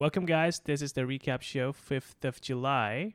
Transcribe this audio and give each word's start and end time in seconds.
Welcome, 0.00 0.26
guys. 0.26 0.60
This 0.64 0.82
is 0.82 0.92
the 0.92 1.02
recap 1.02 1.40
show, 1.42 1.72
5th 1.72 2.24
of 2.24 2.40
July. 2.40 3.14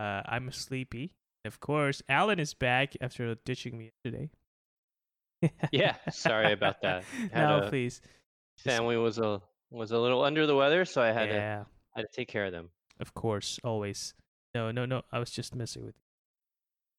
Uh, 0.00 0.22
I'm 0.26 0.50
sleepy. 0.50 1.12
Of 1.44 1.60
course, 1.60 2.02
Alan 2.08 2.40
is 2.40 2.54
back 2.54 2.94
after 3.00 3.34
ditching 3.44 3.78
me 3.78 3.92
yesterday. 4.04 4.30
Yeah, 5.70 5.94
sorry 6.10 6.52
about 6.52 6.80
that. 6.82 7.04
Had 7.32 7.48
no, 7.48 7.58
a- 7.62 7.68
please. 7.68 8.00
Family 8.58 8.96
was 8.96 9.18
a 9.18 9.40
was 9.70 9.92
a 9.92 9.98
little 9.98 10.24
under 10.24 10.46
the 10.46 10.56
weather, 10.56 10.84
so 10.84 11.00
I 11.00 11.12
had 11.12 11.28
to 11.28 11.66
had 11.94 12.02
to 12.02 12.08
take 12.12 12.26
care 12.26 12.46
of 12.46 12.52
them. 12.52 12.70
of 12.98 13.14
course, 13.14 13.60
always. 13.62 14.14
No, 14.54 14.72
no, 14.72 14.84
no. 14.84 15.02
I 15.12 15.20
was 15.20 15.30
just 15.30 15.54
messing 15.54 15.84
with 15.84 15.94
you. 15.94 16.02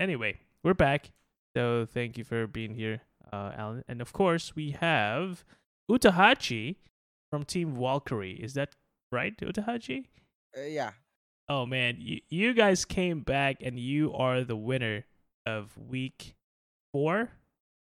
Anyway, 0.05 0.37
we're 0.63 0.73
back. 0.73 1.11
So 1.57 1.85
thank 1.85 2.17
you 2.17 2.23
for 2.23 2.47
being 2.47 2.75
here, 2.75 3.01
uh, 3.33 3.51
Alan. 3.57 3.83
And 3.89 3.99
of 4.01 4.13
course, 4.13 4.55
we 4.55 4.71
have 4.71 5.43
Utahachi 5.91 6.77
from 7.29 7.43
Team 7.43 7.75
Valkyrie. 7.75 8.39
Is 8.41 8.53
that 8.53 8.75
right, 9.11 9.35
Utahachi? 9.37 10.05
Uh, 10.57 10.61
yeah. 10.61 10.91
Oh 11.47 11.65
man, 11.65 11.97
you, 11.99 12.21
you 12.29 12.53
guys 12.53 12.85
came 12.85 13.21
back 13.21 13.57
and 13.61 13.79
you 13.79 14.13
are 14.13 14.43
the 14.43 14.55
winner 14.55 15.05
of 15.45 15.75
week 15.77 16.35
four. 16.93 17.31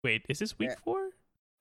Wait, 0.05 0.25
is 0.29 0.39
this 0.39 0.59
week 0.59 0.71
Yeah. 0.71 0.77
four? 0.85 1.11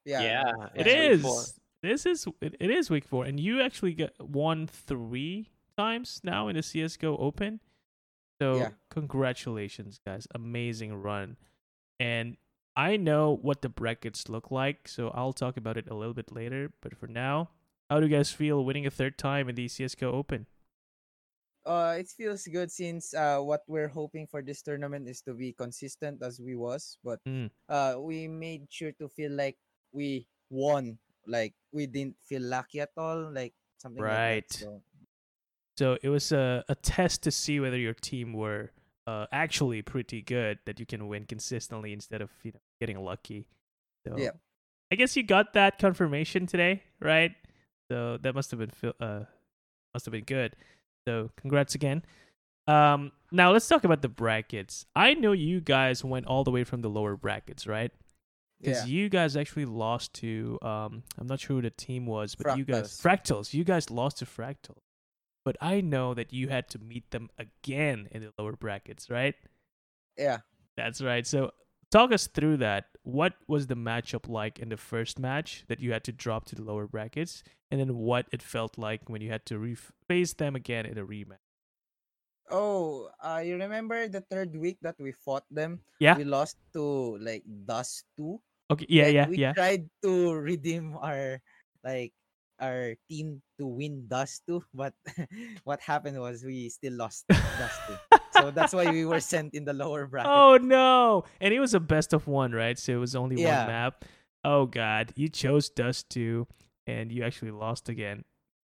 Yeah. 0.06 0.22
Yeah, 0.22 0.54
it's 0.76 0.86
week 0.86 1.12
is. 1.12 1.22
four. 1.22 1.44
This 1.84 2.06
is 2.06 2.28
it, 2.42 2.56
it 2.60 2.70
is 2.72 2.90
week 2.90 3.06
four, 3.06 3.26
and 3.26 3.40
you 3.40 3.62
actually 3.62 3.94
got 3.94 4.12
won 4.20 4.68
three 4.68 5.50
times 5.78 6.22
now 6.24 6.48
in 6.48 6.56
the 6.56 6.64
CS:GO 6.64 7.18
Open. 7.18 7.60
So 8.42 8.58
Yeah. 8.58 8.70
congratulations, 8.90 10.00
guys! 10.06 10.28
Amazing 10.34 10.94
run, 11.02 11.38
and 12.00 12.38
I 12.76 12.98
know 12.98 13.36
what 13.36 13.62
the 13.64 13.70
brackets 13.70 14.30
look 14.30 14.52
like, 14.52 14.88
so 14.88 15.10
I'll 15.10 15.34
talk 15.34 15.58
about 15.58 15.78
it 15.78 15.88
a 15.90 15.96
little 15.96 16.14
bit 16.14 16.32
later. 16.32 16.72
But 16.82 16.96
for 16.96 17.08
now, 17.08 17.50
how 17.90 18.00
do 18.00 18.08
you 18.08 18.16
guys 18.16 18.32
feel 18.32 18.64
winning 18.66 18.86
a 18.86 18.92
third 18.92 19.18
time 19.18 19.50
in 19.50 19.56
the 19.56 19.68
CS:GO 19.68 20.12
Open? 20.12 20.48
Uh, 21.66 21.98
it 22.00 22.08
feels 22.08 22.48
good 22.48 22.72
since 22.72 23.14
uh, 23.14 23.40
what 23.40 23.62
we're 23.68 23.90
hoping 23.92 24.26
for 24.26 24.42
this 24.42 24.62
tournament 24.62 25.08
is 25.08 25.22
to 25.22 25.34
be 25.34 25.52
consistent 25.52 26.24
as 26.24 26.40
we 26.40 26.56
was, 26.56 26.98
but 27.04 27.20
Mm. 27.28 27.50
uh, 27.68 27.96
we 28.00 28.28
made 28.28 28.64
sure 28.72 28.94
to 28.94 29.10
feel 29.10 29.32
like 29.34 29.58
we 29.92 30.26
won, 30.50 30.98
like 31.28 31.54
we 31.74 31.86
didn't 31.86 32.16
feel 32.24 32.42
lucky 32.42 32.80
at 32.80 32.92
all, 32.96 33.30
like 33.34 33.54
something 33.78 34.04
Right. 34.04 34.46
like 34.46 34.48
that. 34.48 34.54
So 34.64 34.82
So 35.78 35.98
it 36.02 36.10
was 36.10 36.32
a, 36.32 36.64
a 36.70 36.76
test 36.76 37.24
to 37.24 37.32
see 37.32 37.60
whether 37.60 37.78
your 37.78 37.94
team 37.94 38.34
were 38.34 38.72
uh, 39.06 39.28
actually 39.32 39.82
pretty 39.82 40.22
good 40.22 40.60
that 40.66 40.80
you 40.80 40.86
can 40.86 41.08
win 41.08 41.26
consistently 41.26 41.94
instead 41.94 42.22
of 42.22 42.32
you 42.44 42.52
know 42.52 42.60
getting 42.80 43.00
lucky. 43.04 43.48
So 44.08 44.16
Yeah. 44.18 44.32
I 44.92 44.96
guess 44.96 45.16
you 45.18 45.24
got 45.24 45.54
that 45.54 45.80
confirmation 45.80 46.48
today, 46.48 46.84
right? 47.00 47.34
So 47.92 48.18
that 48.22 48.36
must 48.36 48.52
have 48.52 48.60
been 48.60 48.72
uh 49.00 49.22
must 49.94 50.06
have 50.06 50.12
been 50.12 50.26
good. 50.26 50.56
So 51.08 51.32
congrats 51.38 51.76
again. 51.76 52.04
Um 52.68 53.12
now 53.32 53.52
let's 53.52 53.68
talk 53.68 53.84
about 53.84 54.02
the 54.02 54.10
brackets. 54.10 54.86
I 54.96 55.14
know 55.14 55.32
you 55.32 55.62
guys 55.62 56.04
went 56.04 56.26
all 56.28 56.44
the 56.44 56.52
way 56.52 56.64
from 56.64 56.82
the 56.82 56.90
lower 56.90 57.16
brackets, 57.16 57.66
right? 57.68 57.92
yeah, 58.60 58.72
Because 58.72 58.90
you 58.90 59.10
guys 59.10 59.36
actually 59.38 59.66
lost 59.66 60.14
to 60.16 60.60
um 60.62 61.04
I'm 61.18 61.28
not 61.28 61.40
sure 61.40 61.58
who 61.58 61.62
the 61.62 61.70
team 61.70 62.06
was, 62.06 62.36
but 62.36 62.58
you 62.58 62.66
guys 62.66 63.00
Fractals. 63.02 63.54
You 63.54 63.64
guys 63.64 63.90
lost 63.90 64.18
to 64.20 64.26
Fractals. 64.26 64.82
But 65.46 65.56
I 65.62 65.80
know 65.80 66.14
that 66.14 66.34
you 66.34 66.50
had 66.50 66.68
to 66.72 66.80
meet 66.80 67.10
them 67.12 67.30
again 67.38 68.10
in 68.12 68.22
the 68.22 68.34
lower 68.38 68.52
brackets, 68.54 69.10
right? 69.10 69.36
yeah. 70.18 70.40
That's 70.76 71.02
right. 71.02 71.26
So 71.26 71.52
talk 71.90 72.12
us 72.12 72.28
through 72.28 72.58
that. 72.58 72.86
What 73.08 73.40
was 73.48 73.72
the 73.72 73.80
matchup 73.80 74.28
like 74.28 74.60
in 74.60 74.68
the 74.68 74.76
first 74.76 75.16
match 75.16 75.64
that 75.72 75.80
you 75.80 75.96
had 75.96 76.04
to 76.04 76.12
drop 76.12 76.44
to 76.52 76.60
the 76.60 76.62
lower 76.62 76.92
brackets? 76.92 77.40
And 77.72 77.80
then 77.80 77.96
what 77.96 78.28
it 78.36 78.44
felt 78.44 78.76
like 78.76 79.08
when 79.08 79.24
you 79.24 79.32
had 79.32 79.48
to 79.48 79.56
face 80.12 80.36
them 80.36 80.60
again 80.60 80.84
in 80.84 81.00
a 81.00 81.08
rematch? 81.08 81.40
Oh, 82.52 83.08
uh, 83.24 83.40
you 83.40 83.56
remember 83.56 84.12
the 84.12 84.20
third 84.28 84.52
week 84.60 84.76
that 84.84 85.00
we 85.00 85.16
fought 85.24 85.48
them? 85.48 85.80
Yeah. 86.04 86.20
We 86.20 86.28
lost 86.28 86.60
to 86.76 87.16
like 87.24 87.48
Dust 87.48 88.04
Two. 88.20 88.44
Okay. 88.72 88.86
Yeah, 88.90 89.08
yeah, 89.08 89.28
we 89.32 89.40
yeah. 89.40 89.54
tried 89.56 89.88
to 90.04 90.36
redeem 90.36 91.00
our 91.00 91.40
like 91.88 92.12
our 92.60 93.00
team 93.08 93.40
to 93.56 93.68
win 93.68 94.04
Dust 94.12 94.44
2, 94.52 94.64
but 94.74 94.92
what 95.64 95.80
happened 95.80 96.20
was 96.20 96.44
we 96.44 96.68
still 96.68 97.00
lost 97.00 97.24
Dust 97.32 97.80
2. 98.12 98.17
So 98.40 98.52
that's 98.52 98.74
why 98.74 98.90
we 98.92 99.06
were 99.06 99.20
sent 99.20 99.54
in 99.54 99.66
the 99.66 99.74
lower 99.74 100.06
bracket. 100.08 100.32
Oh 100.34 100.58
no! 100.58 101.24
And 101.42 101.54
it 101.54 101.60
was 101.60 101.74
a 101.74 101.80
best 101.80 102.14
of 102.14 102.28
one, 102.28 102.52
right? 102.52 102.78
So 102.78 102.94
it 102.94 102.98
was 102.98 103.16
only 103.16 103.42
Yeah. 103.42 103.60
one 103.60 103.68
map. 103.68 104.06
Oh 104.44 104.66
god, 104.66 105.14
you 105.16 105.30
chose 105.30 105.70
Dust 105.70 106.10
two, 106.10 106.48
and 106.86 107.12
you 107.12 107.24
actually 107.24 107.52
lost 107.52 107.90
again. 107.90 108.24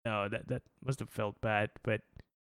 No, 0.06 0.28
that 0.30 0.48
that 0.48 0.64
must 0.84 1.00
have 1.00 1.10
felt 1.10 1.40
bad. 1.42 1.70
But 1.84 2.02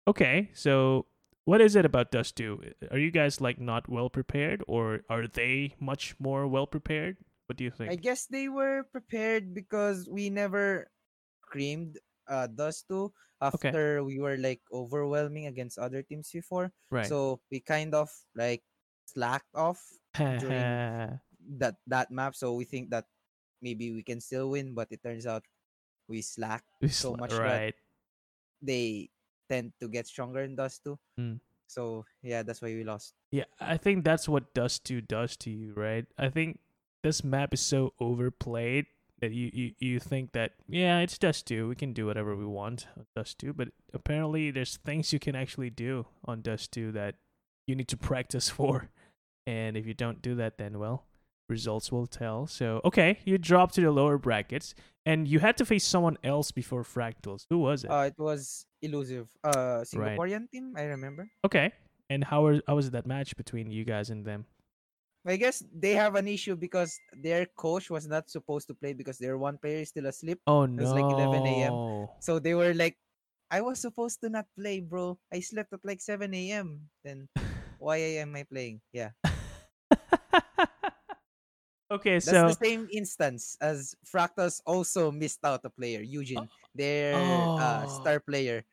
okay, 0.08 0.50
so 0.54 1.06
what 1.46 1.62
is 1.62 1.76
it 1.76 1.86
about 1.86 2.12
Dust 2.12 2.36
two? 2.36 2.62
Are 2.92 3.00
you 3.00 3.12
guys 3.12 3.40
like 3.40 3.60
not 3.60 3.88
well 3.88 4.10
prepared, 4.10 4.64
or 4.68 5.02
are 5.10 5.28
they 5.28 5.76
much 5.80 6.16
more 6.20 6.48
well 6.48 6.68
prepared? 6.68 7.18
What 7.48 7.58
do 7.58 7.64
you 7.64 7.72
think? 7.72 7.92
I 7.92 7.96
guess 7.96 8.26
they 8.26 8.50
were 8.50 8.84
prepared 8.92 9.54
because 9.54 10.10
we 10.10 10.30
never 10.30 10.90
creamed 11.42 11.98
uh 12.28 12.48
Dust 12.48 12.86
2 12.90 13.12
after 13.42 14.04
we 14.04 14.20
were 14.20 14.38
like 14.38 14.62
overwhelming 14.72 15.46
against 15.48 15.78
other 15.78 16.02
teams 16.02 16.32
before. 16.32 16.72
right. 16.90 17.06
So 17.06 17.42
we 17.52 17.60
kind 17.60 17.94
of 17.94 18.10
like 18.36 18.64
slacked 19.06 19.54
off 19.54 19.82
during- 20.18 20.50
that 21.60 21.76
that 21.88 22.10
map. 22.10 22.34
So 22.36 22.54
we 22.58 22.66
think 22.66 22.90
that 22.90 23.06
maybe 23.62 23.92
we 23.94 24.02
can 24.02 24.20
still 24.22 24.50
win, 24.50 24.74
but 24.74 24.88
it 24.92 25.04
turns 25.04 25.26
out 25.28 25.44
we 26.08 26.22
slacked. 26.22 26.66
so 26.90 27.16
much 27.16 27.32
that- 27.32 27.42
right. 27.42 27.76
They 28.62 29.10
tend 29.50 29.74
to 29.80 29.88
get 29.88 30.08
stronger 30.08 30.42
in 30.42 30.56
Dust 30.56 30.82
2. 30.86 30.98
Mm. 31.20 31.40
So 31.68 32.06
yeah, 32.24 32.42
that's 32.42 32.62
why 32.62 32.74
we 32.74 32.84
lost. 32.84 33.14
Yeah, 33.32 33.46
I 33.60 33.78
think 33.78 34.06
that's 34.06 34.30
what 34.30 34.54
Dust 34.54 34.86
2 34.86 35.02
does 35.02 35.36
to 35.46 35.50
you, 35.52 35.74
right? 35.76 36.06
I 36.18 36.30
think 36.30 36.60
this 37.04 37.24
map 37.24 37.54
is 37.54 37.62
so 37.62 37.94
overplayed 38.00 38.86
that 39.26 39.34
you, 39.34 39.50
you, 39.52 39.72
you 39.80 40.00
think 40.00 40.34
that, 40.34 40.52
yeah, 40.70 41.00
it's 41.00 41.18
Dust 41.18 41.48
2. 41.48 41.68
We 41.68 41.76
can 41.76 41.94
do 41.94 42.06
whatever 42.06 42.36
we 42.36 42.46
want 42.46 42.86
on 42.96 43.06
Dust 43.16 43.40
2. 43.40 43.54
But 43.54 43.70
apparently, 43.92 44.52
there's 44.52 44.78
things 44.78 45.12
you 45.12 45.20
can 45.20 45.36
actually 45.36 45.72
do 45.72 46.06
on 46.26 46.42
Dust 46.42 46.72
2 46.74 46.92
that 46.92 47.16
you 47.66 47.76
need 47.76 47.88
to 47.88 47.98
practice 47.98 48.50
for. 48.58 48.90
And 49.48 49.76
if 49.76 49.88
you 49.88 49.96
don't 49.96 50.22
do 50.22 50.36
that, 50.36 50.58
then, 50.60 50.78
well, 50.78 51.06
results 51.50 51.92
will 51.92 52.06
tell. 52.06 52.46
So, 52.46 52.82
okay, 52.86 53.20
you 53.26 53.38
dropped 53.40 53.74
to 53.76 53.82
the 53.82 53.92
lower 53.92 54.18
brackets. 54.20 54.76
And 55.08 55.28
you 55.28 55.40
had 55.40 55.58
to 55.58 55.66
face 55.66 55.86
someone 55.86 56.18
else 56.24 56.52
before 56.52 56.84
Fractals. 56.84 57.46
Who 57.50 57.60
was 57.60 57.84
it? 57.84 57.90
Uh, 57.90 58.10
it 58.12 58.16
was 58.18 58.66
elusive. 58.82 59.28
Uh, 59.44 59.82
Singaporean 59.82 60.50
team, 60.52 60.74
I 60.78 60.84
remember. 60.84 61.30
okay. 61.44 61.72
And 62.12 62.24
how, 62.24 62.46
was 62.46 62.62
how 62.68 62.76
was 62.76 62.92
that 62.92 63.08
match 63.08 63.36
between 63.36 63.72
you 63.72 63.84
guys 63.84 64.12
and 64.12 64.24
them? 64.24 64.46
I 65.26 65.38
guess 65.38 65.64
they 65.74 65.94
have 65.94 66.16
an 66.16 66.28
issue 66.28 66.56
because 66.56 67.02
their 67.14 67.46
coach 67.58 67.90
was 67.90 68.08
not 68.08 68.30
supposed 68.30 68.68
to 68.70 68.76
play 68.76 68.94
because 68.94 69.18
their 69.18 69.38
one 69.38 69.58
player 69.58 69.82
is 69.82 69.90
still 69.90 70.06
asleep. 70.06 70.40
Oh, 70.48 70.66
no. 70.66 70.84
was 70.84 70.94
like 70.94 71.10
11 71.10 71.64
a.m.. 71.64 71.80
So 72.20 72.40
they 72.40 72.54
were 72.54 72.74
like, 72.74 72.98
I 73.50 73.62
was 73.62 73.82
supposed 73.82 74.22
to 74.22 74.30
not 74.30 74.46
play, 74.58 74.80
bro. 74.82 75.18
I 75.34 75.40
slept 75.42 75.74
at 75.74 75.84
like 75.86 76.02
7 76.02 76.52
a.m. 76.52 76.90
Then 77.04 77.28
why 77.78 77.98
am 78.22 78.36
I 78.36 78.44
playing? 78.44 78.82
Yeah. 78.94 79.12
okay, 81.92 82.20
so 82.20 82.32
That's 82.32 82.32
so 82.32 82.44
the 82.44 82.54
same 82.54 82.88
instance 82.92 83.58
as 83.62 83.96
Fractals 84.06 84.62
also 84.66 85.12
missed 85.12 85.40
out 85.44 85.62
a 85.66 85.70
player, 85.70 86.02
Eugene, 86.02 86.50
their 86.74 87.52
uh, 87.58 87.84
Oh. 87.84 87.88
star 87.88 88.20
player. 88.20 88.64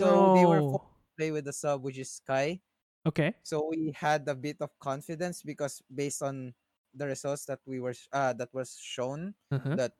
So 0.00 0.28
they 0.28 0.46
were 0.46 0.62
no. 0.62 0.64
forced 0.64 0.86
to 0.86 1.16
play 1.18 1.30
with 1.32 1.44
the 1.44 1.52
sub, 1.52 1.82
which 1.82 1.98
is 1.98 2.10
Sky. 2.12 2.60
Okay. 3.06 3.34
So 3.42 3.68
we 3.68 3.92
had 3.96 4.28
a 4.28 4.34
bit 4.34 4.58
of 4.60 4.70
confidence 4.78 5.42
because 5.42 5.82
based 5.92 6.22
on 6.22 6.54
the 6.94 7.06
results 7.06 7.44
that 7.46 7.60
we 7.66 7.80
were 7.80 7.94
uh, 8.12 8.32
that 8.34 8.50
was 8.52 8.76
shown 8.80 9.34
Uh-huh. 9.50 9.76
that 9.76 9.92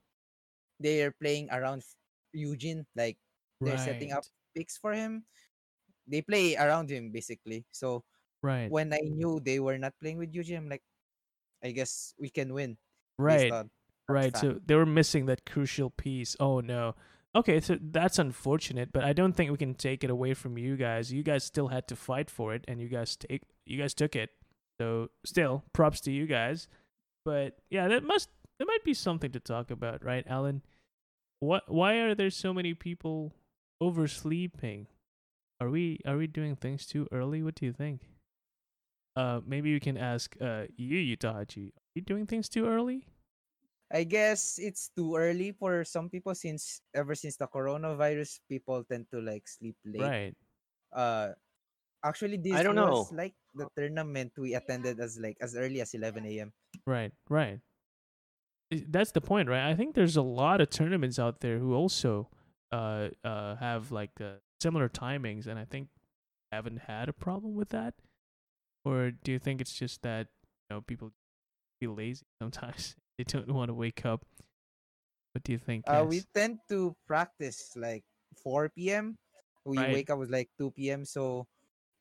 they 0.80 1.02
are 1.02 1.12
playing 1.12 1.48
around 1.50 1.84
Eugene, 2.32 2.86
like 2.96 3.18
they're 3.60 3.78
setting 3.78 4.12
up 4.12 4.24
picks 4.54 4.76
for 4.78 4.92
him. 4.92 5.24
They 6.06 6.22
play 6.22 6.56
around 6.56 6.90
him 6.90 7.10
basically. 7.12 7.64
So 7.72 8.04
Right. 8.42 8.70
when 8.70 8.92
I 8.92 9.00
knew 9.04 9.38
they 9.40 9.60
were 9.60 9.78
not 9.78 9.94
playing 10.00 10.18
with 10.18 10.34
Eugene, 10.34 10.56
I'm 10.64 10.68
like, 10.68 10.82
I 11.62 11.72
guess 11.72 12.14
we 12.18 12.30
can 12.30 12.52
win. 12.54 12.78
Right. 13.18 13.52
on 13.52 13.70
Right. 14.08 14.32
fact. 14.32 14.40
So 14.40 14.58
they 14.64 14.74
were 14.74 14.86
missing 14.88 15.26
that 15.26 15.44
crucial 15.46 15.90
piece. 15.90 16.36
Oh 16.40 16.60
no. 16.60 16.94
Okay, 17.36 17.60
so 17.60 17.78
that's 17.80 18.18
unfortunate, 18.18 18.92
but 18.92 19.04
I 19.04 19.12
don't 19.12 19.34
think 19.34 19.52
we 19.52 19.56
can 19.56 19.74
take 19.74 20.02
it 20.02 20.10
away 20.10 20.34
from 20.34 20.58
you 20.58 20.76
guys. 20.76 21.12
You 21.12 21.22
guys 21.22 21.44
still 21.44 21.68
had 21.68 21.86
to 21.88 21.96
fight 21.96 22.28
for 22.28 22.54
it 22.54 22.64
and 22.66 22.80
you 22.80 22.88
guys 22.88 23.14
take 23.16 23.42
you 23.66 23.78
guys 23.78 23.94
took 23.94 24.16
it. 24.16 24.30
So 24.80 25.10
still, 25.24 25.62
props 25.72 26.00
to 26.02 26.10
you 26.10 26.26
guys. 26.26 26.66
But 27.24 27.58
yeah, 27.70 27.86
that 27.88 28.02
must 28.02 28.30
there 28.58 28.66
might 28.66 28.82
be 28.84 28.94
something 28.94 29.30
to 29.32 29.40
talk 29.40 29.70
about, 29.70 30.04
right, 30.04 30.24
Alan? 30.26 30.62
What 31.40 31.64
why 31.72 31.94
are 31.98 32.14
there 32.16 32.30
so 32.30 32.52
many 32.52 32.74
people 32.74 33.32
oversleeping? 33.80 34.86
Are 35.60 35.70
we 35.70 36.00
are 36.06 36.16
we 36.16 36.26
doing 36.26 36.56
things 36.56 36.86
too 36.86 37.06
early? 37.12 37.42
What 37.42 37.54
do 37.54 37.66
you 37.66 37.72
think? 37.72 38.02
Uh 39.16 39.40
maybe 39.46 39.72
we 39.72 39.80
can 39.80 39.96
ask 39.96 40.36
uh 40.40 40.64
you 40.76 41.16
Utahachi. 41.16 41.68
Are 41.68 41.94
you 41.94 42.02
doing 42.02 42.26
things 42.26 42.48
too 42.48 42.66
early? 42.66 43.06
I 43.90 44.04
guess 44.04 44.58
it's 44.62 44.90
too 44.94 45.16
early 45.16 45.50
for 45.50 45.82
some 45.84 46.08
people 46.08 46.34
since 46.34 46.80
ever 46.94 47.14
since 47.14 47.36
the 47.36 47.48
coronavirus, 47.50 48.38
people 48.48 48.84
tend 48.86 49.10
to 49.10 49.20
like 49.20 49.48
sleep 49.48 49.74
late. 49.84 50.00
Right. 50.00 50.34
Uh, 50.94 51.28
actually, 52.04 52.36
this 52.38 52.62
don't 52.62 52.76
was 52.76 53.10
know. 53.10 53.16
like 53.16 53.34
the 53.54 53.66
tournament 53.76 54.32
we 54.38 54.54
attended 54.54 55.00
as 55.00 55.18
like 55.18 55.36
as 55.40 55.56
early 55.56 55.80
as 55.80 55.94
11 55.94 56.24
a.m. 56.26 56.52
Right. 56.86 57.10
Right. 57.28 57.58
That's 58.70 59.10
the 59.10 59.20
point, 59.20 59.48
right? 59.48 59.68
I 59.68 59.74
think 59.74 59.94
there's 59.94 60.16
a 60.16 60.22
lot 60.22 60.60
of 60.60 60.70
tournaments 60.70 61.18
out 61.18 61.40
there 61.40 61.58
who 61.58 61.74
also 61.74 62.28
uh 62.70 63.08
uh 63.24 63.56
have 63.56 63.90
like 63.90 64.14
uh, 64.20 64.38
similar 64.62 64.88
timings, 64.88 65.48
and 65.48 65.58
I 65.58 65.64
think 65.64 65.88
haven't 66.52 66.86
had 66.86 67.08
a 67.08 67.12
problem 67.12 67.56
with 67.56 67.70
that. 67.70 67.94
Or 68.84 69.10
do 69.10 69.32
you 69.32 69.40
think 69.40 69.60
it's 69.60 69.74
just 69.74 70.02
that 70.02 70.28
you 70.70 70.76
know 70.76 70.80
people 70.80 71.10
feel 71.80 71.94
lazy 71.94 72.22
sometimes? 72.40 72.94
They 73.24 73.38
don't 73.40 73.54
want 73.54 73.68
to 73.68 73.74
wake 73.74 74.06
up. 74.06 74.24
What 75.32 75.44
do 75.44 75.52
you 75.52 75.58
think? 75.58 75.92
Uh, 75.92 76.04
we 76.06 76.22
tend 76.34 76.58
to 76.68 76.94
practice 77.06 77.72
like 77.76 78.04
4 78.36 78.90
p.m. 78.90 79.16
We 79.64 79.86
Right. 79.86 80.00
wake 80.00 80.10
up 80.10 80.18
with 80.18 80.30
like 80.30 80.50
2 80.58 80.90
p.m. 80.90 81.04
So, 81.04 81.46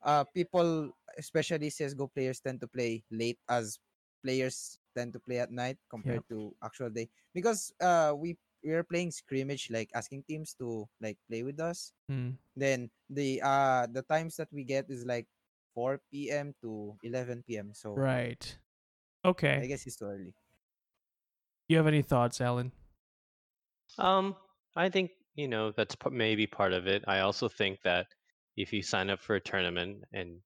uh, 0.02 0.24
people, 0.24 0.92
especially 1.18 1.70
CS:GO 1.70 2.08
players, 2.08 2.40
tend 2.40 2.60
to 2.60 2.68
play 2.68 3.04
late 3.10 3.38
as 3.48 3.78
players 4.24 4.78
tend 4.96 5.12
to 5.14 5.20
play 5.20 5.38
at 5.38 5.50
night 5.52 5.78
compared 5.90 6.22
to 6.28 6.54
actual 6.62 6.90
day 6.90 7.08
because 7.34 7.72
uh 7.80 8.12
we 8.16 8.36
we 8.64 8.72
are 8.74 8.84
playing 8.84 9.10
scrimmage 9.10 9.70
like 9.70 9.90
asking 9.94 10.24
teams 10.28 10.54
to 10.54 10.88
like 11.00 11.18
play 11.28 11.42
with 11.42 11.60
us. 11.60 11.92
Mm, 12.10 12.36
Then 12.56 12.90
the 13.10 13.40
uh 13.42 13.86
the 13.90 14.02
times 14.02 14.36
that 14.36 14.48
we 14.52 14.64
get 14.64 14.90
is 14.90 15.04
like 15.06 15.26
4 15.74 16.30
p.m. 16.30 16.54
to 16.62 16.96
11 17.04 17.58
p.m. 17.58 17.72
So 17.74 18.04
right. 18.04 18.58
Okay 19.24 19.64
i 19.64 19.66
guess 19.66 19.86
it's 19.86 19.96
too 19.96 20.06
early. 20.06 20.34
You 21.70 21.76
have 21.76 21.86
any 21.86 22.02
thoughts, 22.02 22.40
Alan? 22.40 22.72
Um, 23.96 24.34
I 24.74 24.88
think 24.88 25.12
you 25.36 25.46
know 25.46 25.70
that's 25.70 25.94
maybe 26.10 26.48
part 26.48 26.72
of 26.72 26.88
it. 26.88 27.04
I 27.06 27.20
also 27.20 27.48
think 27.48 27.78
that 27.84 28.08
if 28.56 28.72
you 28.72 28.82
sign 28.82 29.08
up 29.08 29.20
for 29.20 29.36
a 29.36 29.40
tournament 29.40 29.98
and 30.12 30.40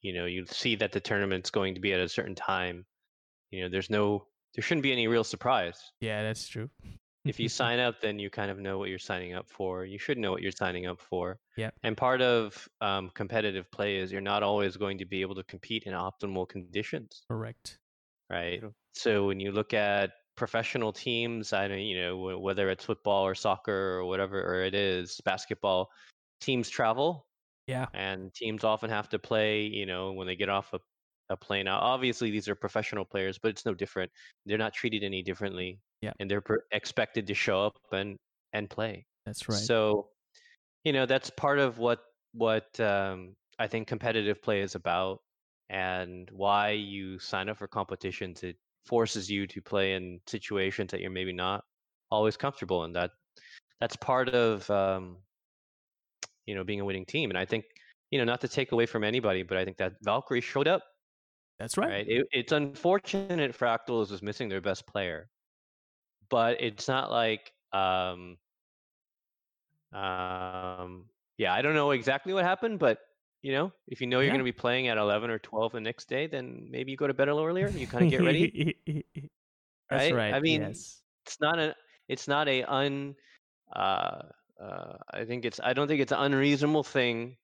you 0.00 0.14
know 0.14 0.24
you 0.24 0.46
see 0.46 0.74
that 0.76 0.92
the 0.92 1.00
tournament's 1.00 1.50
going 1.50 1.74
to 1.74 1.82
be 1.82 1.92
at 1.92 2.00
a 2.00 2.08
certain 2.08 2.34
time, 2.34 2.86
you 3.50 3.60
know 3.60 3.68
there's 3.68 3.90
no 3.90 4.24
there 4.54 4.62
shouldn't 4.62 4.84
be 4.84 4.90
any 4.90 5.06
real 5.06 5.22
surprise. 5.22 5.78
Yeah, 6.00 6.22
that's 6.22 6.48
true. 6.48 6.70
if 7.26 7.38
you 7.38 7.48
sign 7.60 7.78
up, 7.78 8.00
then 8.00 8.18
you 8.18 8.30
kind 8.30 8.50
of 8.50 8.58
know 8.58 8.78
what 8.78 8.88
you're 8.88 8.98
signing 8.98 9.34
up 9.34 9.50
for. 9.50 9.84
You 9.84 9.98
should 9.98 10.16
know 10.16 10.30
what 10.32 10.40
you're 10.40 10.50
signing 10.50 10.86
up 10.86 10.98
for. 10.98 11.38
Yep. 11.58 11.74
And 11.82 11.94
part 11.94 12.22
of 12.22 12.66
um, 12.80 13.10
competitive 13.14 13.70
play 13.70 13.96
is 13.98 14.10
you're 14.10 14.22
not 14.22 14.42
always 14.42 14.78
going 14.78 14.96
to 14.96 15.04
be 15.04 15.20
able 15.20 15.34
to 15.34 15.44
compete 15.44 15.82
in 15.84 15.92
optimal 15.92 16.48
conditions, 16.48 17.26
Correct. 17.30 17.76
right? 18.30 18.62
So 18.94 19.26
when 19.26 19.40
you 19.40 19.52
look 19.52 19.74
at 19.74 20.12
professional 20.38 20.92
teams, 20.92 21.52
I 21.52 21.68
don't, 21.68 21.80
you 21.80 22.00
know, 22.00 22.38
whether 22.38 22.70
it's 22.70 22.84
football 22.84 23.26
or 23.26 23.34
soccer 23.34 23.98
or 23.98 24.04
whatever 24.04 24.40
or 24.40 24.62
it 24.62 24.74
is, 24.74 25.20
basketball, 25.24 25.90
teams 26.40 26.70
travel 26.70 27.26
Yeah. 27.66 27.86
and 27.92 28.32
teams 28.32 28.64
often 28.64 28.88
have 28.88 29.08
to 29.10 29.18
play, 29.18 29.62
you 29.62 29.84
know, 29.84 30.12
when 30.12 30.26
they 30.26 30.36
get 30.36 30.48
off 30.48 30.72
a, 30.72 30.78
a 31.28 31.36
plane. 31.36 31.64
Now, 31.66 31.78
obviously, 31.80 32.30
these 32.30 32.48
are 32.48 32.54
professional 32.54 33.04
players, 33.04 33.36
but 33.36 33.48
it's 33.48 33.66
no 33.66 33.74
different. 33.74 34.10
They're 34.46 34.56
not 34.56 34.72
treated 34.72 35.02
any 35.02 35.22
differently. 35.22 35.80
Yeah. 36.00 36.12
And 36.20 36.30
they're 36.30 36.40
per- 36.40 36.64
expected 36.70 37.26
to 37.26 37.34
show 37.34 37.66
up 37.66 37.76
and 37.92 38.16
and 38.52 38.70
play. 38.70 39.04
That's 39.26 39.48
right. 39.48 39.58
So, 39.58 40.08
you 40.84 40.92
know, 40.92 41.04
that's 41.04 41.30
part 41.30 41.58
of 41.58 41.78
what 41.78 42.00
what 42.32 42.78
um, 42.80 43.34
I 43.58 43.66
think 43.66 43.88
competitive 43.88 44.40
play 44.40 44.62
is 44.62 44.76
about, 44.76 45.18
and 45.68 46.30
why 46.30 46.70
you 46.70 47.18
sign 47.18 47.48
up 47.48 47.58
for 47.58 47.66
competitions. 47.66 48.44
It 48.44 48.56
forces 48.88 49.30
you 49.30 49.46
to 49.46 49.60
play 49.60 49.94
in 49.94 50.20
situations 50.26 50.90
that 50.90 51.00
you're 51.00 51.10
maybe 51.10 51.32
not 51.32 51.64
always 52.10 52.36
comfortable 52.36 52.84
in. 52.84 52.92
That 52.92 53.10
that's 53.80 53.96
part 53.96 54.30
of 54.30 54.68
um, 54.70 55.18
you 56.46 56.54
know 56.54 56.64
being 56.64 56.80
a 56.80 56.84
winning 56.84 57.04
team. 57.04 57.30
And 57.30 57.38
I 57.38 57.44
think 57.44 57.64
you 58.10 58.18
know 58.18 58.24
not 58.24 58.40
to 58.40 58.48
take 58.48 58.72
away 58.72 58.86
from 58.86 59.04
anybody, 59.04 59.42
but 59.42 59.58
I 59.58 59.64
think 59.64 59.76
that 59.76 59.92
Valkyrie 60.02 60.40
showed 60.40 60.68
up. 60.68 60.82
That's 61.58 61.76
right. 61.76 61.88
Right. 61.88 62.08
It, 62.08 62.26
it's 62.32 62.52
unfortunate 62.52 63.56
Fractals 63.56 64.12
is 64.12 64.22
missing 64.22 64.48
their 64.48 64.60
best 64.60 64.86
player, 64.86 65.28
but 66.30 66.60
it's 66.60 66.88
not 66.88 67.10
like 67.10 67.52
um, 67.72 68.38
um, 69.92 71.04
yeah, 71.36 71.52
I 71.52 71.62
don't 71.62 71.74
know 71.74 71.90
exactly 71.92 72.32
what 72.32 72.44
happened, 72.44 72.78
but 72.78 72.98
you 73.42 73.52
know, 73.52 73.72
if 73.86 74.00
you 74.00 74.06
know 74.06 74.20
you're 74.20 74.30
Yeah. 74.30 74.32
going 74.32 74.40
to 74.40 74.44
be 74.44 74.52
playing 74.52 74.88
at 74.88 74.98
11 74.98 75.30
or 75.30 75.38
12 75.38 75.72
the 75.72 75.80
next 75.80 76.08
day, 76.08 76.26
then 76.26 76.68
maybe 76.70 76.90
you 76.92 76.96
go 76.96 77.06
to 77.06 77.14
bed 77.14 77.28
a 77.28 77.34
little 77.34 77.48
earlier. 77.48 77.74
You 77.76 77.86
kind 77.88 78.04
of 78.04 78.10
get 78.10 78.22
ready. 78.22 78.50
That's 79.90 80.10
right? 80.10 80.10
right. 80.10 80.36
I 80.36 80.40
mean, 80.40 80.78
yes. 80.80 81.02
It's 81.26 81.40
not 81.40 81.58
a. 81.58 81.76
It's 82.08 82.28
not 82.28 82.48
a 82.48 82.62
un. 82.64 83.14
Uh, 83.74 84.22
uh, 84.60 84.98
I 85.12 85.24
think 85.26 85.44
it's. 85.46 85.60
I 85.60 85.72
don't 85.74 85.88
think 85.88 86.00
it's 86.02 86.12
an 86.12 86.20
unreasonable 86.20 86.84
thing 86.84 87.38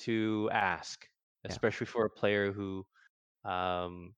to 0.00 0.50
ask, 0.52 1.08
Yeah. 1.48 1.58
especially 1.58 1.86
for 1.86 2.06
a 2.06 2.10
player 2.10 2.52
who, 2.52 2.86
um, 3.44 4.16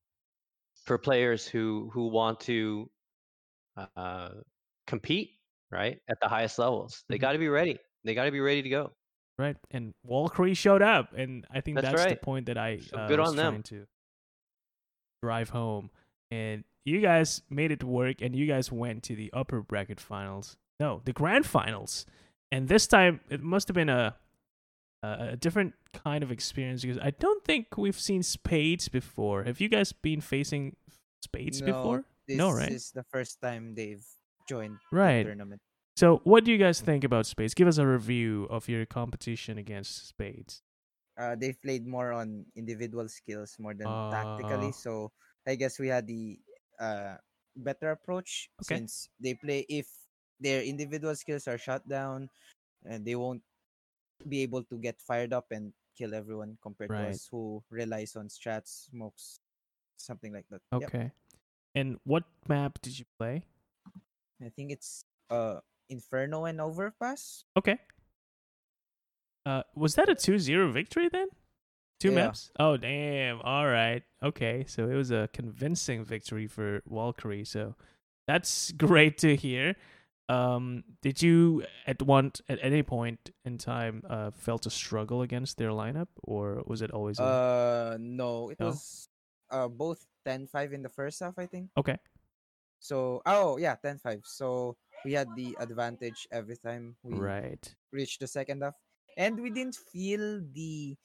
for 0.85 0.99
players 0.99 1.49
who 1.49 1.91
who 1.95 2.09
want 2.09 2.41
to, 2.43 2.91
uh, 3.77 4.43
compete 4.89 5.41
right 5.73 6.01
at 6.11 6.21
the 6.23 6.29
highest 6.29 6.59
levels. 6.61 7.05
They 7.11 7.19
Mhm. 7.19 7.21
got 7.21 7.35
to 7.35 7.41
be 7.41 7.49
ready. 7.51 7.81
They 8.05 8.15
got 8.15 8.27
to 8.27 8.33
be 8.33 8.41
ready 8.43 8.63
to 8.63 8.71
go. 8.71 8.98
Right. 9.39 9.57
And 9.71 9.95
Walkure 10.09 10.57
showed 10.57 10.83
up, 10.83 11.13
and 11.17 11.47
I 11.51 11.61
think 11.61 11.81
That's 11.81 11.95
that's, 11.95 12.11
the 12.11 12.17
point 12.17 12.47
that 12.47 12.59
I 12.59 12.79
So 12.79 12.97
uh, 12.97 13.07
good 13.09 13.21
was 13.21 13.31
on 13.31 13.37
them. 13.37 13.53
trying 13.53 13.63
to 13.65 13.87
drive 15.23 15.51
home. 15.51 15.91
And 16.31 16.65
you 16.85 17.01
guys 17.01 17.43
made 17.49 17.71
it 17.71 17.85
work, 17.85 18.21
and 18.21 18.35
you 18.35 18.47
guys 18.47 18.73
went 18.73 19.03
to 19.05 19.15
the 19.17 19.31
upper 19.33 19.63
bracket 19.63 20.01
finals. 20.01 20.57
No, 20.81 21.03
the 21.05 21.13
grand 21.13 21.47
finals. 21.47 22.05
And 22.51 22.69
this 22.69 22.87
time, 22.87 23.21
it 23.31 23.43
must 23.43 23.69
have 23.69 23.75
been 23.75 23.89
a 23.89 24.17
a, 25.05 25.29
a 25.33 25.37
different 25.37 25.75
kind 25.93 26.25
of 26.25 26.33
experience 26.33 26.83
because 26.83 26.99
I 26.99 27.11
don't 27.11 27.45
think 27.45 27.77
we've 27.79 27.99
seen 27.99 28.23
spades 28.25 28.89
before. 28.89 29.45
Have 29.45 29.61
you 29.61 29.69
guys 29.69 29.93
been 29.93 30.21
facing 30.21 30.75
spades 31.23 31.61
No, 31.63 31.67
before? 31.67 32.05
This 32.27 32.37
No, 32.37 32.51
right? 32.51 32.69
This 32.71 32.87
is 32.87 32.91
the 32.91 33.05
first 33.05 33.41
time 33.41 33.75
they've 33.77 34.05
joined 34.49 34.79
Right. 34.91 35.19
the 35.19 35.25
tournament. 35.31 35.61
So, 35.99 36.21
what 36.23 36.45
do 36.45 36.53
you 36.53 36.59
guys 36.59 36.81
think 36.81 37.03
about 37.03 37.27
spades? 37.27 37.55
Give 37.55 37.67
us 37.67 37.77
a 37.77 37.85
review 37.85 38.47
of 38.51 38.69
your 38.69 38.87
competition 38.87 39.59
against 39.59 40.07
spades. 40.07 40.63
Uh, 41.19 41.35
they've 41.35 41.61
played 41.63 41.87
more 41.87 42.13
on 42.13 42.47
individual 42.55 43.09
skills 43.09 43.57
more 43.59 43.75
than 43.75 43.89
Oh. 43.89 44.11
tactically. 44.11 44.71
So 44.73 45.11
I 45.47 45.57
guess 45.57 45.79
we 45.79 45.89
had 45.89 46.07
the 46.07 46.39
uh, 46.79 47.17
better 47.57 47.91
approach 47.91 48.51
Okay. 48.63 48.81
since 48.81 49.09
they 49.19 49.35
play 49.35 49.67
if 49.69 49.89
their 50.39 50.63
individual 50.63 51.17
skills 51.17 51.49
are 51.49 51.59
shut 51.59 51.87
down 51.89 52.31
and 52.85 53.05
they 53.05 53.17
won't 53.17 53.43
be 54.29 54.43
able 54.43 54.65
to 54.65 54.79
get 54.79 55.01
fired 55.01 55.33
up 55.33 55.47
and 55.53 55.73
kill 55.97 56.15
everyone 56.15 56.59
compared 56.63 56.95
Right. 56.95 56.97
to 56.97 57.09
us 57.09 57.29
who 57.31 57.63
relies 57.71 58.17
on 58.17 58.29
strats, 58.29 58.91
smokes, 58.91 59.41
something 59.97 60.33
like 60.33 60.47
that. 60.51 60.63
Yep. 60.79 60.93
Okay. 60.93 61.13
And 61.75 62.01
what 62.05 62.25
map 62.49 62.81
did 62.83 62.99
you 62.99 63.07
play? 63.19 63.45
I 64.41 64.49
think 64.51 64.71
it's 64.73 65.05
uh 65.31 65.61
Inferno 65.89 66.45
and 66.45 66.61
Overpass. 66.61 67.45
Okay. 67.57 67.79
Uh, 69.47 69.63
was 69.75 69.95
that 69.95 70.09
a 70.09 70.15
2-0 70.15 70.73
victory 70.73 71.09
then? 71.09 71.29
Two 72.01 72.11
Yeah. 72.11 72.27
maps? 72.27 72.53
Oh 72.61 72.77
damn! 72.77 73.41
All 73.41 73.67
right. 73.67 74.05
Okay, 74.23 74.65
so 74.69 74.89
it 74.89 74.95
was 74.95 75.11
a 75.11 75.29
convincing 75.33 76.05
victory 76.05 76.47
for 76.47 76.81
Valkyrie. 76.87 77.45
So 77.45 77.75
that's 78.29 78.71
great 78.87 79.19
to 79.19 79.35
hear. 79.35 79.75
Um, 80.29 80.85
did 81.03 81.23
you 81.23 81.65
at 81.89 82.01
one 82.03 82.33
at 82.49 82.59
any 82.63 82.83
point 82.85 83.31
in 83.45 83.59
time 83.59 84.03
uh 84.09 84.31
felt 84.31 84.67
a 84.67 84.71
struggle 84.71 85.23
against 85.23 85.57
their 85.57 85.71
lineup, 85.71 86.09
or 86.23 86.63
was 86.67 86.83
it 86.83 86.93
always 86.93 87.19
a- 87.19 87.23
Uh 87.25 87.97
no, 87.99 88.51
it 88.51 88.61
No? 88.61 88.67
was 88.67 89.09
uh 89.51 89.67
both 89.67 90.05
10-5 90.25 90.73
in 90.75 90.83
the 90.83 90.91
first 90.91 91.19
half, 91.19 91.35
I 91.39 91.47
think. 91.47 91.71
okay? 91.77 91.97
So 92.79 93.23
oh 93.27 93.57
yeah, 93.59 93.75
10-5. 93.83 94.21
So 94.25 94.77
we 95.05 95.13
had 95.13 95.35
the 95.35 95.57
advantage 95.61 96.27
every 96.33 96.57
time 96.57 96.97
we 97.03 97.15
Right. 97.19 97.63
reached 97.93 98.21
the 98.21 98.27
second 98.27 98.63
half. 98.63 98.75
And 99.17 99.41
we 99.41 99.51
didn't 99.51 99.77
feel 99.77 100.43
the 100.53 100.97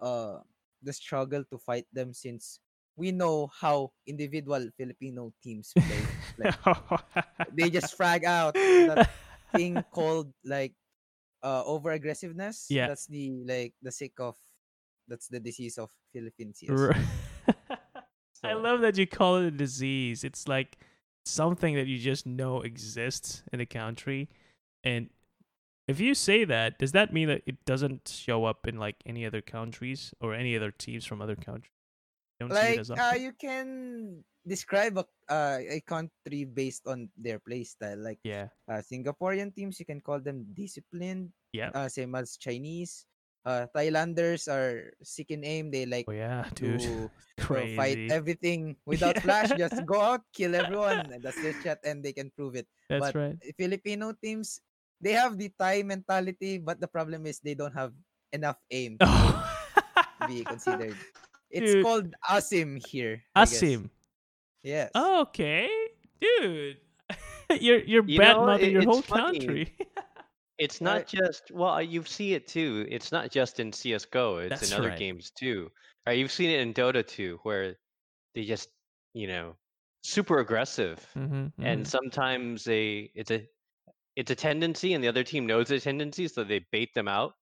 uh 0.00 0.40
the 0.82 0.92
struggle 0.92 1.44
to 1.52 1.58
fight 1.58 1.84
them 1.92 2.12
since 2.14 2.58
we 2.96 3.12
know 3.12 3.48
how 3.52 3.92
individual 4.06 4.68
Filipino 4.76 5.32
teams 5.42 5.72
play. 5.76 6.02
like, 6.38 6.56
they 7.54 7.70
just 7.70 7.94
frag 7.96 8.24
out 8.24 8.54
that 8.54 9.08
thing 9.52 9.82
called 9.92 10.32
like 10.44 10.72
uh 11.42 11.62
over 11.64 11.90
aggressiveness. 11.92 12.66
Yeah. 12.70 12.88
That's 12.88 13.06
the 13.06 13.30
like 13.46 13.74
the 13.82 13.92
sick 13.92 14.18
of 14.20 14.36
that's 15.06 15.28
the 15.28 15.40
disease 15.40 15.78
of 15.78 15.90
Philippines. 16.12 16.60
Yes. 16.62 16.78
Right. 16.78 17.06
I 18.44 18.54
love 18.54 18.80
that 18.80 18.96
you 18.96 19.06
call 19.06 19.36
it 19.36 19.46
a 19.46 19.50
disease. 19.50 20.24
It's 20.24 20.48
like 20.48 20.78
something 21.30 21.74
that 21.74 21.86
you 21.86 21.98
just 21.98 22.26
know 22.26 22.62
exists 22.62 23.42
in 23.52 23.58
the 23.58 23.66
country. 23.66 24.28
And 24.84 25.10
if 25.88 26.00
you 26.00 26.14
say 26.14 26.44
that, 26.44 26.78
does 26.78 26.92
that 26.92 27.12
mean 27.12 27.28
that 27.28 27.42
it 27.46 27.64
doesn't 27.64 28.08
show 28.08 28.44
up 28.44 28.66
in 28.66 28.78
like 28.78 28.96
any 29.06 29.24
other 29.24 29.40
countries 29.40 30.12
or 30.20 30.34
any 30.34 30.56
other 30.56 30.70
teams 30.70 31.06
from 31.06 31.22
other 31.22 31.36
countries? 31.36 31.70
It 32.40 32.48
like 32.48 32.80
uh, 32.96 33.16
you 33.20 33.32
can 33.36 34.24
describe 34.46 34.96
a 34.96 35.04
uh, 35.28 35.60
a 35.60 35.80
country 35.84 36.48
based 36.48 36.88
on 36.88 37.12
their 37.18 37.38
play 37.38 37.64
style. 37.64 38.00
Like 38.00 38.18
yeah. 38.24 38.48
uh, 38.64 38.80
Singaporean 38.80 39.54
teams, 39.54 39.78
you 39.78 39.84
can 39.84 40.00
call 40.00 40.20
them 40.20 40.48
disciplined, 40.56 41.36
Yeah. 41.52 41.68
uh, 41.74 41.88
same 41.92 42.14
as 42.16 42.40
Chinese. 42.40 43.04
Uh, 43.46 43.64
Thailanders 43.74 44.48
are 44.52 44.92
sick 45.02 45.30
in 45.32 45.44
aim. 45.44 45.70
They 45.72 45.86
like 45.88 46.04
Oh 46.08 46.12
yeah, 46.12 46.44
dude. 46.54 46.80
to 46.84 47.10
Crazy. 47.40 47.76
fight 47.76 47.98
everything 48.12 48.76
without 48.86 49.16
Yeah. 49.16 49.24
flash. 49.24 49.48
Just 49.56 49.80
go 49.88 49.96
out, 50.00 50.20
kill 50.36 50.52
everyone. 50.54 51.08
and 51.08 51.22
That's 51.24 51.40
their 51.40 51.56
chat, 51.64 51.80
and 51.84 52.04
they 52.04 52.12
can 52.12 52.28
prove 52.36 52.52
it. 52.54 52.68
That's 52.92 53.00
but 53.00 53.14
right. 53.16 53.36
Filipino 53.56 54.12
teams, 54.12 54.60
they 55.00 55.16
have 55.16 55.40
the 55.40 55.48
Thai 55.56 55.82
mentality, 55.88 56.58
but 56.60 56.80
the 56.84 56.88
problem 56.88 57.24
is 57.24 57.40
they 57.40 57.56
don't 57.56 57.72
have 57.72 57.96
enough 58.36 58.60
aim 58.70 59.00
to 59.00 59.08
Oh. 59.08 59.40
be 60.28 60.44
considered. 60.44 60.96
It's 61.50 61.72
Dude. 61.72 61.82
called 61.84 62.08
Asim 62.28 62.76
here. 62.86 63.24
Asim. 63.34 63.88
Yes. 64.62 64.92
Okay, 64.94 65.66
dude. 66.20 66.76
you're 67.58 67.80
you're 67.82 68.04
You 68.06 68.20
bad 68.20 68.36
know, 68.36 68.46
mouthing 68.46 68.70
it- 68.70 68.72
your 68.78 68.84
whole 68.86 69.02
funny. 69.02 69.40
country. 69.40 69.64
It's 70.60 70.80
Right. 70.84 71.04
not 71.04 71.08
just 71.08 71.50
well, 71.52 71.82
you 71.82 72.04
see 72.04 72.34
it 72.34 72.46
too. 72.48 72.86
It's 72.90 73.12
not 73.12 73.30
just 73.32 73.60
in 73.60 73.72
CS:GO. 73.72 74.38
It's 74.38 74.62
That's 74.62 74.62
in 74.62 74.72
other 74.74 74.90
right. 74.90 74.92
games 74.92 75.30
too. 75.32 75.72
Right? 76.06 76.18
You've 76.18 76.32
seen 76.32 76.50
it 76.50 76.60
in 76.60 76.74
Dota 76.74 77.06
too, 77.06 77.40
where 77.44 77.76
they 78.34 78.44
just 78.46 78.70
you 79.14 79.28
know 79.28 79.58
super 80.04 80.40
aggressive, 80.40 81.06
Mhm, 81.14 81.52
and 81.62 81.86
mhm. 81.86 81.88
sometimes 81.88 82.64
they 82.64 83.12
it's 83.14 83.30
a 83.32 83.48
it's 84.16 84.30
a 84.32 84.36
tendency, 84.36 84.94
and 84.94 85.04
the 85.04 85.08
other 85.08 85.24
team 85.24 85.46
knows 85.46 85.68
the 85.68 85.80
tendency, 85.80 86.28
so 86.28 86.44
they 86.44 86.60
bait 86.72 86.94
them 86.94 87.08
out, 87.08 87.34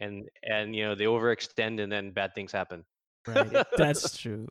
and 0.00 0.28
and 0.44 0.76
you 0.76 0.84
know 0.84 0.94
they 0.96 1.06
overextend, 1.06 1.80
and 1.82 1.92
then 1.92 2.12
bad 2.12 2.34
things 2.34 2.52
happen. 2.52 2.84
right. 3.26 3.62
That's 3.76 4.16
true. 4.16 4.48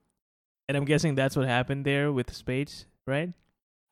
And 0.70 0.77
I'm 0.77 0.86
guessing 0.86 1.15
that's 1.15 1.36
what 1.36 1.48
happened 1.48 1.86
there 1.86 2.12
with 2.13 2.34
Spades, 2.34 2.88
right? 3.08 3.34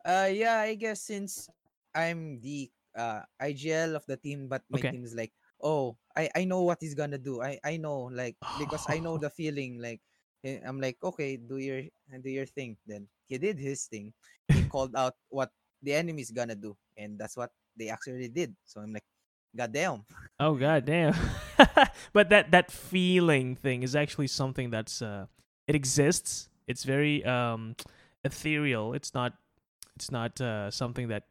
Uh, 0.06 0.30
yeah, 0.32 0.60
I 0.60 0.76
guess 0.76 1.02
since 1.02 1.50
I'm 1.94 2.40
the 2.42 2.72
uh 3.00 3.24
IGL 3.40 3.96
of 3.96 4.06
the 4.08 4.18
team, 4.20 4.48
but 4.52 4.64
my 4.70 4.84
Okay. 4.84 4.92
team 4.92 5.06
is 5.08 5.16
like, 5.16 5.32
oh, 5.64 5.96
I 6.18 6.30
I 6.36 6.44
know 6.46 6.64
what 6.68 6.80
he's 6.84 6.96
gonna 6.96 7.20
do. 7.22 7.42
I 7.42 7.60
I 7.64 7.78
know 7.80 8.12
like 8.12 8.36
because 8.58 8.86
I 8.92 9.00
know 9.00 9.18
the 9.22 9.32
feeling. 9.32 9.80
Like 9.80 10.02
eh, 10.44 10.60
I'm 10.66 10.82
like, 10.82 11.00
okay, 11.04 11.38
do 11.38 11.58
your 11.58 11.84
do 12.22 12.30
your 12.30 12.48
thing. 12.48 12.78
Then 12.88 13.08
he 13.28 13.38
did 13.40 13.60
his 13.60 13.88
thing. 13.88 14.14
He 14.52 14.64
called 14.68 14.96
out 14.96 15.16
what 15.30 15.52
the 15.82 15.94
enemy 15.96 16.22
is 16.22 16.32
gonna 16.32 16.56
do, 16.60 16.76
and 16.98 17.18
that's 17.20 17.38
what 17.38 17.52
they 17.78 17.90
actually 17.90 18.30
did. 18.30 18.56
So 18.66 18.82
I'm 18.82 18.94
like, 18.94 19.08
god 19.56 19.72
damn. 19.74 20.06
Oh 20.40 20.56
god 20.56 20.86
damn. 20.86 21.16
but 22.14 22.30
that 22.30 22.52
that 22.52 22.72
feeling 22.72 23.56
thing 23.56 23.84
is 23.84 23.96
actually 23.96 24.28
something 24.28 24.70
that's 24.70 25.02
uh 25.02 25.28
it 25.68 25.76
exists. 25.76 26.50
It's 26.68 26.84
very 26.84 27.24
um 27.26 27.76
ethereal. 28.24 28.94
It's 28.94 29.14
not 29.14 29.34
it's 29.96 30.12
not 30.12 30.40
uh 30.42 30.72
something 30.72 31.10
that 31.10 31.24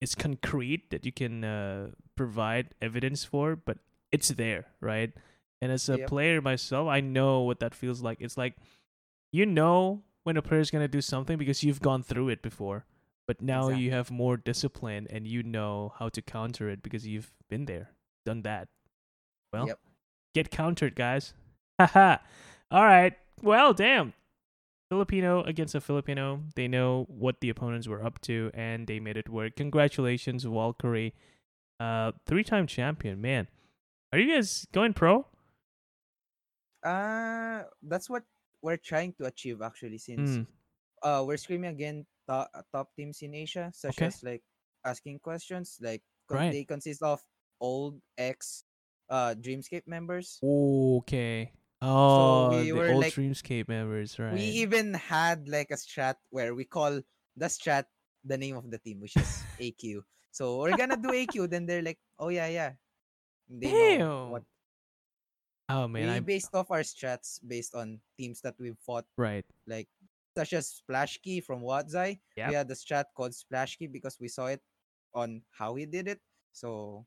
is 0.00 0.14
concrete 0.14 0.90
that 0.90 1.04
you 1.04 1.12
can 1.12 1.44
uh 1.44 1.90
provide 2.16 2.74
evidence 2.80 3.24
for, 3.24 3.56
but 3.56 3.78
it's 4.12 4.28
there, 4.30 4.66
right? 4.80 5.12
And 5.60 5.72
as 5.72 5.88
a 5.88 5.98
Yep. 5.98 6.08
player 6.08 6.40
myself, 6.40 6.88
I 6.88 7.00
know 7.00 7.42
what 7.42 7.60
that 7.60 7.74
feels 7.74 8.00
like. 8.02 8.18
It's 8.20 8.36
like 8.36 8.54
you 9.32 9.44
know 9.46 10.02
when 10.24 10.36
a 10.36 10.42
player 10.42 10.60
is 10.60 10.70
going 10.70 10.84
to 10.84 10.88
do 10.88 11.00
something 11.00 11.36
because 11.38 11.62
you've 11.64 11.80
gone 11.82 12.02
through 12.02 12.28
it 12.28 12.42
before. 12.42 12.84
But 13.26 13.42
now 13.42 13.68
you 13.68 13.90
have 13.90 14.10
more 14.10 14.36
discipline 14.38 15.06
and 15.10 15.26
you 15.26 15.42
know 15.42 15.92
how 15.98 16.08
to 16.10 16.22
counter 16.22 16.70
it 16.70 16.82
because 16.82 17.06
you've 17.06 17.30
been 17.50 17.66
there, 17.66 17.90
done 18.24 18.42
that. 18.42 18.68
Well, 19.52 19.66
Yep. 19.68 19.78
get 20.34 20.50
countered, 20.50 20.94
guys. 20.96 21.34
Haha. 21.80 22.18
All 22.70 22.84
right. 22.84 23.14
Well, 23.42 23.74
damn. 23.74 24.14
Filipino 24.90 25.42
against 25.44 25.74
a 25.74 25.80
Filipino. 25.80 26.42
They 26.54 26.68
know 26.68 27.04
what 27.08 27.40
the 27.40 27.50
opponents 27.50 27.86
were 27.86 28.04
up 28.04 28.20
to 28.22 28.50
and 28.54 28.86
they 28.86 29.00
made 29.00 29.16
it 29.16 29.28
work. 29.28 29.56
Congratulations, 29.56 30.44
Valkyrie. 30.44 31.14
Uh, 31.78 32.12
three 32.26 32.42
time 32.44 32.66
champion, 32.66 33.20
man. 33.20 33.48
Are 34.12 34.18
you 34.18 34.32
guys 34.34 34.66
going 34.72 34.94
pro? 34.94 35.26
Uh 36.82 37.64
that's 37.82 38.08
what 38.08 38.22
we're 38.62 38.76
trying 38.78 39.12
to 39.18 39.26
achieve 39.26 39.60
actually. 39.62 39.98
Since 39.98 40.38
Mm, 40.38 40.46
uh 41.02 41.24
we're 41.26 41.36
screaming 41.36 41.70
again 41.70 42.06
top, 42.28 42.50
top 42.72 42.94
teams 42.96 43.20
in 43.22 43.34
Asia, 43.34 43.70
such 43.74 43.98
Okay. 43.98 44.06
as 44.06 44.22
like 44.22 44.42
asking 44.84 45.18
questions. 45.18 45.78
Like 45.82 46.02
Right. 46.30 46.52
they 46.52 46.64
consist 46.64 47.02
of 47.02 47.20
old 47.60 48.00
ex 48.16 48.64
uh 49.10 49.34
Dreamscape 49.34 49.86
members. 49.86 50.38
okay. 50.42 51.50
Oh, 51.80 52.50
we 52.50 52.70
the 52.70 52.72
were 52.72 52.90
old 52.90 53.02
like- 53.02 53.14
Dreamscape 53.14 53.68
members, 53.68 54.18
right? 54.18 54.34
We 54.34 54.42
even 54.64 54.94
had 54.94 55.48
like 55.48 55.70
a 55.70 55.78
strat 55.78 56.16
where 56.30 56.54
we 56.54 56.64
call 56.64 57.00
the 57.36 57.46
strat 57.46 57.84
the 58.24 58.36
name 58.36 58.56
of 58.56 58.70
the 58.70 58.78
team, 58.78 59.00
which 59.00 59.16
is 59.16 59.42
AQ. 59.60 60.02
So 60.32 60.58
we're 60.58 60.76
gonna 60.76 60.96
do 60.98 61.10
AQ. 61.14 61.50
Then 61.50 61.66
they're 61.66 61.82
like, 61.82 61.98
oh 62.18 62.28
yeah, 62.28 62.48
yeah. 62.48 62.72
They 63.48 63.98
know 63.98 64.28
what 64.28 64.42
oh 65.68 65.88
man, 65.88 66.08
we 66.08 66.10
I 66.10 66.20
based 66.20 66.54
off 66.54 66.70
our 66.70 66.82
strats 66.82 67.40
based 67.46 67.74
on 67.74 68.00
teams 68.18 68.40
that 68.42 68.54
we've 68.58 68.78
fought, 68.84 69.04
right. 69.16 69.44
like 69.66 69.88
such 70.36 70.52
as 70.52 70.68
Splash 70.68 71.18
Key 71.18 71.40
from 71.40 71.62
Watzai. 71.62 72.20
Yep. 72.36 72.48
We 72.48 72.54
had 72.54 72.68
the 72.68 72.74
strat 72.74 73.04
called 73.16 73.34
Splash 73.34 73.76
Key 73.76 73.86
because 73.86 74.18
we 74.20 74.28
saw 74.28 74.46
it 74.46 74.62
on 75.14 75.42
how 75.50 75.74
he 75.74 75.86
did 75.86 76.08
it. 76.08 76.20
So 76.52 77.04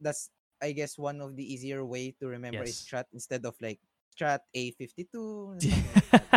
that's 0.00 0.30
I 0.62 0.72
guess 0.72 0.96
one 0.98 1.20
of 1.20 1.36
the 1.36 1.44
easier 1.44 1.84
way 1.84 2.14
to 2.20 2.26
remember 2.28 2.64
Yes. 2.64 2.84
strat 2.84 3.04
instead 3.12 3.44
of 3.44 3.54
like 3.60 3.80
strat 4.16 4.40
A52. 4.54 5.58
something 5.60 5.90
like 5.92 6.06
that. 6.12 6.28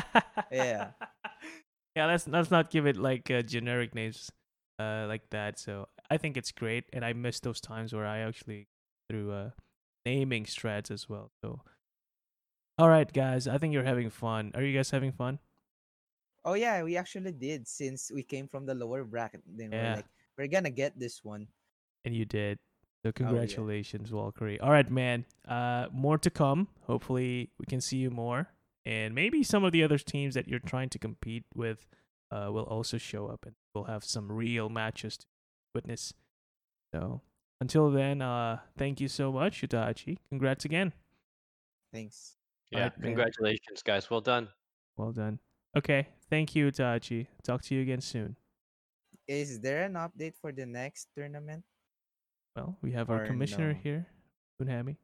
Yeah. 0.51 0.91
yeah, 1.95 2.05
let's 2.05 2.27
let's 2.27 2.51
not 2.51 2.69
give 2.71 2.85
it 2.85 2.97
like 2.97 3.29
uh, 3.31 3.41
generic 3.41 3.95
names 3.95 4.31
uh 4.79 5.05
like 5.07 5.29
that. 5.31 5.59
So 5.59 5.87
I 6.09 6.17
think 6.17 6.37
it's 6.37 6.51
great, 6.51 6.85
and 6.93 7.03
I 7.05 7.13
miss 7.13 7.39
those 7.39 7.61
times 7.61 7.93
where 7.93 8.05
I 8.05 8.19
actually 8.19 8.67
through 9.09 9.31
uh 9.31 9.49
naming 10.05 10.45
strats 10.45 10.91
as 10.91 11.09
well. 11.09 11.31
So, 11.43 11.61
all 12.77 12.89
right, 12.89 13.11
guys, 13.11 13.47
I 13.47 13.57
think 13.57 13.73
you're 13.73 13.83
having 13.83 14.09
fun. 14.09 14.51
Are 14.55 14.63
you 14.63 14.75
guys 14.75 14.89
having 14.91 15.11
fun? 15.11 15.39
Oh 16.45 16.53
yeah, 16.53 16.83
we 16.83 16.97
actually 16.97 17.31
did 17.33 17.67
since 17.67 18.11
we 18.11 18.23
came 18.23 18.47
from 18.47 18.65
the 18.65 18.75
lower 18.75 19.03
bracket. 19.03 19.41
Then 19.45 19.71
Yeah. 19.71 19.91
we're 19.91 19.95
like, 19.95 20.07
we're 20.37 20.47
gonna 20.47 20.71
get 20.71 20.97
this 20.99 21.23
one. 21.23 21.47
And 22.05 22.15
you 22.15 22.25
did. 22.25 22.59
So 23.03 23.07
yeah. 23.07 23.11
congratulations, 23.13 24.09
Valkyrie. 24.09 24.59
All 24.59 24.71
right, 24.71 24.89
man. 24.89 25.25
Uh, 25.47 25.87
more 25.91 26.17
to 26.17 26.29
come. 26.29 26.67
Hopefully, 26.81 27.49
we 27.57 27.65
can 27.65 27.79
see 27.79 27.97
you 27.97 28.09
more, 28.09 28.49
and 28.85 29.15
maybe 29.15 29.43
some 29.43 29.63
of 29.63 29.71
the 29.71 29.83
other 29.83 29.97
teams 29.97 30.33
that 30.33 30.47
you're 30.47 30.59
trying 30.59 30.89
to 30.89 30.99
compete 30.99 31.45
with 31.55 31.87
uh, 32.31 32.49
will 32.51 32.63
also 32.63 32.97
show 32.97 33.27
up, 33.27 33.45
and 33.45 33.55
we'll 33.73 33.85
have 33.85 34.03
some 34.03 34.31
real 34.31 34.69
matches 34.69 35.17
to 35.17 35.25
witness. 35.73 36.13
So 36.93 37.21
until 37.61 37.89
then, 37.89 38.21
uh, 38.21 38.59
thank 38.77 38.99
you 38.99 39.07
so 39.07 39.31
much, 39.31 39.61
Utachi. 39.61 40.17
Congrats 40.29 40.65
again. 40.65 40.91
Thanks. 41.93 42.35
Yeah, 42.71 42.79
Alright, 42.79 42.99
man. 42.99 43.07
congratulations, 43.07 43.81
guys. 43.83 44.09
Well 44.09 44.21
done. 44.21 44.49
Well 44.97 45.11
done. 45.11 45.39
Okay, 45.77 46.07
thank 46.29 46.55
you, 46.55 46.71
Utachi. 46.71 47.27
Talk 47.43 47.61
to 47.63 47.75
you 47.75 47.81
again 47.81 48.01
soon. 48.01 48.35
Is 49.27 49.59
there 49.59 49.83
an 49.83 49.93
update 49.93 50.33
for 50.41 50.51
the 50.51 50.65
next 50.65 51.07
tournament? 51.15 51.63
Well, 52.55 52.77
we 52.81 52.91
have 52.91 53.09
our 53.09 53.23
Or 53.23 53.25
commissioner 53.25 53.73
no? 53.73 53.79
here, 53.79 54.07
Unhami. 54.61 54.97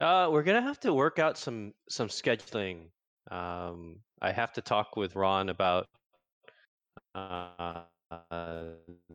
Uh, 0.00 0.28
we're 0.32 0.42
gonna 0.42 0.62
have 0.62 0.80
to 0.80 0.92
work 0.94 1.18
out 1.18 1.36
some 1.36 1.74
some 1.88 2.08
scheduling. 2.08 2.90
Um, 3.30 4.00
I 4.22 4.32
have 4.32 4.52
to 4.54 4.62
talk 4.62 4.96
with 4.96 5.16
Ron 5.16 5.48
about 5.50 5.88
uh, 7.14 7.84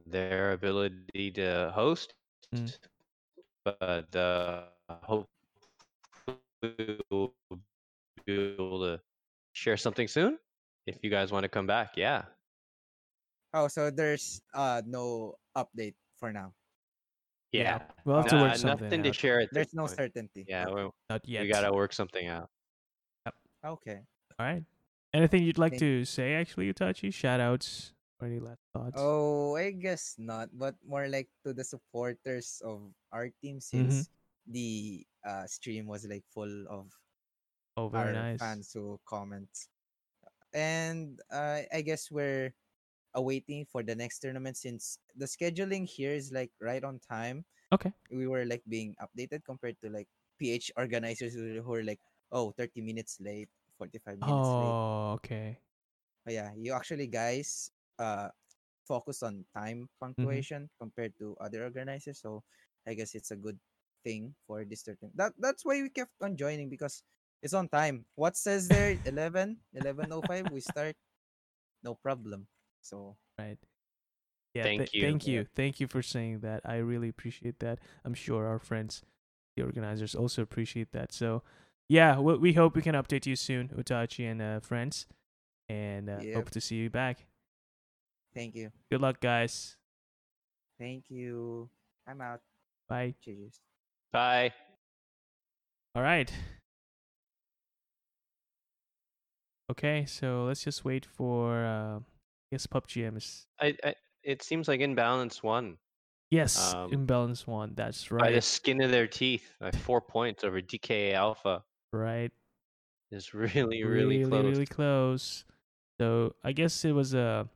their 0.06 0.52
ability 0.54 1.32
to 1.32 1.72
host, 1.74 2.14
Mm. 2.54 2.78
but 3.64 4.16
uh, 4.16 4.66
hopefully 5.04 5.28
we'll 7.10 7.34
be 8.26 8.34
able 8.34 8.82
to 8.82 9.02
share 9.54 9.78
something 9.78 10.08
soon. 10.08 10.38
If 10.86 10.98
you 11.04 11.10
guys 11.10 11.32
want 11.32 11.44
to 11.44 11.50
come 11.50 11.66
back, 11.68 11.96
yeah. 11.96 12.26
Oh, 13.54 13.68
so 13.68 13.90
there's 13.92 14.42
uh 14.54 14.82
no 14.86 15.36
update 15.58 15.96
for 16.20 16.32
now. 16.32 16.54
Yeah, 17.52 17.84
We'll 18.06 18.16
have 18.18 18.28
to 18.32 18.36
Nah, 18.36 18.44
work 18.48 18.56
something 18.56 18.88
nothing 18.88 19.04
to 19.04 19.10
out. 19.10 19.16
share 19.16 19.40
at 19.42 19.50
this 19.52 19.68
There's 19.68 19.74
no 19.76 19.84
point. 19.86 19.98
certainty. 19.98 20.46
Yeah, 20.48 20.66
Okay. 20.72 20.84
we, 20.88 20.90
Not 21.10 21.22
yet. 21.28 21.42
we 21.44 21.48
gotta 21.52 21.72
work 21.74 21.92
something 21.92 22.28
out. 22.28 22.50
Okay. 23.64 24.00
All 24.40 24.46
right. 24.46 24.64
Anything 25.14 25.44
you'd 25.44 25.60
like 25.60 25.74
Thank- 25.74 25.82
to 25.82 26.06
say, 26.06 26.34
actually, 26.34 26.72
Utachi? 26.74 27.14
Shout 27.14 27.40
outs 27.40 27.94
or 28.20 28.28
any 28.28 28.40
last 28.40 28.64
thoughts? 28.74 28.96
Oh, 28.98 29.56
I 29.56 29.72
guess 29.72 30.16
not, 30.18 30.50
but 30.58 30.76
more 30.88 31.08
like 31.10 31.28
to 31.46 31.54
the 31.54 31.64
supporters 31.64 32.62
of 32.66 32.82
our 33.12 33.30
team 33.44 33.60
Mm-hmm. 33.60 33.90
since 33.92 34.10
the 34.48 35.06
uh 35.24 35.46
stream 35.46 35.86
was 35.86 36.08
like 36.08 36.24
full 36.34 36.66
of 36.68 36.90
Oh, 37.78 37.90
very 37.90 38.16
our 38.18 38.34
nice. 38.34 38.40
fans 38.40 38.72
who 38.74 39.00
comment. 39.06 39.48
And 40.54 41.20
uh, 41.32 41.62
I 41.72 41.82
guess 41.82 42.10
we're 42.12 42.52
awaiting 43.14 43.66
for 43.66 43.84
the 43.84 43.96
next 43.96 44.20
tournament 44.20 44.58
since 44.58 44.98
the 45.16 45.26
scheduling 45.26 45.88
here 45.88 46.12
is 46.14 46.32
like 46.32 46.52
right 46.62 46.84
on 46.84 47.00
time. 47.00 47.46
Okay. 47.72 47.94
We 48.12 48.28
were 48.28 48.46
like 48.46 48.64
being 48.68 48.96
updated 49.02 49.44
compared 49.46 49.80
to 49.82 49.90
like 49.90 50.08
PH 50.40 50.72
organizers 50.78 51.34
who 51.34 51.62
who 51.62 51.72
were 51.72 51.84
like, 51.84 52.00
oh, 52.32 52.52
30 52.58 52.82
minutes 52.82 53.18
late 53.22 53.50
45 53.78 54.20
minutes 54.20 54.56
late. 54.58 54.78
Oh, 54.78 55.14
okay. 55.16 55.58
But 56.26 56.34
yeah, 56.34 56.52
you 56.58 56.74
actually 56.74 57.08
guys 57.08 57.72
uh 58.00 58.30
focus 58.88 59.24
on 59.24 59.46
time 59.56 59.90
punctuation 60.00 60.70
compared 60.80 61.14
to 61.20 61.36
other 61.42 61.64
organizers. 61.64 62.20
So 62.22 62.44
I 62.88 62.94
guess 62.94 63.16
it's 63.16 63.32
a 63.32 63.38
good 63.40 63.60
thing 64.04 64.36
for 64.48 64.66
this 64.66 64.84
certain. 64.84 65.12
That 65.16 65.34
that's 65.40 65.66
why 65.66 65.82
we 65.82 65.90
kept 65.90 66.14
on 66.22 66.38
joining 66.38 66.70
because 66.70 67.04
it's 67.42 67.54
on 67.54 67.70
time. 67.70 68.06
What 68.16 68.38
says 68.38 68.68
there 68.68 68.98
11 69.06 69.58
11:05 69.74 70.50
we 70.52 70.62
start 70.62 70.96
no 71.84 71.96
problem. 71.96 72.48
So 72.82 73.16
Right. 73.40 73.58
Yeah. 74.54 74.64
Thank 74.64 74.80
th- 74.82 74.94
you. 74.94 75.02
Thank 75.02 75.28
Yeah. 75.28 75.34
you. 75.34 75.46
Thank 75.56 75.80
you 75.80 75.88
for 75.88 76.02
saying 76.02 76.40
that. 76.42 76.62
I 76.66 76.78
really 76.78 77.10
appreciate 77.10 77.60
that. 77.60 77.80
I'm 78.04 78.14
sure 78.14 78.48
our 78.48 78.60
friends, 78.60 79.02
the 79.56 79.64
organizers, 79.64 80.14
also 80.16 80.42
appreciate 80.42 80.92
that. 80.92 81.12
So, 81.14 81.44
yeah, 81.88 82.20
we, 82.20 82.38
we 82.38 82.54
hope 82.54 82.76
we 82.76 82.82
can 82.82 82.96
update 82.96 83.26
you 83.26 83.36
soon, 83.36 83.70
Utachi 83.70 84.30
and 84.30 84.42
uh, 84.42 84.60
friends, 84.60 85.08
and 85.70 86.10
uh, 86.10 86.20
Yep. 86.22 86.36
hope 86.36 86.50
to 86.52 86.62
see 86.62 86.76
you 86.76 86.90
back. 86.90 87.26
thank 88.36 88.56
you. 88.56 88.72
Good 88.90 89.02
luck, 89.02 89.20
guys. 89.22 89.78
Thank 90.80 91.10
you. 91.10 91.70
I'm 92.08 92.20
out. 92.22 92.42
Bye. 92.90 93.16
Cheers. 93.24 93.60
Bye. 94.12 94.52
All 95.96 96.02
right. 96.04 96.32
Okay, 99.70 100.06
so 100.06 100.44
let's 100.46 100.64
just 100.64 100.84
wait 100.84 101.06
for. 101.06 101.64
Uh, 101.64 102.00
I 102.00 102.11
guess 102.52 102.68
PUBG 102.68 103.18
is 103.18 103.48
I, 103.60 103.76
I 103.84 103.96
it 104.24 104.44
seems 104.44 104.68
like 104.68 104.82
Imbalance 104.82 105.42
won 105.42 105.78
yes, 106.32 106.74
Um, 106.74 106.92
imbalance 106.92 107.46
one. 107.46 107.74
That's 107.76 108.10
right. 108.10 108.22
by 108.22 108.32
the 108.32 108.42
skin 108.42 108.82
of 108.82 108.90
their 108.90 109.08
teeth 109.08 109.54
by 109.60 109.72
four 109.72 110.02
points 110.02 110.44
over 110.44 110.62
DKA 110.62 111.14
Alpha. 111.14 111.64
Right. 111.94 112.32
It's 113.12 113.34
really, 113.34 113.84
really, 113.84 114.24
really, 114.24 114.24
close. 114.24 114.46
really 114.46 114.66
close. 114.66 115.46
So 116.00 116.34
I 116.44 116.54
guess 116.54 116.84
it 116.84 116.94
was 116.94 117.14
a, 117.14 117.48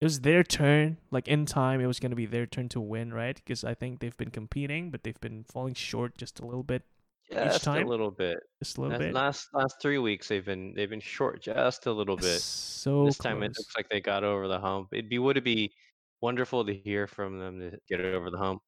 it 0.00 0.04
was 0.04 0.20
their 0.20 0.42
turn. 0.44 0.98
Like 1.10 1.28
in 1.28 1.44
time, 1.44 1.80
it 1.80 1.86
was 1.86 2.00
gonna 2.00 2.14
be 2.16 2.26
their 2.26 2.46
turn 2.46 2.68
to 2.70 2.80
win, 2.80 3.12
right? 3.12 3.34
Because 3.34 3.64
I 3.64 3.74
think 3.74 3.98
they've 3.98 4.16
been 4.16 4.30
competing, 4.30 4.90
but 4.90 5.02
they've 5.02 5.20
been 5.20 5.44
falling 5.44 5.74
short 5.74 6.16
just 6.16 6.40
a 6.40 6.46
little 6.46 6.62
bit, 6.62 6.84
just 7.30 7.64
time? 7.64 7.86
a 7.86 7.88
little 7.90 8.10
bit. 8.10 8.38
just 8.62 8.78
a 8.78 8.80
little 8.80 8.98
Last- 8.98 9.06
bit. 9.06 9.14
Last 9.14 9.48
last 9.54 9.76
three 9.82 9.98
weeks 9.98 10.28
they've 10.28 10.44
been 10.44 10.72
they've 10.74 10.90
been 10.90 11.00
short 11.00 11.42
just 11.42 11.86
a 11.86 11.92
little 11.92 12.16
bit. 12.16 12.40
So 12.40 13.04
this 13.06 13.18
time 13.18 13.42
it 13.42 13.48
looks 13.58 13.74
like 13.76 13.88
they 13.88 14.00
got 14.00 14.24
over 14.24 14.48
the 14.48 14.58
hump. 14.60 14.88
It'd 14.92 15.08
be 15.08 15.18
would 15.18 15.36
it 15.36 15.44
be 15.44 15.72
wonderful 16.20 16.64
to 16.64 16.74
hear 16.74 17.06
from 17.06 17.38
them 17.38 17.60
to 17.60 17.78
get 17.88 18.00
it 18.00 18.14
over 18.14 18.30
the 18.30 18.38
hump. 18.38 18.62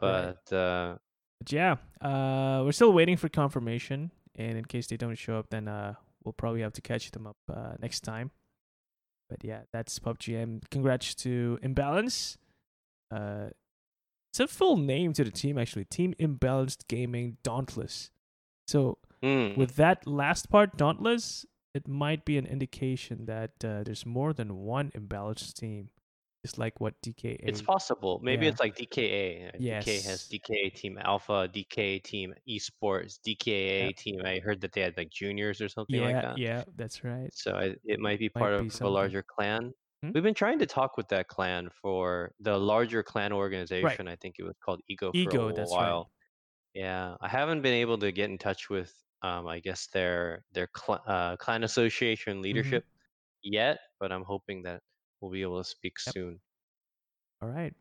Right. 0.00 0.34
But 0.50 0.56
uh 0.56 0.96
But 1.40 1.52
yeah, 1.52 1.76
uh, 2.00 2.62
we're 2.64 2.72
still 2.72 2.92
waiting 2.92 3.16
for 3.16 3.28
confirmation, 3.28 4.10
and 4.36 4.58
in 4.58 4.64
case 4.64 4.86
they 4.86 4.96
don't 4.96 5.16
show 5.16 5.38
up, 5.38 5.46
then 5.50 5.68
uh, 5.68 5.94
we'll 6.24 6.32
probably 6.32 6.62
have 6.62 6.72
to 6.74 6.80
catch 6.80 7.10
them 7.10 7.26
up 7.26 7.36
uh, 7.52 7.74
next 7.80 8.00
time. 8.00 8.30
But 9.28 9.42
yeah, 9.42 9.62
that's 9.72 9.98
PUBG. 9.98 10.40
And 10.42 10.62
congrats 10.70 11.14
to 11.16 11.58
Imbalance. 11.62 12.38
Uh, 13.10 13.48
it's 14.34 14.40
a 14.40 14.48
full 14.48 14.76
name 14.76 15.12
to 15.12 15.22
the 15.22 15.30
team 15.30 15.56
actually. 15.56 15.84
Team 15.84 16.12
Imbalanced 16.18 16.88
Gaming 16.88 17.36
Dauntless. 17.44 18.10
So 18.66 18.98
hmm, 19.22 19.54
with 19.56 19.76
that 19.76 20.08
last 20.08 20.50
part, 20.50 20.76
Dauntless, 20.76 21.46
it 21.72 21.86
might 21.86 22.24
be 22.24 22.36
an 22.36 22.44
indication 22.44 23.26
that 23.26 23.52
uh, 23.64 23.84
there's 23.84 24.04
more 24.04 24.32
than 24.32 24.56
one 24.56 24.90
imbalanced 24.90 25.54
team, 25.54 25.90
just 26.44 26.58
like 26.58 26.80
what 26.80 26.94
DKA. 27.00 27.36
it's 27.44 27.62
possible. 27.62 28.18
Maybe 28.24 28.46
yeah. 28.46 28.50
it's 28.50 28.60
like 28.60 28.76
DKA. 28.76 29.54
DK 29.54 30.02
has 30.02 30.26
Yes. 30.26 30.28
DKA 30.28 30.74
team 30.74 30.98
alpha, 31.00 31.48
DKA 31.54 32.02
team 32.02 32.34
esports, 32.48 33.20
DKA 33.24 33.96
team. 33.96 34.20
I 34.24 34.40
heard 34.40 34.60
that 34.62 34.72
they 34.72 34.80
had 34.80 34.96
like 34.96 35.10
juniors 35.10 35.60
or 35.60 35.68
something 35.68 36.00
yeah, 36.00 36.06
like 36.06 36.22
that. 36.22 36.38
yeah, 36.38 36.64
that's 36.74 37.04
right. 37.04 37.30
So 37.32 37.52
I, 37.52 37.76
it 37.84 38.00
might 38.00 38.18
be 38.18 38.32
Might 38.34 38.40
part 38.40 38.60
be 38.60 38.66
of 38.66 38.80
a 38.80 38.88
larger 38.88 39.22
clan. 39.22 39.72
Hmm? 40.04 40.10
We've 40.12 40.22
been 40.22 40.34
trying 40.34 40.58
to 40.60 40.66
talk 40.66 40.96
with 40.96 41.08
that 41.08 41.28
clan 41.28 41.70
for 41.70 42.32
the 42.40 42.56
larger 42.58 43.02
clan 43.02 43.32
organization. 43.32 44.06
I 44.08 44.16
think 44.16 44.36
it 44.38 44.42
was 44.44 44.54
called 44.64 44.80
Ego 44.88 45.12
for 45.12 45.18
Ego, 45.18 45.48
a 45.48 45.52
that's 45.52 45.70
while. 45.70 46.10
Yeah, 46.74 47.16
I 47.20 47.28
haven't 47.28 47.62
been 47.62 47.74
able 47.74 47.98
to 47.98 48.12
get 48.12 48.30
in 48.30 48.38
touch 48.38 48.68
with, 48.70 48.92
um, 49.22 49.46
I 49.46 49.60
guess 49.60 49.86
their 49.88 50.44
their 50.52 50.68
cl- 50.76 51.02
uh, 51.06 51.36
clan 51.36 51.64
association 51.64 52.34
Mm-hmm. 52.34 52.42
leadership 52.42 52.84
yet, 53.42 53.78
but 54.00 54.12
I'm 54.12 54.24
hoping 54.24 54.62
that 54.64 54.82
we'll 55.20 55.30
be 55.32 55.42
able 55.42 55.58
to 55.62 55.68
speak 55.68 55.98
Yep. 56.06 56.14
soon. 56.14 56.40
All 57.42 57.48
right. 57.48 57.74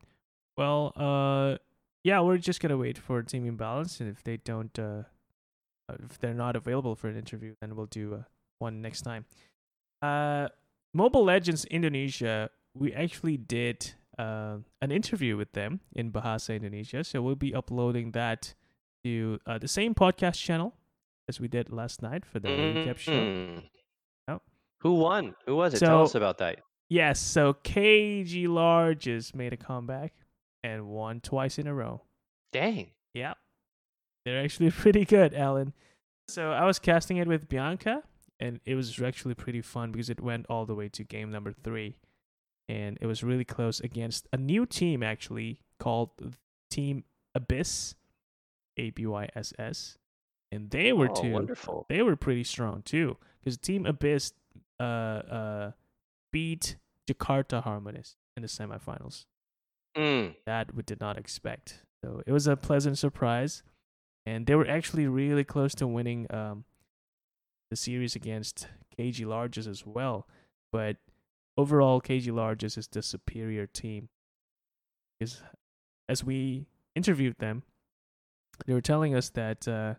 Well, 0.58 0.94
uh, 0.96 1.58
yeah, 2.04 2.22
we're 2.22 2.38
just 2.38 2.60
gonna 2.62 2.78
wait 2.78 2.98
for 2.98 3.24
Team 3.24 3.46
Imbalance, 3.46 4.00
and 4.00 4.10
if 4.10 4.24
they 4.24 4.38
don't, 4.38 4.78
uh, 4.78 5.04
uh, 5.90 5.98
if 6.04 6.20
they're 6.20 6.34
not 6.34 6.56
available 6.56 6.96
for 6.96 7.10
an 7.10 7.18
interview, 7.18 7.56
then 7.62 7.76
we'll 7.76 7.88
do 7.88 8.16
uh, 8.16 8.24
one 8.60 8.82
next 8.82 9.02
time. 9.02 9.26
Uh, 10.02 10.50
Mobile 10.94 11.24
Legends 11.24 11.66
Indonesia, 11.66 12.50
we 12.76 12.94
actually 12.94 13.38
did 13.38 13.94
uh, 14.20 14.58
an 14.82 14.92
interview 14.92 15.38
with 15.38 15.54
them 15.54 15.80
in 15.94 16.12
Bahasa 16.12 16.56
Indonesia, 16.56 17.04
so 17.04 17.22
we'll 17.22 17.36
be 17.36 17.54
uploading 17.54 18.12
that 18.12 18.54
to 19.04 19.40
uh, 19.48 19.58
the 19.58 19.68
same 19.68 19.96
podcast 19.96 20.40
channel 20.40 20.76
as 21.28 21.40
we 21.40 21.48
did 21.48 21.72
last 21.72 22.02
night 22.02 22.26
for 22.26 22.40
the 22.40 22.50
recap 22.50 22.98
show. 22.98 23.62
Yep. 24.28 24.42
Who 24.82 24.94
won? 24.96 25.36
Who 25.48 25.56
was 25.56 25.74
it? 25.74 25.80
Tell 25.80 26.04
us 26.04 26.16
about 26.16 26.38
that. 26.38 26.60
Yes, 26.90 27.20
so 27.20 27.54
KG 27.54 28.48
Larges 28.48 29.34
made 29.34 29.54
a 29.54 29.58
comeback 29.58 30.14
and 30.64 30.88
won 30.88 31.22
twice 31.22 31.58
in 31.58 31.66
a 31.66 31.74
row. 31.74 32.04
Dang. 32.52 32.92
Yeah. 33.14 33.34
They're 34.26 34.44
actually 34.44 34.72
pretty 34.84 35.06
good, 35.06 35.34
Alan. 35.34 35.74
So 36.28 36.52
I 36.52 36.66
was 36.66 36.80
casting 36.80 37.18
it 37.18 37.28
with 37.28 37.50
Bianca, 37.50 38.04
and 38.40 38.60
it 38.66 38.76
was 38.76 39.02
actually 39.02 39.36
pretty 39.36 39.62
fun 39.62 39.92
because 39.92 40.10
it 40.10 40.22
went 40.22 40.46
all 40.50 40.66
the 40.66 40.76
way 40.76 40.90
to 40.90 41.04
game 41.04 41.32
number 41.32 41.52
three. 41.52 41.98
And 42.70 42.98
it 43.02 43.08
was 43.08 43.24
really 43.24 43.44
close 43.44 43.80
against 43.82 44.28
a 44.32 44.38
new 44.38 44.66
team, 44.66 45.04
actually, 45.04 45.60
called 45.80 46.10
Team 46.72 47.04
Abyss, 47.36 47.96
A 48.78 48.90
B 48.92 49.06
Y 49.06 49.30
S 49.36 49.54
S. 49.60 49.98
And 50.52 50.70
they 50.70 50.94
were 50.94 51.10
oh, 51.10 51.22
too. 51.22 51.32
wonderful. 51.32 51.86
They 51.90 52.02
were 52.02 52.16
pretty 52.16 52.44
strong 52.44 52.82
too, 52.84 53.18
because 53.40 53.58
Team 53.58 53.86
Abyss 53.86 54.34
uh, 54.80 54.84
uh, 54.84 55.72
beat 56.32 56.78
Jakarta 57.10 57.64
Harmonist 57.64 58.16
in 58.38 58.44
the 58.44 58.48
semifinals 58.50 59.26
Mm. 59.96 60.36
that 60.48 60.74
we 60.74 60.82
did 60.82 61.00
not 61.00 61.18
expect. 61.18 61.84
So 62.04 62.24
it 62.26 62.32
was 62.32 62.48
a 62.48 62.56
pleasant 62.58 62.98
surprise, 62.98 63.62
and 64.26 64.48
they 64.48 64.56
were 64.56 64.68
actually 64.68 65.06
really 65.08 65.44
close 65.44 65.76
to 65.76 65.86
winning 65.86 66.26
um, 66.34 66.66
the 67.74 67.78
series 67.78 68.16
against 68.16 68.68
KG 68.96 69.26
Larges 69.26 69.68
as 69.68 69.84
well. 69.84 70.28
But 70.72 70.98
overall, 71.58 72.00
KG 72.00 72.28
Larges 72.28 72.78
is 72.78 72.88
the 72.88 73.02
superior 73.02 73.66
team. 73.66 74.10
Because 75.20 75.42
as 76.08 76.24
we 76.24 76.68
interviewed 76.96 77.36
them, 77.40 77.64
they 78.68 78.74
were 78.74 78.82
telling 78.82 79.16
us 79.16 79.30
that 79.30 79.68
uh, 79.68 79.96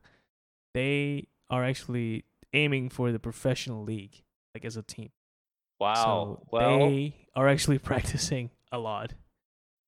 they 0.72 1.26
are 1.50 1.64
actually 1.64 2.24
aiming 2.52 2.90
for 2.90 3.10
the 3.10 3.18
professional 3.18 3.82
league, 3.82 4.22
like 4.54 4.64
as 4.64 4.76
a 4.76 4.82
team. 4.82 5.10
Wow. 5.80 5.94
So 5.94 6.46
well, 6.52 6.78
they 6.78 7.16
are 7.34 7.48
actually 7.48 7.78
practicing 7.90 8.50
a 8.70 8.78
lot. 8.78 9.14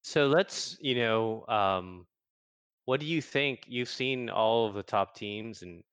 So 0.03 0.27
let's, 0.27 0.77
you 0.81 0.96
know, 0.96 1.46
um, 1.46 2.07
what 2.85 2.99
do 2.99 3.07
you 3.07 3.22
think? 3.22 3.61
You've 3.68 3.88
seen 3.88 4.29
all 4.29 4.66
of 4.66 4.75
the 4.75 4.83
top 4.83 5.14
teams 5.14 5.62
and 5.62 5.85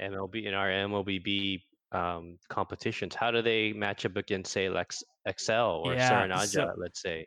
MLB 0.00 0.46
in 0.46 0.54
our 0.54 0.68
MLBB 0.68 1.62
um, 1.92 2.38
competitions. 2.48 3.14
How 3.14 3.30
do 3.30 3.42
they 3.42 3.72
match 3.72 4.04
up 4.04 4.16
against, 4.16 4.52
say, 4.52 4.68
like 4.68 4.92
Excel 5.26 5.82
or 5.84 5.94
Yeah, 5.94 6.10
Saranaja, 6.10 6.46
so- 6.48 6.74
let's 6.76 7.00
say? 7.00 7.26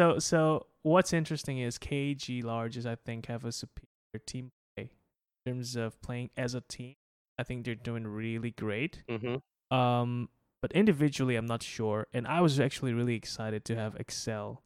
So 0.00 0.18
so 0.18 0.66
what's 0.82 1.12
interesting 1.12 1.58
is 1.58 1.78
KG 1.78 2.42
Larges 2.42 2.86
I 2.86 2.96
think 2.96 3.26
have 3.26 3.44
a 3.44 3.52
superior 3.52 4.24
team 4.26 4.50
play 4.74 4.90
in 5.44 5.52
terms 5.52 5.76
of 5.76 6.00
playing 6.00 6.30
as 6.36 6.54
a 6.54 6.62
team. 6.62 6.94
I 7.38 7.42
think 7.42 7.64
they're 7.64 7.74
doing 7.74 8.06
really 8.06 8.52
great. 8.52 9.02
Mm-hmm. 9.08 9.76
Um, 9.76 10.30
but 10.62 10.72
individually, 10.72 11.36
I'm 11.36 11.46
not 11.46 11.62
sure. 11.62 12.06
And 12.12 12.26
I 12.26 12.40
was 12.40 12.58
actually 12.58 12.94
really 12.94 13.14
excited 13.14 13.64
to 13.66 13.76
have 13.76 13.94
Excel 13.96 14.62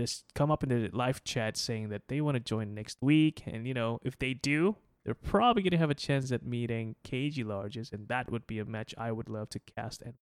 just 0.00 0.24
come 0.34 0.50
up 0.50 0.62
in 0.62 0.68
the 0.68 0.88
live 0.92 1.24
chat 1.24 1.56
saying 1.56 1.88
that 1.88 2.02
they 2.08 2.20
want 2.20 2.36
to 2.36 2.40
join 2.40 2.74
next 2.74 2.98
week. 3.02 3.42
And 3.46 3.66
you 3.66 3.74
know, 3.74 3.98
if 4.02 4.18
they 4.18 4.34
do, 4.34 4.76
they're 5.08 5.14
probably 5.14 5.62
gonna 5.62 5.78
have 5.78 5.88
a 5.88 5.94
chance 5.94 6.30
at 6.32 6.42
meeting 6.44 6.94
KG 7.02 7.42
Larges, 7.42 7.92
and 7.94 8.08
that 8.08 8.30
would 8.30 8.46
be 8.46 8.58
a 8.58 8.66
match 8.66 8.94
I 8.98 9.10
would 9.10 9.30
love 9.30 9.48
to 9.50 9.58
cast 9.60 10.02
and 10.02 10.18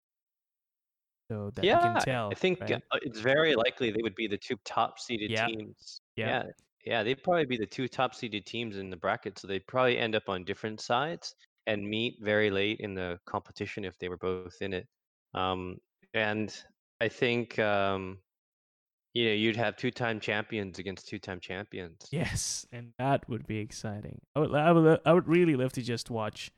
so 1.31 1.51
that 1.55 1.63
yeah, 1.63 1.73
you 1.73 1.79
can 1.79 1.97
tell. 1.97 2.31
I 2.31 2.35
think 2.35 2.59
right? 2.59 2.81
uh, 2.91 2.99
it's 3.01 3.19
very 3.19 3.55
likely 3.55 3.91
they 3.91 4.01
would 4.01 4.15
be 4.15 4.27
the 4.27 4.37
two 4.37 4.57
top 4.65 4.99
seeded 4.99 5.31
Yeah. 5.31 5.47
teams. 5.47 6.01
Yeah. 6.15 6.27
yeah, 6.27 6.43
yeah, 6.85 7.03
they'd 7.03 7.23
probably 7.23 7.45
be 7.45 7.57
the 7.57 7.65
two 7.65 7.87
top 7.87 8.13
seeded 8.13 8.45
teams 8.45 8.77
in 8.77 8.89
the 8.89 8.97
bracket. 8.97 9.39
So 9.39 9.47
they'd 9.47 9.65
probably 9.67 9.97
end 9.97 10.15
up 10.15 10.29
on 10.29 10.43
different 10.45 10.81
sides 10.81 11.33
and 11.67 11.87
meet 11.87 12.17
very 12.21 12.51
late 12.51 12.79
in 12.79 12.93
the 12.93 13.19
competition 13.25 13.85
if 13.85 13.97
they 13.97 14.09
were 14.09 14.17
both 14.17 14.61
in 14.61 14.73
it. 14.73 14.87
Um, 15.33 15.77
and 16.13 16.55
I 17.01 17.09
think 17.09 17.57
um, 17.59 18.21
you 19.15 19.25
know 19.25 19.33
you'd 19.33 19.55
have 19.55 19.77
two 19.77 19.91
time 19.91 20.19
champions 20.19 20.77
against 20.77 21.07
two 21.07 21.17
time 21.17 21.39
champions. 21.39 22.05
Yes, 22.11 22.67
and 22.71 22.93
that 22.99 23.27
would 23.27 23.47
be 23.47 23.57
exciting. 23.57 24.21
I 24.35 24.39
would, 24.41 24.53
I 24.53 24.71
would, 24.71 24.99
I 25.05 25.13
would 25.13 25.27
really 25.27 25.55
love 25.55 25.71
to 25.73 25.81
just 25.81 26.11
watch 26.11 26.51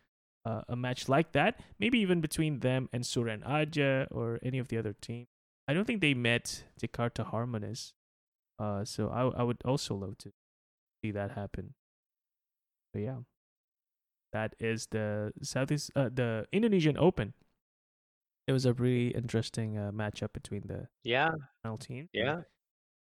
uh, 0.43 0.63
a 0.67 0.75
match 0.75 1.07
like 1.07 1.31
that. 1.33 1.59
Maybe 1.79 1.99
even 1.99 2.19
between 2.19 2.59
them 2.59 2.89
and 2.91 3.03
Suren 3.03 3.47
Aja 3.47 4.07
or 4.11 4.39
any 4.43 4.57
of 4.57 4.69
the 4.69 4.77
other 4.77 4.95
teams. 4.99 5.27
I 5.67 5.73
don't 5.73 5.85
think 5.85 6.01
they 6.01 6.15
met 6.15 6.63
Jakarta 6.81 7.25
Harmonies. 7.25 7.93
Uh, 8.59 8.83
so 8.83 9.09
I 9.09 9.39
I 9.39 9.43
would 9.43 9.61
also 9.63 9.95
love 9.95 10.17
to 10.19 10.31
see 11.03 11.11
that 11.11 11.31
happen. 11.31 11.75
But 12.91 13.01
yeah, 13.03 13.17
that 14.33 14.55
is 14.59 14.87
the 14.87 15.31
Southeast 15.43 15.91
uh, 15.95 16.09
the 16.11 16.47
Indonesian 16.51 16.97
Open. 16.97 17.33
It 18.47 18.53
was 18.53 18.65
a 18.65 18.73
really 18.73 19.09
interesting 19.09 19.77
uh, 19.77 19.91
matchup 19.93 20.31
between 20.33 20.63
the 20.67 20.87
Yeah, 21.03 21.31
final 21.63 21.77
team. 21.77 22.09
yeah. 22.13 22.41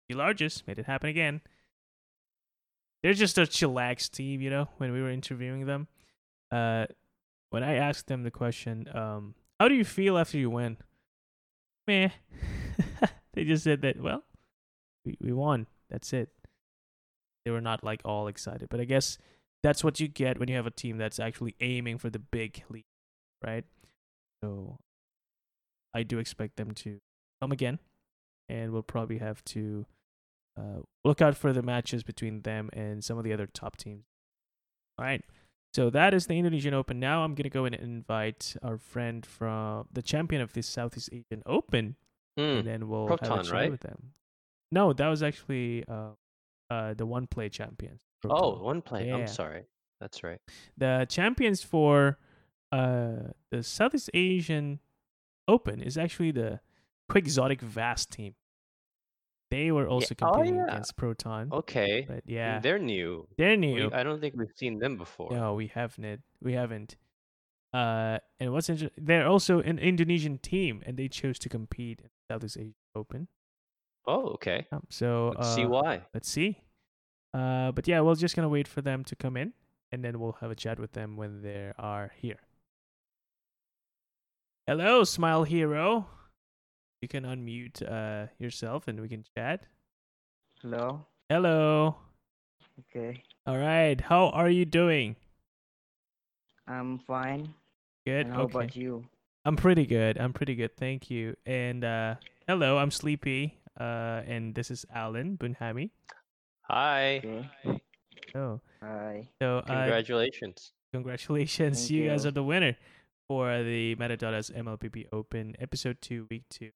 The 0.09 0.17
largest 0.17 0.67
made 0.67 0.79
it 0.79 0.87
happen 0.87 1.09
again. 1.09 1.41
They're 3.03 3.15
just 3.15 3.39
a 3.39 3.43
chillax 3.43 4.11
team, 4.11 4.41
you 4.41 4.51
know. 4.51 4.69
When 4.79 4.93
we 4.93 5.01
were 5.01 5.11
interviewing 5.11 5.67
them, 5.67 5.87
uh, 6.51 6.87
when 7.51 7.63
I 7.63 7.75
asked 7.75 8.07
them 8.09 8.23
the 8.25 8.31
question, 8.31 8.89
um, 8.97 9.35
"How 9.61 9.69
do 9.69 9.75
you 9.75 9.85
feel 9.85 10.19
after 10.19 10.39
you 10.39 10.51
win?" 10.51 10.79
Meh. 11.87 12.09
they 13.35 13.45
just 13.45 13.63
said 13.65 13.83
that. 13.83 14.01
Well, 14.01 14.25
we 15.05 15.17
we 15.21 15.33
won. 15.33 15.67
That's 15.91 16.13
it. 16.13 16.31
They 17.45 17.53
were 17.53 17.61
not 17.61 17.85
like 17.85 18.01
all 18.05 18.27
excited, 18.27 18.69
but 18.69 18.81
I 18.81 18.85
guess 18.85 19.19
that's 19.63 19.85
what 19.85 20.01
you 20.01 20.09
get 20.09 20.39
when 20.41 20.49
you 20.49 20.57
have 20.57 20.67
a 20.67 20.71
team 20.73 20.99
that's 20.99 21.21
actually 21.21 21.55
aiming 21.61 21.99
for 21.99 22.11
the 22.11 22.19
big 22.19 22.65
league, 22.69 22.85
right? 23.45 23.65
So 24.43 24.79
I 25.97 26.03
do 26.03 26.19
expect 26.19 26.57
them 26.57 26.73
to 26.73 26.99
come 27.41 27.53
again, 27.53 27.79
and 28.49 28.73
we'll 28.73 28.83
probably 28.83 29.19
have 29.19 29.43
to 29.47 29.87
uh, 30.59 30.81
look 31.05 31.21
out 31.23 31.37
for 31.37 31.53
the 31.53 31.63
matches 31.63 32.03
between 32.03 32.43
them 32.43 32.71
and 32.73 33.03
some 33.05 33.19
of 33.19 33.25
the 33.25 33.33
other 33.33 33.47
top 33.47 33.77
teams. 33.77 34.05
All 34.99 35.05
right. 35.05 35.23
So 35.75 35.91
that 35.91 36.15
is 36.15 36.27
the 36.27 36.39
Indonesian 36.39 36.73
Open. 36.73 36.99
Now 37.01 37.23
I'm 37.25 37.35
gonna 37.35 37.51
go 37.51 37.65
and 37.67 37.75
invite 37.75 38.57
our 38.63 38.79
friend 38.79 39.27
from 39.27 39.87
the 39.93 40.01
champion 40.03 40.41
of 40.41 40.53
this 40.55 40.67
Southeast 40.67 41.11
Asian 41.13 41.43
Open, 41.45 41.97
Hmm. 42.39 42.43
and 42.59 42.67
then 42.67 42.89
we'll 42.89 43.09
have 43.09 43.21
a 43.23 43.27
chat 43.27 43.51
right? 43.51 43.71
with 43.71 43.81
them. 43.81 44.13
No, 44.73 44.93
that 44.93 45.09
was 45.09 45.23
actually 45.23 45.85
uh, 45.89 46.11
uh, 46.71 46.95
the 46.95 47.05
one 47.07 47.27
play 47.27 47.49
champions. 47.51 48.01
Oh, 48.25 48.29
Proton. 48.29 48.63
one 48.63 48.83
play. 48.83 49.09
Yeah. 49.09 49.17
I'm 49.17 49.27
sorry. 49.27 49.65
That's 50.01 50.23
right. 50.23 50.41
the 50.77 51.07
champions 51.09 51.63
for 51.63 52.19
uh, 52.73 53.33
the 53.51 53.63
Southeast 53.63 54.11
Asian 54.15 54.81
Open 55.49 55.81
is 55.81 55.97
actually 55.97 56.33
the 56.33 56.61
Quixotic 57.09 57.61
Vast 57.61 58.11
team. 58.11 58.35
They 59.51 59.71
were 59.71 59.87
also 59.87 60.15
oh, 60.21 60.33
competing 60.33 60.57
yeah. 60.57 60.67
against 60.67 60.97
Proton, 60.97 61.51
Okay. 61.53 62.05
but 62.09 62.25
yeah, 62.27 62.59
They're 62.59 62.81
new. 62.81 63.29
they're 63.39 63.51
We- 63.51 63.57
new. 63.57 63.91
I 63.93 64.03
don't 64.03 64.21
think 64.21 64.35
we've 64.37 64.53
seen 64.57 64.79
them 64.79 64.97
before. 64.97 65.31
No, 65.31 65.55
we 65.55 65.69
haven't. 65.69 66.23
We 66.43 66.55
haven't. 66.55 66.97
Uh, 67.73 68.19
and 68.41 68.53
what's 68.53 68.69
interesting, 68.69 69.05
they're 69.05 69.27
also 69.27 69.61
an 69.61 69.79
Indonesian 69.79 70.39
team, 70.39 70.83
and 70.87 70.97
they 70.97 71.09
chose 71.09 71.39
to 71.41 71.49
compete 71.49 72.01
in 72.01 72.07
the 72.07 72.35
Southeast 72.35 72.57
Asian 72.59 72.75
Open. 72.95 73.29
Oh, 74.07 74.29
okay. 74.35 74.67
Um, 74.73 74.85
so 74.89 75.35
Let's 75.37 75.55
see 75.55 75.65
uh, 75.65 75.69
why. 75.69 76.03
Let's 76.15 76.29
see. 76.29 76.63
Uh, 77.35 77.73
but 77.73 77.87
yeah, 77.87 78.01
we're 78.01 78.15
just 78.15 78.35
gonna 78.35 78.49
wait 78.49 78.67
for 78.67 78.81
them 78.83 79.05
to 79.05 79.15
come 79.17 79.37
in, 79.37 79.53
and 79.93 80.03
then 80.03 80.19
we'll 80.19 80.39
have 80.41 80.51
a 80.51 80.55
chat 80.55 80.81
with 80.81 80.93
them 80.93 81.17
when 81.17 81.43
they 81.43 81.73
are 81.79 82.13
here. 82.17 82.39
Hello, 84.69 85.05
Smile 85.05 85.45
Hero. 85.45 86.09
You 87.01 87.07
can 87.07 87.23
unmute 87.23 87.87
uh, 87.87 88.27
yourself, 88.41 88.89
and 88.89 88.99
we 88.99 89.09
can 89.09 89.25
chat. 89.37 89.63
Hello. 90.61 91.07
Hello. 91.29 91.95
Okay. 92.81 93.23
All 93.47 93.59
right. 93.59 94.01
How 94.01 94.31
are 94.31 94.51
you 94.51 94.65
doing? 94.65 95.15
I'm 96.67 96.99
fine. 96.99 97.55
Good. 98.05 98.27
And 98.27 98.35
how 98.35 98.43
okay. 98.43 98.59
about 98.59 98.75
you? 98.75 99.05
I'm 99.45 99.55
pretty 99.55 99.87
good. 99.87 100.19
I'm 100.19 100.33
pretty 100.33 100.57
good. 100.57 100.77
Thank 100.77 101.11
you. 101.11 101.37
And 101.47 101.85
uh, 101.85 102.17
hello, 102.49 102.79
I'm 102.79 102.91
Sleepy. 102.91 103.61
Uh, 103.79 104.23
and 104.27 104.53
this 104.53 104.73
is 104.73 104.85
Alan 104.93 105.37
Bunhami. 105.39 105.91
Hi. 106.63 107.19
Okay. 107.19 107.81
Oh, 108.35 108.61
Hi. 108.83 109.29
so 109.41 109.59
uh, 109.59 109.63
Congratulations. 109.63 110.73
Congratulations, 110.93 111.79
Thank 111.79 111.91
you 111.91 112.09
guys 112.09 112.25
you. 112.25 112.29
are 112.29 112.33
the 112.33 112.43
winner 112.43 112.77
for 113.29 113.63
the 113.63 113.97
Metadata's 113.97 114.51
MLBB 114.51 115.07
Open 115.13 115.57
episode 115.59 115.99
two, 116.01 116.27
week 116.31 116.45
two. 116.49 116.71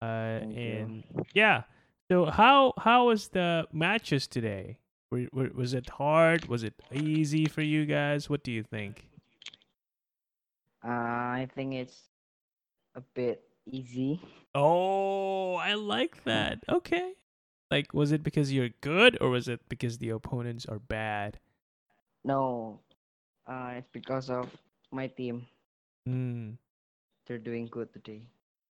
Uh, 0.00 0.40
Thank 0.40 0.56
you. 0.56 0.62
and 0.62 1.04
yeah, 1.34 1.62
so 2.10 2.26
how 2.26 2.74
how 2.78 3.06
was 3.06 3.28
the 3.28 3.66
matches 3.72 4.26
today? 4.26 4.78
Were, 5.10 5.26
were, 5.32 5.50
was 5.54 5.74
it 5.74 5.88
hard? 5.90 6.46
Was 6.46 6.62
it 6.62 6.74
easy 6.92 7.46
for 7.46 7.62
you 7.62 7.86
guys? 7.86 8.28
What 8.28 8.42
do 8.42 8.52
you 8.52 8.62
think? 8.62 9.08
Uh, 10.84 10.90
I 10.90 11.48
think 11.54 11.74
it's 11.74 12.02
a 12.94 13.00
bit 13.00 13.42
easy. 13.66 14.20
Oh, 14.54 15.54
I 15.54 15.74
like 15.74 16.24
that. 16.24 16.62
Okay, 16.68 17.12
like 17.70 17.94
was 17.94 18.12
it 18.12 18.22
because 18.22 18.52
you're 18.52 18.70
good, 18.80 19.16
or 19.20 19.30
was 19.30 19.48
it 19.48 19.60
because 19.68 19.98
the 19.98 20.10
opponents 20.10 20.66
are 20.66 20.78
bad? 20.78 21.38
No, 22.24 22.80
uh, 23.46 23.72
it's 23.76 23.88
because 23.92 24.30
of 24.30 24.50
my 24.92 25.06
team. 25.06 25.46
Hmm. 26.06 26.50
They're 27.26 27.38
doing 27.38 27.68
good 27.70 27.92
today. 27.92 28.22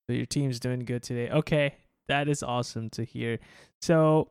So 0.06 0.14
your 0.14 0.26
team's 0.26 0.60
doing 0.60 0.84
good 0.84 1.02
today. 1.02 1.30
Okay, 1.30 1.74
that 2.08 2.28
is 2.28 2.42
awesome 2.42 2.90
to 2.90 3.04
hear. 3.04 3.38
So 3.80 4.28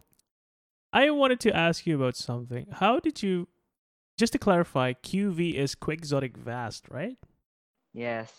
I 0.94 1.10
wanted 1.10 1.40
to 1.42 1.56
ask 1.56 1.86
you 1.86 1.96
about 1.96 2.16
something. 2.16 2.68
How 2.72 3.00
did 3.00 3.24
you 3.24 3.48
just 4.18 4.34
to 4.34 4.40
clarify, 4.40 4.94
QV 4.94 5.56
is 5.56 5.76
Quixotic 5.76 6.38
Vast, 6.38 6.88
right? 6.90 7.18
Yes. 7.94 8.32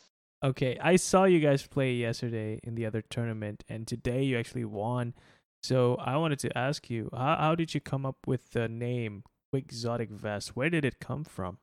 Okay, 0.43 0.79
I 0.81 0.97
saw 0.97 1.25
you 1.25 1.41
guys 1.41 1.67
play 1.67 1.95
yesterday 1.95 2.61
in 2.63 2.75
the 2.75 2.87
other 2.87 3.03
tournament 3.03 3.65
and 3.69 3.87
today 3.87 4.23
you 4.23 4.39
actually 4.39 4.65
won. 4.65 5.15
So 5.63 5.97
I 5.97 6.17
wanted 6.17 6.39
to 6.41 6.57
ask 6.57 6.91
you, 6.91 7.09
how 7.13 7.37
how 7.37 7.55
did 7.55 7.75
you 7.75 7.81
come 7.81 8.05
up 8.07 8.19
with 8.27 8.53
the 8.53 8.69
name 8.69 9.25
Quixotic 9.53 10.11
Vast? 10.11 10.55
Where 10.55 10.71
did 10.71 10.85
it 10.85 11.01
come 11.01 11.25
from? 11.25 11.59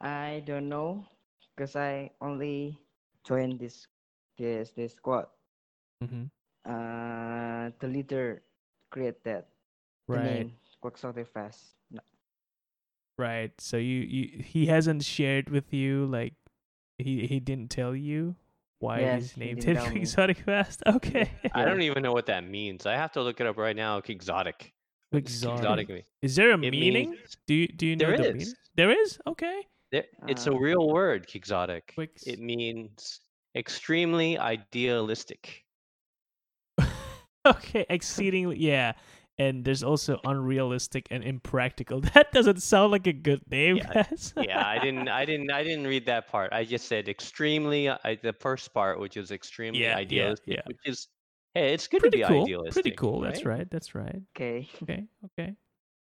I 0.00 0.42
don't 0.46 0.68
know, 0.68 1.04
cause 1.56 1.76
I 1.76 2.10
only 2.20 2.78
joined 3.26 3.58
this 3.60 3.86
this 4.38 4.70
this 4.72 4.94
squad. 4.94 5.26
Mhm. 6.02 6.30
Uh, 6.64 7.70
the 7.80 7.88
leader 7.88 8.42
created 8.90 9.20
that. 9.24 9.48
The 10.08 10.14
Right. 10.16 10.24
name 10.24 10.52
Quixotic 10.82 11.28
Vast. 11.32 11.76
No, 11.90 12.00
Right. 13.18 13.52
So 13.60 13.76
you, 13.76 14.00
you 14.00 14.42
he 14.42 14.66
hasn't 14.66 15.04
shared 15.04 15.50
with 15.50 15.72
you 15.72 16.06
like 16.06 16.34
he 16.98 17.26
he 17.26 17.38
didn't 17.40 17.70
tell 17.70 17.94
you 17.94 18.34
why 18.80 19.00
Yes, 19.00 19.22
he's 19.22 19.32
he 19.32 19.40
named 19.44 19.60
didn't 19.60 19.76
it 19.76 19.80
tell. 19.84 19.92
Quixotic 19.92 20.38
Vast. 20.48 20.82
Okay. 20.96 21.30
I 21.52 21.64
don't 21.66 21.82
even 21.82 22.02
know 22.02 22.12
what 22.12 22.26
that 22.26 22.44
means. 22.48 22.86
I 22.86 22.96
have 22.96 23.12
to 23.12 23.22
look 23.22 23.40
it 23.40 23.46
up 23.46 23.58
right 23.58 23.76
now. 23.76 23.98
Exotic. 24.00 24.72
What 25.10 25.18
Exotic. 25.18 25.60
Exotic? 25.90 26.06
Is 26.22 26.36
there 26.36 26.50
a 26.50 26.54
It 26.54 26.70
meaning? 26.72 27.10
means- 27.10 27.36
do 27.46 27.54
you 27.54 27.68
do 27.68 27.86
you 27.86 27.96
know 27.96 28.08
There 28.08 28.16
the 28.16 28.28
is. 28.30 28.34
meaning? 28.36 28.54
There 28.76 28.90
is? 28.90 29.18
Okay. 29.26 29.66
There, 29.92 30.04
it's 30.28 30.46
a 30.46 30.52
Uh, 30.52 30.58
real 30.58 30.88
word, 30.88 31.26
exotic. 31.34 31.92
Quix- 31.94 32.26
It 32.26 32.38
means 32.38 33.20
extremely 33.56 34.38
idealistic. 34.38 35.64
okay, 37.46 37.86
exceedingly 37.88 38.58
yeah. 38.58 38.92
And 39.38 39.64
there's 39.64 39.82
also 39.82 40.20
unrealistic 40.24 41.08
and 41.10 41.24
impractical. 41.24 42.00
That 42.14 42.30
doesn't 42.32 42.60
sound 42.60 42.92
like 42.92 43.06
a 43.06 43.12
good 43.12 43.40
name, 43.50 43.78
Yeah, 43.78 43.92
guys. 43.94 44.34
yeah, 44.36 44.66
I 44.68 44.78
didn't, 44.78 45.08
I 45.08 45.24
didn't, 45.24 45.50
I 45.50 45.62
didn't 45.62 45.86
read 45.86 46.04
that 46.06 46.28
part. 46.28 46.52
I 46.52 46.64
just 46.64 46.86
said 46.88 47.08
extremely. 47.08 47.88
I, 47.88 48.18
the 48.22 48.34
first 48.34 48.74
part, 48.74 49.00
which 49.00 49.16
is 49.16 49.30
extremely 49.30 49.80
Yeah, 49.80 49.92
yeah, 49.92 49.96
idealistic, 49.96 50.46
yeah. 50.46 50.62
which 50.66 50.78
is, 50.84 51.08
hey, 51.54 51.72
it's 51.72 51.88
good 51.88 52.00
pretty 52.00 52.18
to 52.18 52.24
be 52.28 52.28
cool. 52.28 52.42
idealistic. 52.42 52.72
Pretty 52.74 52.90
cool. 52.96 53.20
That's 53.20 53.44
right? 53.46 53.58
right. 53.60 53.70
That's 53.70 53.94
right. 53.94 54.20
Okay. 54.36 54.68
Okay, 54.82 55.06
okay. 55.38 55.54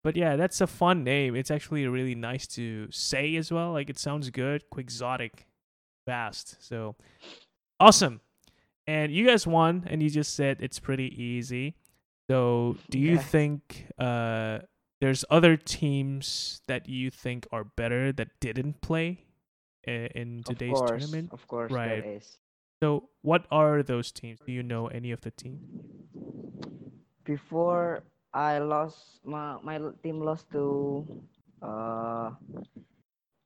But 0.07 0.14
yeah, 0.14 0.37
that's 0.37 0.61
a 0.61 0.69
fun 0.69 1.03
name. 1.03 1.35
It's 1.35 1.51
actually 1.51 1.85
really 1.88 2.14
nice 2.14 2.47
to 2.55 2.87
say 2.92 3.35
as 3.35 3.51
well. 3.51 3.73
Like 3.73 3.90
it 3.90 3.99
sounds 3.99 4.31
good, 4.31 4.62
quixotic, 4.71 5.49
vast. 6.07 6.55
So 6.62 6.95
awesome. 7.81 8.21
And 8.87 9.11
you 9.11 9.27
guys 9.27 9.49
won, 9.49 9.83
and 9.90 10.01
you 10.01 10.09
just 10.09 10.35
said 10.35 10.59
it's 10.61 10.79
pretty 10.79 11.11
easy. 11.21 11.75
So 12.31 12.77
do 12.88 13.01
you 13.01 13.14
Yes. 13.14 13.27
think 13.27 13.87
uh, 13.99 14.61
there's 15.01 15.25
other 15.29 15.57
teams 15.57 16.62
that 16.69 16.88
you 16.88 17.11
think 17.11 17.49
are 17.51 17.64
better 17.64 18.12
that 18.12 18.29
didn't 18.38 18.81
play 18.83 19.25
in 19.83 20.45
Of 20.47 20.55
today's 20.55 20.79
course. 20.79 20.88
tournament? 20.88 21.33
Of 21.33 21.49
course, 21.49 21.73
Right. 21.73 22.05
there 22.05 22.14
is. 22.19 22.38
So 22.81 23.09
what 23.23 23.45
are 23.51 23.83
those 23.83 24.12
teams? 24.12 24.38
Do 24.47 24.53
you 24.53 24.62
know 24.62 24.87
any 24.87 25.11
of 25.11 25.23
the 25.23 25.33
teams? 25.33 25.66
before 27.25 28.05
I 28.37 28.59
lost 28.61 29.25
my 29.25 29.57
my 29.64 29.81
team 30.05 30.20
lost 30.20 30.53
to 30.53 31.09
uh 31.64 32.37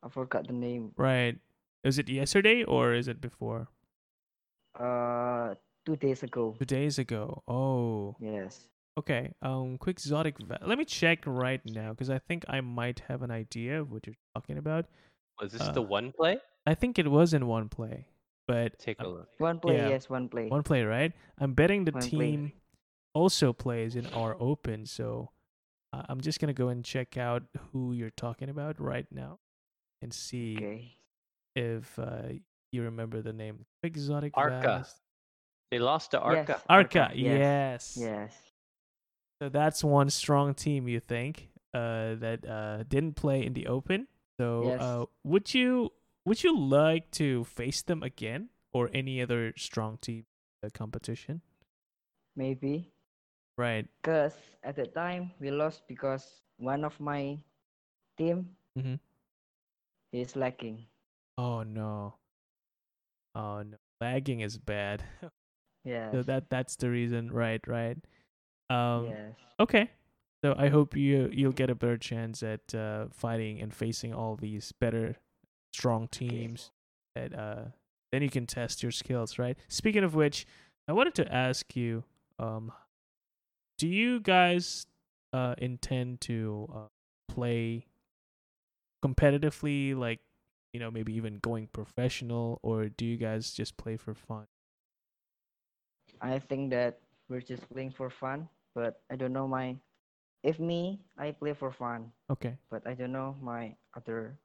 I 0.03 0.09
forgot 0.11 0.49
the 0.51 0.53
name. 0.53 0.91
Right. 0.99 1.39
Is 1.87 1.99
it 2.03 2.09
yesterday 2.11 2.65
or 2.67 2.93
is 2.93 3.07
it 3.07 3.21
before? 3.23 3.69
Uh 4.75 5.55
two 5.87 5.95
days 5.97 6.23
ago. 6.23 6.57
Two 6.59 6.65
days 6.67 6.99
ago. 6.99 7.43
Oh. 7.47 8.17
Yes. 8.21 8.67
Okay. 8.99 9.33
Um, 9.43 9.79
Quixotic. 9.79 10.35
Va- 10.47 10.59
Let 10.67 10.77
me 10.77 10.85
check 10.85 11.23
right 11.25 11.61
now 11.65 11.91
because 11.95 12.11
I 12.11 12.19
think 12.19 12.45
I 12.49 12.61
might 12.61 13.01
have 13.09 13.23
an 13.23 13.31
idea 13.31 13.81
of 13.81 13.91
what 13.93 14.07
you're 14.07 14.19
talking 14.35 14.59
about. 14.59 14.87
Was 15.41 15.53
this 15.53 15.69
the 15.71 15.81
Uh, 15.81 15.87
one 15.87 16.13
play? 16.13 16.39
I 16.67 16.75
think 16.75 16.99
it 16.99 17.09
was 17.09 17.33
in 17.33 17.47
one 17.47 17.69
play, 17.71 18.07
but 18.47 18.79
Take 18.79 18.99
a 19.01 19.05
I'm- 19.07 19.13
look. 19.15 19.29
One 19.39 19.59
play, 19.61 19.77
Yeah. 19.79 19.89
yes, 19.89 20.11
one 20.11 20.29
play. 20.29 20.49
one 20.49 20.63
play, 20.63 20.83
right? 20.85 21.13
I'm 21.39 21.55
betting 21.55 21.85
the 21.87 21.93
One 21.93 22.03
play. 22.03 22.55
Team 23.15 23.23
also 23.23 23.53
plays 23.53 23.97
in 23.97 24.07
our 24.09 24.37
open, 24.41 24.87
so 24.87 25.31
uh, 25.93 26.03
I'm 26.09 26.21
just 26.21 26.41
gonna 26.41 26.53
go 26.53 26.69
and 26.69 26.85
check 26.85 27.17
out 27.17 27.43
who 27.73 27.93
you're 27.93 28.11
talking 28.11 28.49
about 28.49 28.81
right 28.81 29.07
now, 29.11 29.39
and 30.03 30.13
see 30.13 30.57
Okay. 30.57 30.95
if 31.57 31.99
uh, 31.99 32.35
you 32.73 32.83
remember 32.83 33.23
the 33.23 33.33
name. 33.33 33.67
Exotic 33.83 34.33
Arca. 34.37 34.61
Vast. 34.63 34.97
They 35.71 35.79
lost 35.79 36.11
to 36.13 36.21
Arca. 36.21 36.45
Yes. 36.49 36.63
Arca, 36.69 37.01
Arca, 37.01 37.13
yes. 37.17 37.97
yes. 37.97 37.99
Yes. 37.99 38.37
So 39.43 39.49
that's 39.49 39.85
one 39.85 40.11
strong 40.11 40.55
team 40.55 40.89
you 40.89 41.01
think 41.01 41.49
uh, 41.73 42.15
that 42.17 42.47
uh, 42.47 42.83
didn't 42.89 43.15
play 43.15 43.45
in 43.47 43.53
the 43.55 43.69
open. 43.69 44.09
So 44.41 44.65
Yes. 44.67 44.81
uh, 44.81 45.05
would 45.25 45.55
you 45.55 45.93
would 46.27 46.43
you 46.43 46.59
like 46.59 47.11
to 47.13 47.45
face 47.45 47.83
them 47.83 48.03
again 48.03 48.51
or 48.73 48.91
any 48.93 49.23
other 49.23 49.53
strong 49.57 49.99
team 49.99 50.27
the 50.63 50.71
competition? 50.71 51.41
Maybe. 52.37 52.93
Right. 53.61 53.87
Because 54.01 54.33
at 54.65 54.77
the 54.77 54.87
time 54.87 55.33
we 55.39 55.51
lost 55.51 55.83
because 55.87 56.41
one 56.57 56.85
of 56.85 56.99
my 56.99 57.37
team 58.17 58.57
Mm-hmm. 58.79 58.95
is 60.13 60.37
lacking. 60.37 60.87
Oh 61.37 61.63
no. 61.63 62.15
Oh 63.35 63.63
no. 63.63 63.77
Lagging 64.01 64.41
is 64.41 64.59
bad. 64.59 65.03
yeah. 65.85 66.11
so 66.13 66.23
that 66.23 66.49
that's 66.51 66.77
the 66.77 66.91
reason. 66.91 67.31
Right. 67.31 67.61
Right. 67.67 67.99
Um. 68.71 69.07
yes. 69.11 69.35
Okay. 69.61 69.91
So 70.45 70.55
I 70.57 70.69
hope 70.69 70.97
you 70.97 71.29
you'll 71.33 71.53
get 71.53 71.69
a 71.71 71.75
better 71.75 71.99
chance 71.99 72.43
at 72.43 72.75
uh, 72.75 73.07
fighting 73.13 73.61
and 73.61 73.75
facing 73.75 74.15
all 74.15 74.37
these 74.37 74.73
better, 74.73 75.17
strong 75.75 76.09
teams. 76.09 76.71
That 77.15 77.37
uh, 77.39 77.65
then 78.13 78.23
you 78.23 78.31
can 78.31 78.47
test 78.47 78.83
your 78.83 78.93
skills, 78.93 79.39
right? 79.39 79.59
Speaking 79.69 80.05
of 80.05 80.15
which, 80.15 80.47
I 80.89 80.93
wanted 80.93 81.15
to 81.17 81.35
ask 81.35 81.77
you, 81.77 82.05
um, 82.39 82.73
do 83.81 83.89
you 83.89 84.21
guys 84.21 84.87
uh 85.33 85.55
intend 85.57 86.21
to 86.23 86.69
uh, 86.75 86.89
play 87.33 87.87
competitively, 89.03 89.97
like 89.97 90.21
you 90.73 90.81
know 90.81 90.91
maybe 90.91 91.15
even 91.15 91.39
going 91.41 91.67
professional, 91.69 92.61
or 92.63 92.89
do 92.89 93.05
you 93.07 93.17
guys 93.17 93.53
just 93.53 93.77
play 93.77 93.97
for 93.97 94.15
fun? 94.15 94.47
I 96.21 96.39
think 96.39 96.71
that 96.71 97.01
we're 97.29 97.41
just 97.41 97.69
playing 97.71 97.93
for 97.93 98.11
fun, 98.11 98.49
but 98.75 99.03
I 99.11 99.17
don't 99.17 99.33
know 99.33 99.49
my. 99.49 99.77
If 100.43 100.59
me, 100.61 101.01
I 101.19 101.33
play 101.33 101.53
for 101.55 101.73
fun, 101.73 102.13
Okay. 102.31 102.57
but 102.71 102.87
I 102.87 102.95
don't 102.95 103.13
know 103.13 103.37
my 103.43 103.77
other 103.97 104.39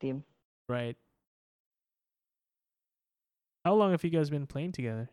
team. 0.00 0.24
Right. 0.68 0.96
How 3.64 3.74
long 3.74 3.92
have 3.92 4.04
you 4.04 4.10
guys 4.10 4.30
been 4.30 4.46
playing 4.46 4.72
together? 4.72 5.10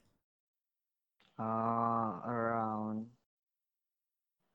Uh, 1.40 2.20
around 2.28 3.08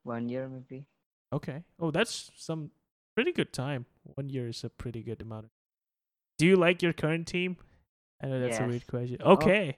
one 0.05 0.29
year 0.29 0.49
maybe. 0.49 0.87
Okay. 1.33 1.65
Oh, 1.81 1.91
that's 1.91 2.31
some 2.37 2.71
pretty 3.15 3.33
good 3.33 3.53
time. 3.53 3.87
One 4.15 4.29
year 4.31 4.49
is 4.49 4.63
a 4.65 4.71
pretty 4.71 5.03
good 5.03 5.21
amount. 5.21 5.47
Of... 5.47 5.51
Do 6.39 6.47
you 6.47 6.57
like 6.57 6.83
your 6.83 6.93
current 6.93 7.27
team? 7.27 7.57
I 8.23 8.29
know 8.29 8.41
that's 8.41 8.59
a 8.59 8.63
weird 8.63 8.83
Yes. 8.83 8.91
question. 8.91 9.17
Oh. 9.21 9.33
Okay. 9.33 9.77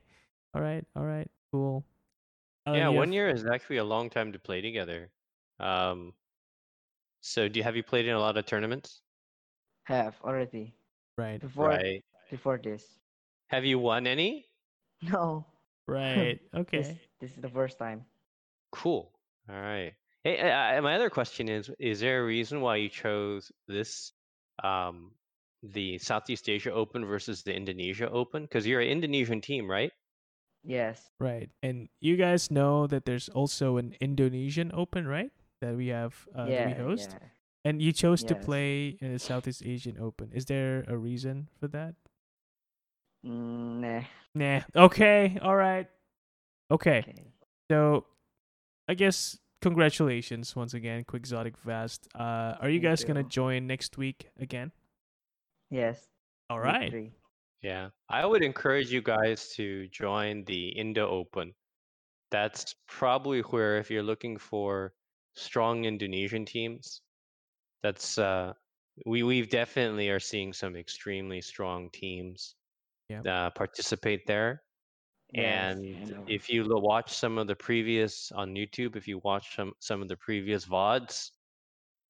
All 0.54 0.60
right. 0.60 0.84
All 0.94 1.04
right. 1.04 1.30
Cool. 1.52 1.84
Uh, 2.66 2.72
yeah, 2.72 2.88
one 2.88 3.08
have- 3.08 3.14
year 3.14 3.28
is 3.30 3.46
actually 3.46 3.78
a 3.78 3.84
long 3.84 4.10
time 4.10 4.32
to 4.32 4.38
play 4.38 4.60
together. 4.60 5.10
Um, 5.60 6.12
so 7.22 7.48
do 7.48 7.58
you 7.58 7.64
have 7.64 7.76
you 7.76 7.82
played 7.82 8.06
in 8.06 8.14
a 8.14 8.20
lot 8.20 8.36
of 8.36 8.44
tournaments? 8.46 9.00
Have 9.84 10.14
already 10.22 10.74
Right. 11.16 11.40
before 11.40 11.68
Right. 11.68 12.04
before 12.30 12.58
this. 12.58 12.84
Have 13.48 13.64
you 13.64 13.78
won 13.78 14.06
any? 14.06 14.46
No. 15.02 15.46
Right. 15.86 16.40
This 16.52 16.60
Okay. 16.60 17.00
this 17.20 17.30
is 17.36 17.40
the 17.40 17.48
first 17.50 17.78
time. 17.78 18.04
Cool. 18.72 19.12
All 19.48 19.60
right. 19.60 19.94
Hey, 20.26 20.40
I, 20.40 20.78
I- 20.78 20.80
my 20.80 20.96
other 20.96 21.08
question 21.08 21.48
is: 21.48 21.70
Is 21.78 22.00
there 22.00 22.20
a 22.20 22.26
reason 22.26 22.60
why 22.60 22.76
you 22.76 22.88
chose 22.88 23.52
this, 23.68 24.10
um, 24.64 25.12
the 25.62 25.98
Southeast 25.98 26.48
Asia 26.48 26.72
Open 26.72 27.06
versus 27.06 27.44
the 27.44 27.54
Indonesia 27.54 28.10
Open? 28.10 28.42
Because 28.42 28.66
you're 28.66 28.80
an 28.80 28.88
Indonesian 28.88 29.40
team, 29.40 29.70
right? 29.70 29.92
Yes. 30.64 31.00
Right. 31.20 31.48
And 31.62 31.88
you 32.00 32.16
guys 32.16 32.50
know 32.50 32.88
that 32.88 33.04
there's 33.04 33.28
also 33.28 33.76
an 33.76 33.94
Indonesian 34.00 34.72
Open, 34.74 35.06
right? 35.06 35.30
That 35.60 35.76
we 35.76 35.94
have 35.94 36.16
uh, 36.36 36.46
yeah. 36.48 36.66
that 36.66 36.76
we 36.76 36.82
host. 36.82 37.10
Yeah. 37.12 37.28
And 37.64 37.80
you 37.80 37.92
chose 37.92 38.24
to 38.24 38.34
play 38.34 38.98
in 39.00 39.12
the 39.12 39.20
Southeast 39.20 39.62
Asian 39.64 39.96
Open. 40.00 40.30
Is 40.34 40.46
there 40.46 40.84
a 40.88 40.96
reason 40.96 41.48
for 41.60 41.68
that? 41.68 41.94
Mm, 43.24 43.78
nah. 43.78 44.02
Nah. 44.34 44.60
Okay. 44.74 45.38
All 45.40 45.54
right. 45.54 45.86
Okay. 46.70 46.98
Okay. 47.06 47.24
So, 47.70 48.06
I 48.88 48.94
guess 48.94 49.38
congratulations 49.60 50.54
once 50.54 50.74
again, 50.74 51.04
Quixotic 51.04 51.54
Vast. 51.64 52.06
Uh, 52.14 52.54
are 52.60 52.68
you 52.68 52.80
Thank 52.80 52.98
guys 52.98 53.04
gonna 53.04 53.22
join 53.24 53.66
next 53.66 53.96
week 53.98 54.28
again? 54.38 54.72
Yes. 55.70 56.06
All 56.50 56.60
right. 56.60 56.90
three. 56.90 57.12
Yeah. 57.62 57.88
I 58.08 58.24
would 58.24 58.42
encourage 58.42 58.92
you 58.92 59.02
guys 59.02 59.48
to 59.56 59.88
join 59.88 60.44
the 60.44 60.68
Indo 60.68 61.08
Open. 61.08 61.52
That's 62.30 62.74
probably 62.86 63.40
where, 63.40 63.78
if 63.78 63.90
you're 63.90 64.02
looking 64.02 64.36
for 64.36 64.92
strong 65.34 65.84
Indonesian 65.84 66.44
teams, 66.44 67.02
that's 67.82 68.18
uh, 68.18 68.52
we 69.04 69.22
we 69.22 69.42
definitely 69.46 70.08
are 70.10 70.20
seeing 70.20 70.52
some 70.52 70.76
extremely 70.76 71.40
strong 71.40 71.90
teams 71.92 72.54
Yep. 73.08 73.26
uh, 73.26 73.50
participate 73.50 74.26
there. 74.26 74.62
Yes, 75.32 75.76
I 75.76 75.80
and 75.80 76.10
know. 76.10 76.24
if 76.28 76.48
you 76.48 76.64
watch 76.68 77.12
some 77.12 77.38
of 77.38 77.46
the 77.46 77.56
previous 77.56 78.30
on 78.32 78.54
YouTube, 78.54 78.96
if 78.96 79.08
you 79.08 79.20
watch 79.24 79.56
some 79.56 79.72
some 79.80 80.02
of 80.02 80.08
the 80.08 80.16
previous 80.16 80.66
VODs 80.66 81.30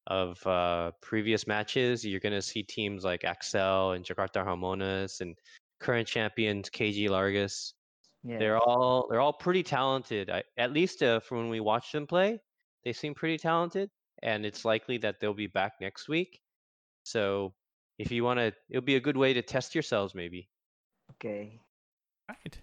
of 0.07 0.47
uh, 0.47 0.93
previous 1.01 1.47
matches, 1.47 2.05
you're 2.05 2.21
gonna 2.21 2.43
see 2.43 2.63
teams 2.63 3.05
like 3.05 3.25
Axel 3.25 3.93
and 3.93 4.05
Jakarta 4.05 4.45
Harmonas 4.45 5.21
and 5.21 5.37
current 5.81 6.07
champions 6.07 6.71
KG 6.71 7.09
Larges. 7.09 7.73
Yes. 8.23 8.39
They're 8.41 8.59
all 8.59 9.07
they're 9.11 9.21
all 9.21 9.33
pretty 9.33 9.63
talented. 9.63 10.31
I, 10.31 10.43
at 10.59 10.73
least 10.73 11.03
uh, 11.03 11.21
from 11.21 11.39
when 11.39 11.49
we 11.49 11.61
watch 11.61 11.93
them 11.93 12.07
play, 12.07 12.39
they 12.85 12.93
seem 12.93 13.15
pretty 13.15 13.39
talented, 13.39 13.91
and 14.23 14.45
it's 14.45 14.65
likely 14.65 14.99
that 14.99 15.21
they'll 15.21 15.35
be 15.35 15.47
back 15.47 15.75
next 15.81 16.09
week. 16.09 16.41
So 17.05 17.55
if 17.99 18.11
you 18.11 18.25
want 18.25 18.41
to, 18.41 18.53
it'll 18.69 18.83
be 18.83 18.97
a 18.97 19.01
good 19.01 19.17
way 19.17 19.33
to 19.33 19.43
test 19.43 19.75
yourselves, 19.75 20.15
maybe. 20.15 20.49
okay. 21.13 21.61
Right. 22.29 22.59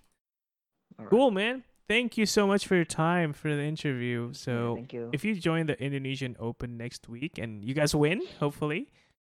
All 1.00 1.06
right. 1.06 1.10
Cool, 1.10 1.32
man. 1.32 1.64
Thank 1.88 2.18
you 2.18 2.26
so 2.26 2.48
much 2.48 2.66
for 2.66 2.76
your 2.76 2.86
time 2.88 3.34
for 3.34 3.54
the 3.54 3.62
interview. 3.64 4.28
Yeah, 4.28 4.34
So, 4.34 4.76
thank 4.76 4.94
you. 4.94 5.10
if 5.12 5.26
you 5.26 5.36
join 5.36 5.68
the 5.68 5.76
Indonesian 5.82 6.36
Open 6.40 6.78
next 6.78 7.10
week 7.10 7.38
and 7.38 7.64
you 7.64 7.74
guys 7.74 7.94
win, 7.94 8.22
hopefully, 8.40 8.88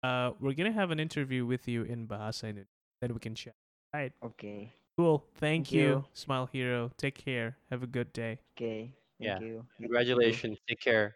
uh, 0.04 0.32
we're 0.40 0.54
gonna 0.54 0.72
have 0.72 0.90
an 0.92 1.00
interview 1.00 1.46
with 1.46 1.68
you 1.68 1.84
in 1.84 2.08
Bahasa 2.08 2.50
Indonesia 2.50 2.72
Then 3.02 3.14
we 3.14 3.20
can 3.20 3.36
chat. 3.36 3.54
Right. 3.94 4.12
okay. 4.24 4.74
Cool. 4.98 5.20
Thank, 5.38 5.70
Thank 5.70 5.72
you. 5.74 5.82
you. 6.02 6.06
Smile 6.14 6.50
Hero. 6.50 6.90
Take 6.98 7.14
care. 7.14 7.58
Have 7.70 7.84
a 7.84 7.88
good 7.88 8.10
day. 8.14 8.40
Okay. 8.58 8.90
Thank 9.20 9.22
Yeah. 9.22 9.40
you. 9.40 9.46
You- 9.46 9.54
you 9.54 9.62
too. 9.62 9.68
Congratulations. 9.86 10.58
Take 10.68 10.80
care. 10.82 11.16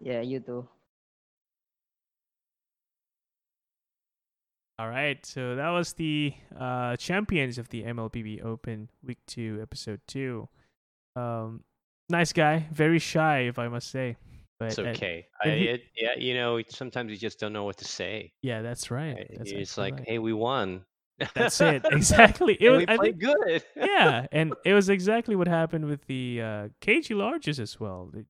Yeah, 0.00 0.20
you 0.22 0.40
too. 0.40 0.66
All 4.80 4.88
right, 4.88 5.24
so 5.26 5.56
that 5.56 5.70
was 5.70 5.94
the 5.94 6.32
uh, 6.58 6.96
champions 6.96 7.58
of 7.58 7.68
the 7.70 7.82
MLBB 7.82 8.44
Open 8.44 8.88
Week 9.04 9.18
Two, 9.26 9.58
Episode 9.60 10.00
Two. 10.06 10.48
Um, 11.16 11.64
nice 12.08 12.32
guy, 12.32 12.68
very 12.72 13.00
shy, 13.00 13.40
if 13.48 13.58
I 13.58 13.66
must 13.66 13.90
say. 13.90 14.16
But 14.60 14.68
It's 14.68 14.78
okay. 14.78 15.26
I, 15.44 15.48
he- 15.50 15.64
it, 15.68 15.82
yeah, 15.96 16.14
you 16.16 16.34
know, 16.34 16.60
sometimes 16.68 17.10
you 17.10 17.16
just 17.16 17.40
don't 17.40 17.52
know 17.52 17.64
what 17.64 17.76
to 17.78 17.84
say. 17.84 18.32
yeah, 18.42 18.62
that's 18.62 18.88
right. 18.92 19.28
That's 19.36 19.50
it's 19.50 19.76
like, 19.78 19.94
right. 19.94 20.04
hey, 20.06 20.18
we 20.20 20.32
won. 20.32 20.84
that's 21.34 21.60
it 21.60 21.82
exactly. 21.90 22.56
It 22.60 22.70
was. 22.70 22.78
we 22.78 22.84
I 22.88 22.96
played 22.96 23.20
think, 23.20 23.36
good. 23.36 23.64
yeah, 23.74 24.26
and 24.32 24.54
it 24.64 24.74
was 24.74 24.88
exactly 24.88 25.34
what 25.34 25.48
happened 25.48 25.86
with 25.86 26.06
the 26.06 26.40
uh, 26.40 26.68
KG 26.80 27.16
Larges 27.16 27.58
as 27.58 27.80
well. 27.80 28.10
They, 28.14 28.24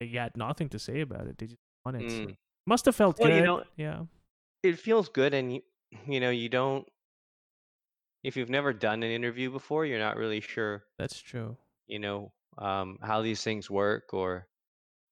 they 0.00 0.08
got 0.08 0.36
nothing 0.36 0.68
to 0.70 0.80
say 0.80 1.00
about 1.00 1.28
it. 1.28 1.38
They 1.38 1.46
just 1.46 1.60
won 1.84 1.94
it. 1.94 2.10
so- 2.10 2.16
Mm. 2.26 2.36
Must 2.66 2.84
have 2.86 2.94
felt 2.96 3.18
Well, 3.20 3.28
good. 3.28 3.36
you 3.36 3.44
know- 3.44 3.62
yeah. 3.76 4.00
It 4.64 4.78
feels 4.78 5.08
good, 5.08 5.34
and 5.34 5.60
you, 5.92 6.14
you 6.14 6.20
know, 6.20 6.30
you 6.30 6.48
don't. 6.48 6.86
If 8.24 8.36
you've 8.36 8.50
never 8.50 8.72
done 8.72 9.02
an 9.02 9.10
interview 9.10 9.50
before, 9.50 9.84
you're 9.84 9.98
not 9.98 10.16
really 10.16 10.40
sure, 10.40 10.84
That's 10.98 11.20
true. 11.20 11.56
you 11.88 11.98
know, 11.98 12.32
um, 12.58 12.98
how 13.02 13.20
these 13.22 13.42
things 13.42 13.68
work, 13.68 14.10
or 14.14 14.46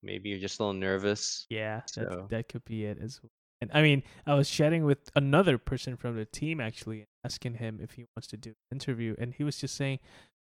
maybe 0.03 0.29
you're 0.29 0.39
just 0.39 0.61
a 0.61 0.63
little 0.65 0.79
nervous. 0.81 1.47
Yeah, 1.51 1.81
that 1.81 1.89
So- 1.91 2.27
that 2.31 2.49
could 2.49 2.65
be 2.65 2.85
it 2.85 2.99
as 3.01 3.21
well. 3.23 3.31
And 3.63 3.71
I 3.75 3.83
mean, 3.83 4.03
I 4.27 4.35
was 4.35 4.49
chatting 4.49 4.85
with 4.85 5.11
another 5.15 5.59
person 5.59 5.97
from 5.97 6.17
the 6.17 6.25
team 6.25 6.61
actually, 6.61 7.07
asking 7.25 7.55
him 7.55 7.79
if 7.83 7.93
he 7.93 8.07
wants 8.17 8.27
to 8.29 8.37
do 8.39 8.51
an 8.71 8.77
interview, 8.77 9.15
and 9.19 9.35
he 9.35 9.45
was 9.45 9.59
just 9.59 9.75
saying, 9.75 9.99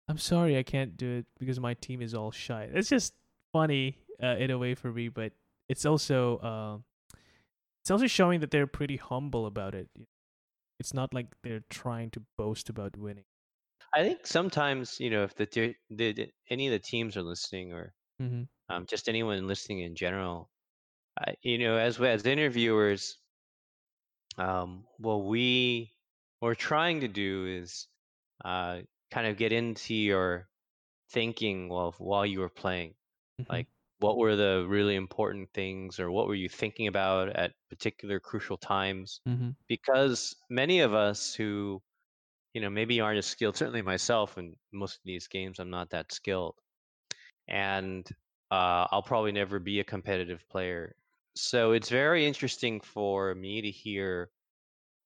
"I'm 0.09 0.17
sorry, 0.17 0.57
I 0.57 0.63
can't 0.63 0.97
do 0.97 1.19
it 1.19 1.25
because 1.39 1.57
my 1.59 1.73
team 1.75 2.01
is 2.01 2.13
all 2.13 2.31
shy." 2.31 2.63
It's 2.73 2.89
just 2.89 3.13
funny 3.53 3.99
uh, 4.21 4.35
in 4.39 4.49
a 4.51 4.57
way 4.57 4.73
for 4.75 4.91
me, 4.91 5.07
but 5.09 5.31
it's 5.69 5.85
also 5.85 6.39
um, 6.41 6.83
it's 7.81 7.91
also 7.91 8.07
showing 8.07 8.39
that 8.41 8.51
they're 8.51 8.67
pretty 8.67 8.97
humble 8.97 9.45
about 9.45 9.73
it. 9.75 9.89
It's 10.79 10.93
not 10.93 11.13
like 11.13 11.35
they're 11.43 11.65
trying 11.69 12.11
to 12.11 12.25
boast 12.37 12.69
about 12.69 12.97
winning. 12.97 13.25
I 13.93 14.01
think 14.01 14.25
sometimes 14.25 14.97
you 15.01 15.09
know 15.09 15.23
if 15.25 15.35
the, 15.35 15.75
the, 15.89 16.31
any 16.49 16.67
of 16.67 16.71
the 16.71 16.79
teams 16.79 17.17
are 17.17 17.21
listening 17.21 17.73
or 17.73 17.93
Mm-hmm. 18.21 18.43
um, 18.69 18.85
just 18.87 19.09
anyone 19.09 19.47
listening 19.47 19.79
in 19.81 19.95
general, 19.95 20.51
you 21.41 21.57
know, 21.59 21.77
as 21.77 21.99
as 22.01 22.25
interviewers, 22.25 23.19
um, 24.37 24.85
what 24.97 25.25
we 25.25 25.91
we're 26.41 26.55
trying 26.55 27.01
to 27.01 27.07
do 27.07 27.45
is 27.47 27.87
uh, 28.45 28.81
kind 29.11 29.27
of 29.27 29.37
get 29.37 29.51
into 29.51 29.95
your 29.95 30.49
thinking 31.11 31.69
while 31.69 31.93
while 31.99 32.25
you 32.25 32.39
were 32.41 32.49
playing. 32.49 32.95
Mhm. 33.39 33.47
Like, 33.49 33.67
what 33.99 34.17
were 34.17 34.35
the 34.35 34.65
really 34.67 34.95
important 34.95 35.49
things, 35.53 35.99
or 35.99 36.11
what 36.11 36.27
were 36.27 36.35
you 36.35 36.49
thinking 36.49 36.87
about 36.87 37.29
at 37.29 37.53
particular 37.69 38.19
crucial 38.19 38.57
times? 38.57 39.21
Mm-hmm. 39.27 39.49
Because 39.67 40.35
many 40.49 40.81
of 40.81 40.93
us 40.93 41.33
who, 41.33 41.81
you 42.53 42.61
know, 42.61 42.69
maybe 42.69 43.01
aren't 43.01 43.17
as 43.17 43.25
skilled. 43.25 43.57
Certainly 43.57 43.81
myself, 43.81 44.37
in 44.37 44.55
most 44.71 44.95
of 44.95 45.01
these 45.03 45.27
games, 45.27 45.59
I'm 45.59 45.69
not 45.69 45.89
that 45.89 46.11
skilled, 46.11 46.55
and 47.47 48.07
uh, 48.51 48.85
I'll 48.91 49.03
probably 49.03 49.31
never 49.31 49.59
be 49.59 49.79
a 49.79 49.83
competitive 49.83 50.43
player. 50.49 50.95
So 51.35 51.71
it's 51.71 51.89
very 51.89 52.25
interesting 52.25 52.81
for 52.81 53.35
me 53.35 53.61
to 53.61 53.69
hear 53.69 54.29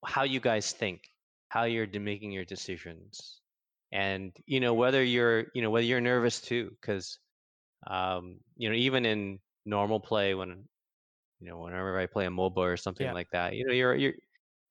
how 0.05 0.23
you 0.23 0.39
guys 0.39 0.71
think, 0.71 1.01
how 1.49 1.63
you're 1.63 1.87
making 1.99 2.31
your 2.31 2.45
decisions, 2.45 3.39
and 3.91 4.31
you 4.45 4.59
know 4.59 4.73
whether 4.73 5.03
you're, 5.03 5.47
you 5.53 5.61
know, 5.61 5.69
whether 5.69 5.85
you're 5.85 6.01
nervous 6.01 6.39
too, 6.41 6.71
because 6.79 7.19
um, 7.87 8.39
you 8.55 8.69
know 8.69 8.75
even 8.75 9.05
in 9.05 9.39
normal 9.65 9.99
play 9.99 10.33
when 10.35 10.67
you 11.39 11.47
know 11.47 11.59
whenever 11.59 11.99
I 11.99 12.07
play 12.07 12.25
a 12.27 12.29
MOBA 12.29 12.57
or 12.57 12.77
something 12.77 13.09
Yeah. 13.09 13.13
like 13.13 13.29
that, 13.31 13.55
you 13.55 13.65
know 13.65 13.73
you're 13.73 13.95
you're 13.95 14.13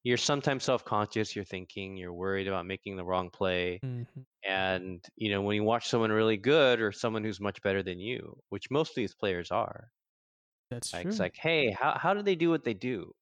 you're 0.03 0.17
sometimes 0.17 0.63
self-conscious. 0.65 1.35
You're 1.35 1.45
thinking, 1.45 1.97
you're 1.97 2.13
worried 2.13 2.47
about 2.47 2.65
making 2.67 2.97
the 2.97 3.05
wrong 3.05 3.29
play, 3.31 3.83
Mm-hmm. 3.83 4.21
and 4.45 5.05
you 5.17 5.31
know 5.31 5.41
when 5.43 5.55
you 5.57 5.63
watch 5.65 5.89
someone 5.89 6.11
really 6.11 6.37
good 6.37 6.81
or 6.81 6.91
someone 6.93 7.23
who's 7.25 7.41
much 7.41 7.61
better 7.63 7.83
than 7.83 7.99
you, 7.99 8.41
which 8.49 8.71
most 8.71 8.91
of 8.91 8.95
these 8.97 9.15
players 9.15 9.51
are, 9.51 9.91
That's 10.71 10.91
like, 10.93 11.07
true. 11.09 11.11
it's 11.11 11.19
like, 11.19 11.35
hey, 11.37 11.71
how 11.71 11.97
how 11.97 12.13
do 12.13 12.21
they 12.21 12.35
do 12.35 12.49
what 12.49 12.63
they 12.63 12.73
do? 12.73 13.13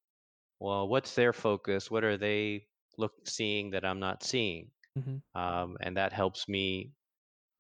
Well, 0.60 0.88
what's 0.90 1.16
their 1.16 1.34
focus? 1.34 1.92
What 1.92 2.04
are 2.06 2.18
they 2.18 2.68
look 2.98 3.14
seeing 3.28 3.72
that 3.72 3.86
I'm 3.86 4.00
not 4.00 4.24
seeing? 4.24 4.72
Mhm. 4.96 5.22
Um, 5.36 5.78
and 5.82 5.98
that 5.98 6.14
helps 6.14 6.48
me 6.50 6.94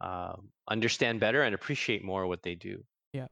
um, 0.01 0.49
understand 0.67 1.19
better 1.19 1.41
and 1.43 1.53
appreciate 1.53 2.03
more 2.03 2.27
what 2.27 2.43
they 2.43 2.55
do. 2.55 2.83
Yeah. 3.13 3.27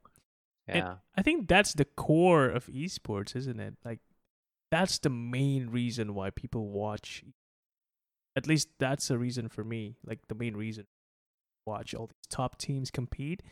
Yeah. 0.68 0.96
I 1.16 1.22
think 1.22 1.48
that's 1.48 1.74
the 1.74 1.86
core 1.86 2.48
of 2.48 2.68
esports, 2.68 3.36
isn't 3.36 3.60
it? 3.60 3.76
Like 3.86 4.00
that's 4.70 5.00
the 5.00 5.10
main 5.10 5.70
reason 5.70 6.14
why 6.14 6.30
people 6.30 6.68
watch. 6.68 7.24
At 8.36 8.48
least 8.48 8.70
that's 8.80 9.10
a 9.10 9.18
reason 9.18 9.48
for 9.48 9.64
me. 9.64 9.96
Like 10.06 10.20
the 10.28 10.36
main 10.36 10.56
reason 10.56 10.86
watch 11.66 11.94
all 11.94 12.08
these 12.08 12.28
top 12.30 12.58
teams 12.58 12.92
compete 12.92 13.44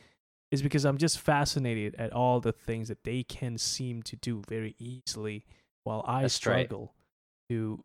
is 0.52 0.62
because 0.62 0.86
I'm 0.86 0.98
just 0.98 1.20
fascinated 1.20 1.96
at 1.98 2.14
all 2.14 2.40
the 2.40 2.52
things 2.52 2.88
that 2.88 3.04
they 3.04 3.24
can 3.24 3.58
seem 3.58 4.04
to 4.04 4.16
do 4.16 4.42
very 4.48 4.76
easily 4.78 5.46
while 5.84 6.04
I 6.08 6.22
That's 6.22 6.46
right. 6.46 6.66
struggle 6.66 6.94
to 7.50 7.84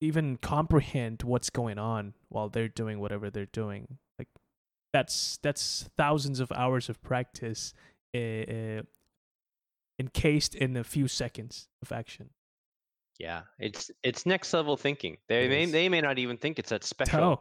even 0.00 0.36
comprehend 0.36 1.22
what's 1.22 1.50
going 1.50 1.78
on 1.78 2.14
while 2.28 2.48
they're 2.48 2.68
doing 2.68 3.00
whatever 3.00 3.30
they're 3.30 3.46
doing. 3.46 3.98
That's 4.94 5.38
that's 5.42 5.90
thousands 5.96 6.38
of 6.38 6.52
hours 6.52 6.88
of 6.88 7.02
practice 7.02 7.74
uh, 8.14 8.82
encased 9.98 10.54
in 10.54 10.76
a 10.76 10.84
few 10.84 11.08
seconds 11.08 11.68
of 11.82 11.90
action. 11.90 12.30
Yeah. 13.18 13.42
It's 13.58 13.90
it's 14.04 14.24
next 14.24 14.54
level 14.54 14.76
thinking. 14.76 15.18
They 15.28 15.48
may 15.48 15.66
they 15.66 15.88
may 15.88 16.00
not 16.00 16.18
even 16.18 16.36
think 16.36 16.60
it's 16.60 16.70
that 16.70 16.84
special. 16.84 17.24
Oh, 17.24 17.40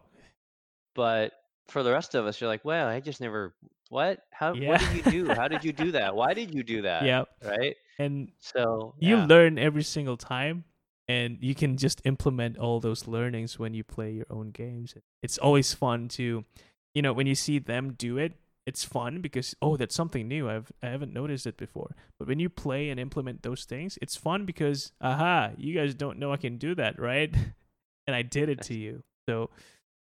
But 0.95 1.33
for 1.67 1.83
the 1.83 1.91
rest 1.91 2.15
of 2.15 2.25
us, 2.25 2.41
you're 2.41 2.47
like, 2.49 2.65
well, 2.65 2.87
I 2.87 2.99
just 2.99 3.21
never 3.21 3.53
what? 3.89 4.25
How 4.31 4.53
Yeah. 4.53 4.69
what 4.69 4.79
did 4.81 5.05
you 5.05 5.11
do? 5.25 5.33
How 5.33 5.47
did 5.47 5.63
you 5.63 5.73
do 5.73 5.91
that? 5.91 6.15
Why 6.15 6.33
did 6.33 6.53
you 6.55 6.63
do 6.63 6.81
that? 6.81 7.03
yeah, 7.05 7.23
Right? 7.43 7.75
and 7.99 8.31
So 8.39 8.95
you 8.99 9.17
yeah. 9.17 9.25
learn 9.27 9.59
every 9.59 9.83
single 9.83 10.17
time, 10.17 10.63
and 11.07 11.37
you 11.39 11.53
can 11.53 11.77
just 11.77 12.01
implement 12.05 12.57
all 12.57 12.79
those 12.79 13.07
learnings 13.07 13.59
when 13.59 13.73
you 13.75 13.83
play 13.83 14.11
your 14.11 14.25
own 14.31 14.49
games. 14.49 14.95
It's 15.21 15.37
always 15.37 15.73
fun 15.73 16.07
to, 16.17 16.45
you 16.93 17.01
know, 17.01 17.13
when 17.13 17.27
you 17.27 17.35
see 17.35 17.59
them 17.59 17.93
do 17.97 18.17
it. 18.17 18.33
It's 18.65 18.85
fun 18.85 19.19
because 19.19 19.53
oh, 19.61 19.75
that's 19.75 19.93
something 19.93 20.25
new. 20.25 20.49
I've 20.49 20.71
I 20.81 20.87
haven't 20.87 21.11
noticed 21.11 21.45
it 21.45 21.57
before. 21.57 21.97
But 22.17 22.29
when 22.29 22.39
you 22.39 22.47
play 22.47 22.89
and 22.89 22.97
implement 22.97 23.43
those 23.43 23.65
things, 23.65 23.99
it's 24.01 24.15
fun 24.15 24.45
because 24.45 24.93
aha, 25.01 25.51
you 25.57 25.75
guys 25.75 25.93
don't 25.93 26.17
know 26.17 26.31
I 26.31 26.37
can 26.37 26.57
do 26.57 26.73
that, 26.75 26.97
right? 26.97 27.35
and 28.07 28.15
I 28.15 28.21
did 28.21 28.47
it 28.47 28.61
to 28.63 28.73
you. 28.73 29.03
So 29.27 29.49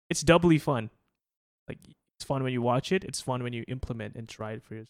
it's 0.10 0.21
doubly 0.21 0.58
fun. 0.58 0.89
Like 1.67 1.78
it's 2.17 2.26
fun 2.26 2.41
when 2.41 2.52
you 2.52 2.63
watch 2.63 2.91
it. 2.91 3.04
It's 3.04 3.21
fun 3.21 3.43
when 3.43 3.54
you 3.54 3.63
implement 3.67 4.15
and 4.15 4.28
try 4.28 4.54
it 4.54 4.63
for 4.63 4.73
yourself. 4.73 4.89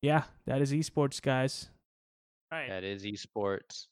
Yeah, 0.00 0.22
that 0.46 0.62
is 0.62 0.72
esports, 0.72 1.20
guys. 1.20 1.68
All 2.50 2.58
right. 2.58 2.68
That 2.68 2.84
is 2.84 3.04
esports. 3.04 3.88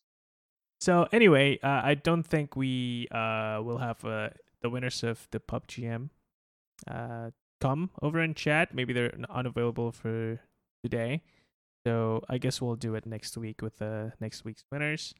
So 0.80 1.08
anyway, 1.12 1.58
uh, 1.62 1.80
I 1.84 1.94
don't 1.94 2.22
think 2.22 2.56
we 2.56 3.08
uh, 3.10 3.60
will 3.62 3.78
have 3.78 4.04
uh, 4.04 4.30
the 4.62 4.70
winners 4.70 5.02
of 5.02 5.26
the 5.32 5.40
PUBGM 5.40 6.10
uh, 6.90 7.30
come 7.60 7.90
over 8.02 8.20
and 8.20 8.36
chat. 8.36 8.74
Maybe 8.74 8.92
they're 8.92 9.16
unavailable 9.30 9.92
for 9.92 10.40
today, 10.82 11.22
so 11.86 12.22
I 12.28 12.38
guess 12.38 12.60
we'll 12.60 12.76
do 12.76 12.94
it 12.94 13.06
next 13.06 13.36
week 13.36 13.62
with 13.62 13.80
uh, 13.82 14.10
next 14.20 14.44
week's 14.44 14.64
winners. 14.70 15.14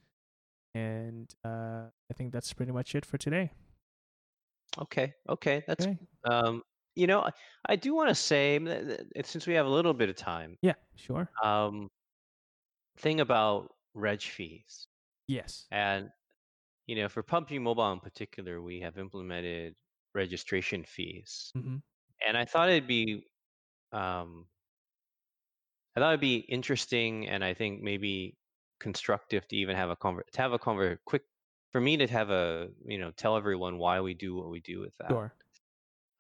And 0.75 1.33
uh, 1.45 1.85
I 2.11 2.15
think 2.15 2.33
that's 2.33 2.53
pretty 2.53 2.73
much 2.73 2.95
it 2.95 3.07
for 3.07 3.17
today. 3.19 3.51
Okay. 4.79 5.15
Okay. 5.29 5.65
That's 5.67 5.87
Okay. 5.87 5.99
um 6.25 6.63
you 6.95 7.07
know, 7.07 7.29
I, 7.69 7.77
do 7.77 7.95
want 7.95 8.09
to 8.09 8.15
say 8.15 8.59
since 9.23 9.47
we 9.47 9.53
have 9.55 9.67
a 9.67 9.71
little 9.71 9.93
bit 9.93 10.09
of 10.09 10.17
time, 10.17 10.57
Yeah. 10.63 10.75
Sure. 10.97 11.31
um 11.43 11.89
thing 12.99 13.21
about 13.21 13.73
reg 13.95 14.23
fees. 14.23 14.87
Yes. 15.29 15.67
And 15.71 16.11
you 16.87 16.97
know, 16.97 17.09
for 17.09 17.23
PUBG 17.23 17.61
Mobile 17.61 17.93
in 17.93 18.01
particular, 18.01 18.63
we 18.63 18.81
have 18.81 18.97
implemented 18.99 19.75
registration 20.17 20.85
fees. 20.85 21.53
hmm 21.55 21.77
And 22.27 22.37
I 22.37 22.45
thought 22.45 22.71
it'd 22.71 22.89
be 22.89 23.23
um 23.93 24.49
I 25.95 26.01
thought 26.01 26.11
it'd 26.11 26.21
be 26.21 26.37
interesting 26.37 27.29
and 27.29 27.45
I 27.45 27.55
think 27.55 27.83
maybe 27.83 28.37
constructive 28.81 29.47
to 29.49 29.57
even 29.57 29.77
have 29.77 29.91
a 29.91 29.97
conver- 29.97 30.29
to 30.33 30.43
have 30.43 30.53
a 30.53 30.59
conver- 30.59 30.99
quick 31.05 31.23
for 31.73 31.81
me 31.81 31.97
to 31.97 32.07
have 32.07 32.31
a 32.31 32.71
you 32.85 32.99
know 32.99 33.11
tell 33.13 33.37
everyone 33.37 33.79
why 33.79 34.01
we 34.01 34.15
do 34.15 34.35
what 34.35 34.51
we 34.51 34.61
do 34.61 34.81
with 34.81 34.97
that. 34.99 35.11
Sure. 35.11 35.33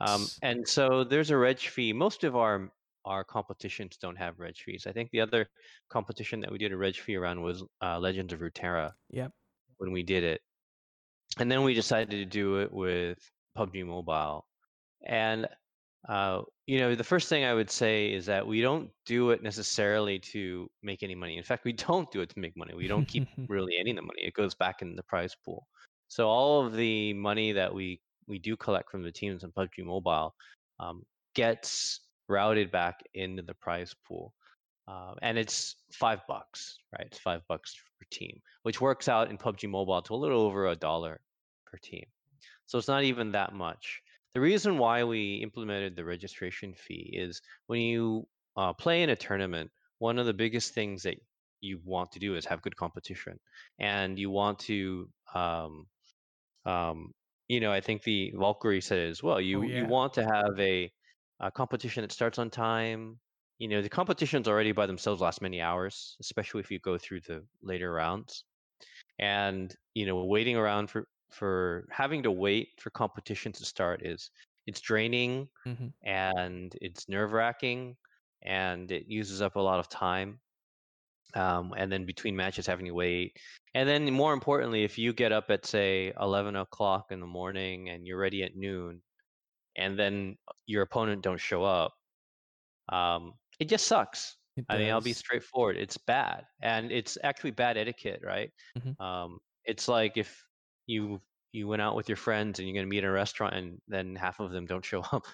Um, 0.00 0.26
and 0.42 0.68
so 0.68 1.04
there's 1.04 1.30
a 1.30 1.36
reg 1.36 1.58
fee. 1.58 1.92
Most 1.92 2.24
of 2.24 2.36
our 2.36 2.70
our 3.04 3.24
competitions 3.24 3.96
don't 3.98 4.16
have 4.16 4.40
reg 4.40 4.56
fees. 4.56 4.86
I 4.86 4.92
think 4.92 5.10
the 5.10 5.20
other 5.20 5.48
competition 5.88 6.40
that 6.40 6.50
we 6.50 6.58
did 6.58 6.72
a 6.72 6.76
reg 6.76 6.96
fee 6.96 7.16
around 7.16 7.42
was 7.42 7.62
uh, 7.80 7.98
Legends 7.98 8.32
of 8.32 8.40
Runeterra 8.40 8.92
Yep. 9.10 9.32
when 9.78 9.92
we 9.92 10.02
did 10.02 10.24
it, 10.24 10.42
and 11.38 11.50
then 11.50 11.62
we 11.64 11.74
decided 11.74 12.10
to 12.10 12.24
do 12.26 12.60
it 12.60 12.72
with 12.72 13.18
PUBG 13.56 13.86
Mobile. 13.86 14.46
And 15.04 15.48
uh, 16.08 16.42
you 16.66 16.78
know, 16.78 16.94
the 16.94 17.04
first 17.04 17.28
thing 17.28 17.44
I 17.44 17.54
would 17.54 17.70
say 17.70 18.12
is 18.12 18.26
that 18.26 18.46
we 18.46 18.60
don't 18.60 18.90
do 19.06 19.30
it 19.30 19.42
necessarily 19.42 20.18
to 20.20 20.70
make 20.82 21.02
any 21.02 21.14
money. 21.14 21.36
In 21.36 21.42
fact, 21.42 21.64
we 21.64 21.72
don't 21.88 22.10
do 22.10 22.20
it 22.20 22.30
to 22.30 22.38
make 22.38 22.56
money. 22.56 22.74
We 22.74 22.86
don't 22.86 23.06
keep 23.06 23.26
really 23.48 23.76
any 23.78 23.90
of 23.90 23.96
the 23.96 24.02
money. 24.02 24.22
It 24.22 24.34
goes 24.34 24.54
back 24.54 24.82
in 24.82 24.94
the 24.94 25.02
prize 25.02 25.34
pool. 25.44 25.66
So 26.08 26.28
all 26.28 26.64
of 26.64 26.74
the 26.74 27.12
money 27.14 27.52
that 27.52 27.72
we 27.72 28.00
we 28.28 28.38
do 28.38 28.56
collect 28.56 28.90
from 28.90 29.02
the 29.02 29.12
teams 29.12 29.44
in 29.44 29.52
PUBG 29.52 29.84
Mobile 29.84 30.34
um, 30.80 31.02
gets 31.34 32.00
routed 32.28 32.72
back 32.72 33.00
into 33.14 33.42
the 33.42 33.54
prize 33.54 33.94
pool, 34.06 34.34
uh, 34.88 35.14
and 35.22 35.38
it's 35.38 35.76
five 35.92 36.20
bucks, 36.28 36.78
right? 36.92 37.06
It's 37.06 37.18
five 37.18 37.42
bucks 37.48 37.74
per 37.98 38.06
team, 38.10 38.40
which 38.62 38.80
works 38.80 39.08
out 39.08 39.30
in 39.30 39.38
PUBG 39.38 39.68
Mobile 39.68 40.02
to 40.02 40.14
a 40.14 40.16
little 40.16 40.42
over 40.42 40.68
a 40.68 40.76
dollar 40.76 41.20
per 41.66 41.78
team. 41.78 42.04
So 42.66 42.78
it's 42.78 42.88
not 42.88 43.04
even 43.04 43.32
that 43.32 43.54
much. 43.54 44.02
The 44.34 44.40
reason 44.40 44.78
why 44.78 45.04
we 45.04 45.36
implemented 45.36 45.96
the 45.96 46.04
registration 46.04 46.74
fee 46.74 47.10
is 47.14 47.40
when 47.68 47.80
you 47.80 48.26
uh, 48.56 48.72
play 48.72 49.02
in 49.02 49.10
a 49.10 49.16
tournament, 49.16 49.70
one 49.98 50.18
of 50.18 50.26
the 50.26 50.34
biggest 50.34 50.74
things 50.74 51.02
that 51.04 51.16
you 51.60 51.80
want 51.84 52.12
to 52.12 52.18
do 52.18 52.36
is 52.36 52.44
have 52.44 52.62
good 52.62 52.76
competition, 52.76 53.38
and 53.78 54.18
you 54.18 54.30
want 54.30 54.58
to, 54.58 55.08
um, 55.34 55.86
um, 56.66 57.14
you 57.48 57.60
know, 57.60 57.72
I 57.72 57.80
think 57.80 58.02
the 58.02 58.32
Walkure 58.36 58.82
said 58.82 58.98
it 58.98 59.08
as 59.08 59.22
well. 59.22 59.40
You 59.40 59.62
yeah. 59.62 59.80
you 59.80 59.86
want 59.86 60.12
to 60.14 60.24
have 60.24 60.58
a, 60.58 60.92
a 61.40 61.50
competition 61.50 62.02
that 62.02 62.12
starts 62.12 62.38
on 62.38 62.50
time. 62.50 63.18
You 63.58 63.68
know, 63.68 63.80
the 63.80 63.88
competitions 63.88 64.48
already 64.48 64.72
by 64.72 64.84
themselves 64.84 65.22
last 65.22 65.40
many 65.40 65.62
hours, 65.62 66.16
especially 66.20 66.60
if 66.60 66.70
you 66.70 66.78
go 66.78 66.98
through 66.98 67.20
the 67.20 67.42
later 67.62 67.90
rounds 67.90 68.44
and 69.18 69.74
you 69.94 70.04
know 70.04 70.24
waiting 70.24 70.56
around 70.56 70.90
for 70.90 71.08
for 71.30 71.86
having 71.90 72.22
to 72.24 72.30
wait 72.30 72.80
for 72.80 72.90
competition 72.90 73.52
to 73.52 73.64
start 73.64 74.04
is 74.04 74.30
it's 74.66 74.80
draining 74.80 75.48
hmm 75.64 75.88
and 76.04 76.76
it's 76.80 77.08
nerve 77.08 77.32
wracking 77.32 77.96
and 78.42 78.90
it 78.92 79.06
uses 79.08 79.42
up 79.42 79.56
a 79.56 79.60
lot 79.60 79.80
of 79.80 79.88
time 79.88 80.40
um, 81.34 81.74
and 81.76 81.90
then 81.90 82.06
between 82.06 82.36
matches 82.36 82.66
having 82.66 82.86
to 82.86 82.92
wait. 82.92 83.38
And 83.74 83.88
then 83.88 84.10
more 84.12 84.32
importantly, 84.32 84.84
if 84.84 84.96
you 84.98 85.12
get 85.12 85.32
up 85.32 85.50
at 85.50 85.66
say 85.66 86.12
11 86.20 86.56
o'clock 86.56 87.06
in 87.10 87.20
the 87.20 87.26
morning 87.26 87.88
and 87.90 88.06
you're 88.06 88.18
ready 88.18 88.42
at 88.42 88.56
noon, 88.56 89.02
and 89.76 89.98
then 89.98 90.38
your 90.66 90.82
opponent 90.82 91.22
don't 91.22 91.40
show 91.40 91.64
up, 91.64 91.94
um, 92.88 93.34
it 93.60 93.68
just 93.68 93.86
sucks. 93.86 94.36
It 94.56 94.66
I 94.68 94.78
mean, 94.78 94.90
I'll 94.92 95.00
be 95.00 95.12
straightforward. 95.12 95.76
It's 95.76 95.96
bad, 95.98 96.46
and 96.62 96.90
it's 96.92 97.18
actually 97.22 97.52
bad 97.52 97.76
etiquette, 97.76 98.20
right? 98.24 98.52
Mhm. 98.76 98.96
Um, 99.00 99.38
it's 99.64 99.88
like 99.88 100.16
if 100.16 100.45
you 100.86 101.20
you 101.52 101.66
went 101.68 101.82
out 101.82 101.96
with 101.96 102.08
your 102.08 102.16
friends 102.16 102.58
and 102.58 102.68
you're 102.68 102.74
gonna 102.74 102.86
meet 102.88 102.98
in 102.98 103.04
a 103.04 103.12
restaurant, 103.12 103.54
and 103.54 103.80
then 103.88 104.16
half 104.16 104.40
of 104.40 104.50
them 104.52 104.66
don't 104.66 104.84
show 104.84 105.02
up, 105.02 105.24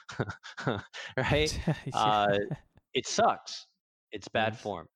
right? 1.17 1.53
Yeah. 1.87 1.93
Uh, 1.93 2.39
it 2.95 3.07
sucks. 3.07 3.67
It's 4.13 4.29
bad 4.29 4.57
Yes. 4.57 4.59
form, 4.59 4.89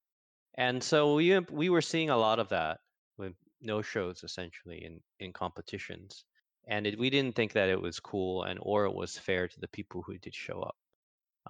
and 0.59 0.83
so 0.83 1.15
we 1.17 1.39
we 1.41 1.71
were 1.71 1.83
seeing 1.83 2.11
a 2.11 2.17
lot 2.19 2.39
of 2.41 2.49
that 2.51 2.81
with 3.19 3.35
no 3.61 3.83
shows 3.83 4.25
essentially 4.25 4.85
in 4.85 5.03
in 5.21 5.33
competitions, 5.33 6.25
and 6.69 6.87
it, 6.87 6.99
we 6.99 7.11
didn't 7.11 7.37
think 7.37 7.53
that 7.55 7.69
it 7.71 7.81
was 7.81 8.01
cool 8.01 8.45
and 8.45 8.59
or 8.63 8.87
it 8.87 8.95
was 8.95 9.19
fair 9.19 9.49
to 9.49 9.61
the 9.61 9.69
people 9.69 10.03
who 10.03 10.19
did 10.19 10.35
show 10.35 10.63
up 10.63 10.77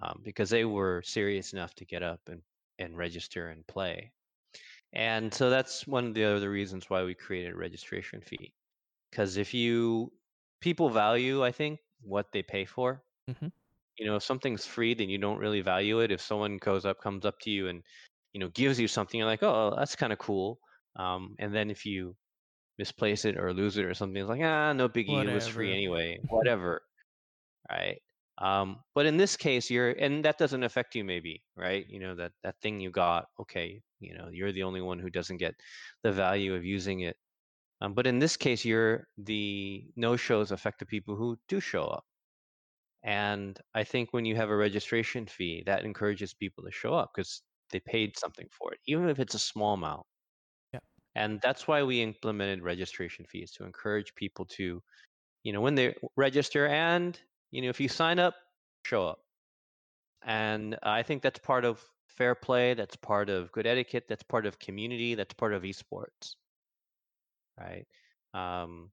um, 0.03 0.21
because 0.25 0.51
they 0.51 0.65
were 0.65 1.03
serious 1.03 1.53
enough 1.53 1.75
to 1.77 1.85
get 1.87 2.03
up 2.03 2.21
and 2.29 2.43
and 2.79 2.97
register 2.99 3.49
and 3.51 3.67
play. 3.67 4.13
And 4.95 5.33
so 5.35 5.51
that's 5.51 5.87
one 5.87 6.07
of 6.09 6.15
the 6.15 6.25
other 6.25 6.51
reasons 6.51 6.91
why 6.91 7.05
we 7.05 7.15
created 7.15 7.55
a 7.55 7.59
registration 7.59 8.23
fee. 8.23 8.56
Because 9.17 9.39
if 9.39 9.55
you 9.55 10.13
people 10.61 10.91
value, 10.91 11.43
I 11.43 11.53
think, 11.53 11.81
what 12.03 12.33
they 12.33 12.43
pay 12.43 12.67
for. 12.67 13.03
Mhm. 13.29 13.53
You 13.99 14.07
know, 14.07 14.17
if 14.17 14.25
something's 14.25 14.67
free, 14.67 14.95
then 14.95 15.09
you 15.11 15.19
don't 15.19 15.39
really 15.39 15.63
value 15.63 16.01
it. 16.01 16.13
If 16.13 16.21
someone 16.21 16.59
goes 16.59 16.85
up, 16.85 17.01
comes 17.01 17.25
up 17.25 17.41
to 17.41 17.51
you, 17.51 17.69
and 17.69 17.83
you 18.35 18.41
know 18.41 18.49
gives 18.51 18.79
you 18.81 18.89
something, 18.89 19.19
you're 19.19 19.29
like, 19.29 19.43
oh, 19.43 19.75
that's 19.77 19.97
kind 19.97 20.13
of 20.13 20.19
cool. 20.19 20.61
Um, 20.97 21.37
and 21.39 21.55
then 21.55 21.71
if 21.71 21.87
you 21.87 22.17
misplace 22.79 23.25
it 23.27 23.39
or 23.39 23.55
lose 23.55 23.79
it 23.79 23.87
or 23.87 23.95
something, 23.95 24.21
it's 24.23 24.29
like, 24.31 24.43
ah, 24.43 24.75
no 24.75 24.89
biggie. 24.89 25.25
It 25.25 25.31
was 25.31 25.47
free 25.49 25.73
anyway. 25.73 26.19
Whatever 26.31 26.83
right 27.71 28.01
um 28.39 28.83
but 28.95 29.07
in 29.07 29.17
this 29.17 29.37
case 29.37 29.71
you're 29.71 29.91
and 29.93 30.25
that 30.25 30.39
doesn't 30.39 30.63
affect 30.63 30.95
you 30.95 31.05
maybe 31.05 31.45
right 31.57 31.87
you 31.89 31.99
know 31.99 32.15
that 32.15 32.33
that 32.43 32.61
thing 32.61 32.81
you 32.81 32.91
got 32.91 33.27
okay 33.41 33.83
you 34.01 34.15
know 34.15 34.29
you're 34.31 34.53
the 34.53 34.63
only 34.63 34.81
one 34.81 34.99
who 34.99 35.11
doesn't 35.11 35.39
get 35.39 35.55
the 36.03 36.13
value 36.13 36.55
of 36.55 36.65
using 36.65 37.01
it 37.01 37.17
um, 37.81 37.95
but 37.95 38.07
in 38.07 38.19
this 38.19 38.37
case 38.37 38.65
you're 38.65 39.07
the 39.19 39.85
no 39.97 40.17
shows 40.17 40.53
affect 40.53 40.79
the 40.79 40.87
people 40.87 41.17
who 41.17 41.39
do 41.49 41.61
show 41.61 41.85
up. 41.85 42.05
And 43.05 43.59
i 43.75 43.85
think 43.85 44.13
when 44.13 44.25
you 44.25 44.37
have 44.37 44.51
a 44.51 44.57
registration 44.57 45.27
fee 45.27 45.63
that 45.67 45.85
encourages 45.85 46.35
people 46.35 46.65
to 46.65 46.71
show 46.73 46.95
up 46.95 47.11
because 47.15 47.43
they 47.71 47.81
paid 47.81 48.19
something 48.19 48.49
for 48.51 48.73
it 48.73 48.81
even 48.87 49.09
if 49.09 49.19
it's 49.21 49.35
a 49.35 49.39
small 49.39 49.75
amount. 49.75 50.07
Yeah. 50.73 50.81
and 51.15 51.41
that's 51.43 51.69
why 51.69 51.83
we 51.83 52.03
implemented 52.03 52.63
registration 52.63 53.25
fees 53.27 53.53
to 53.53 53.65
encourage 53.65 54.15
people 54.15 54.45
to 54.47 54.83
you 55.45 55.53
know 55.53 55.61
when 55.61 55.75
they 55.75 55.95
register 56.17 56.67
and 56.69 57.19
you 57.51 57.63
know 57.63 57.69
if 57.69 57.81
you 57.81 57.89
sign 57.89 58.19
up 58.19 58.35
show 58.85 59.07
up. 59.07 59.19
And 60.23 60.79
i 60.83 61.03
think 61.03 61.23
that's 61.23 61.39
part 61.39 61.65
of 61.65 61.85
fair 62.09 62.35
play 62.35 62.75
that's 62.75 62.97
part 62.97 63.29
of 63.29 63.53
good 63.53 63.67
etiquette 63.67 64.05
that's 64.09 64.23
part 64.23 64.47
of 64.47 64.59
community 64.59 65.15
that's 65.15 65.35
part 65.35 65.53
of 65.53 65.63
esports 65.63 66.37
right? 67.59 67.87
Um 68.35 68.91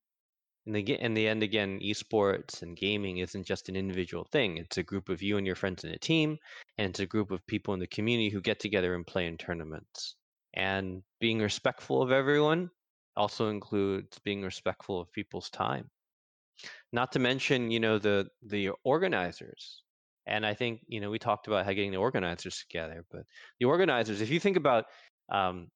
in 0.66 0.74
the 0.74 0.93
in 0.93 1.14
the 1.14 1.28
end 1.28 1.43
again 1.43 1.80
esports 1.82 2.61
and 2.61 2.78
gaming 2.78 3.18
isn't 3.18 3.45
just 3.45 3.68
an 3.68 3.76
individual 3.76 4.24
thing 4.24 4.57
it's 4.57 4.78
a 4.78 4.84
group 4.84 5.09
of 5.09 5.22
you 5.22 5.38
and 5.38 5.45
your 5.45 5.57
friends 5.57 5.84
in 5.84 5.91
a 5.91 5.97
team 5.97 6.38
and 6.78 6.89
it's 6.89 6.99
a 6.99 7.05
group 7.05 7.32
of 7.32 7.45
people 7.45 7.74
in 7.74 7.80
the 7.80 7.88
community 7.88 8.30
who 8.30 8.41
get 8.41 8.59
together 8.59 8.95
and 8.95 9.05
play 9.05 9.28
in 9.28 9.38
tournaments. 9.38 10.16
And 10.53 11.03
being 11.20 11.39
respectful 11.39 12.01
of 12.01 12.11
everyone 12.11 12.70
also 13.16 13.49
includes 13.49 14.20
being 14.20 14.41
respectful 14.41 14.99
of 14.99 15.11
people's 15.11 15.49
time. 15.49 15.89
Not 16.91 17.11
to 17.14 17.20
mention 17.20 17.72
you 17.72 17.80
know 17.80 17.99
the 17.99 18.30
the 18.41 18.70
organizers 18.84 19.84
and 20.26 20.45
i 20.45 20.53
think 20.53 20.82
you 20.88 21.01
know 21.01 21.09
we 21.09 21.20
talked 21.20 21.47
about 21.47 21.66
how 21.66 21.74
getting 21.74 21.91
the 21.91 21.97
organizers 21.97 22.59
together 22.59 23.03
but 23.11 23.24
the 23.59 23.66
organizers 23.66 24.22
if 24.22 24.30
you 24.30 24.39
think 24.39 24.55
about 24.55 24.86
um, 25.30 25.70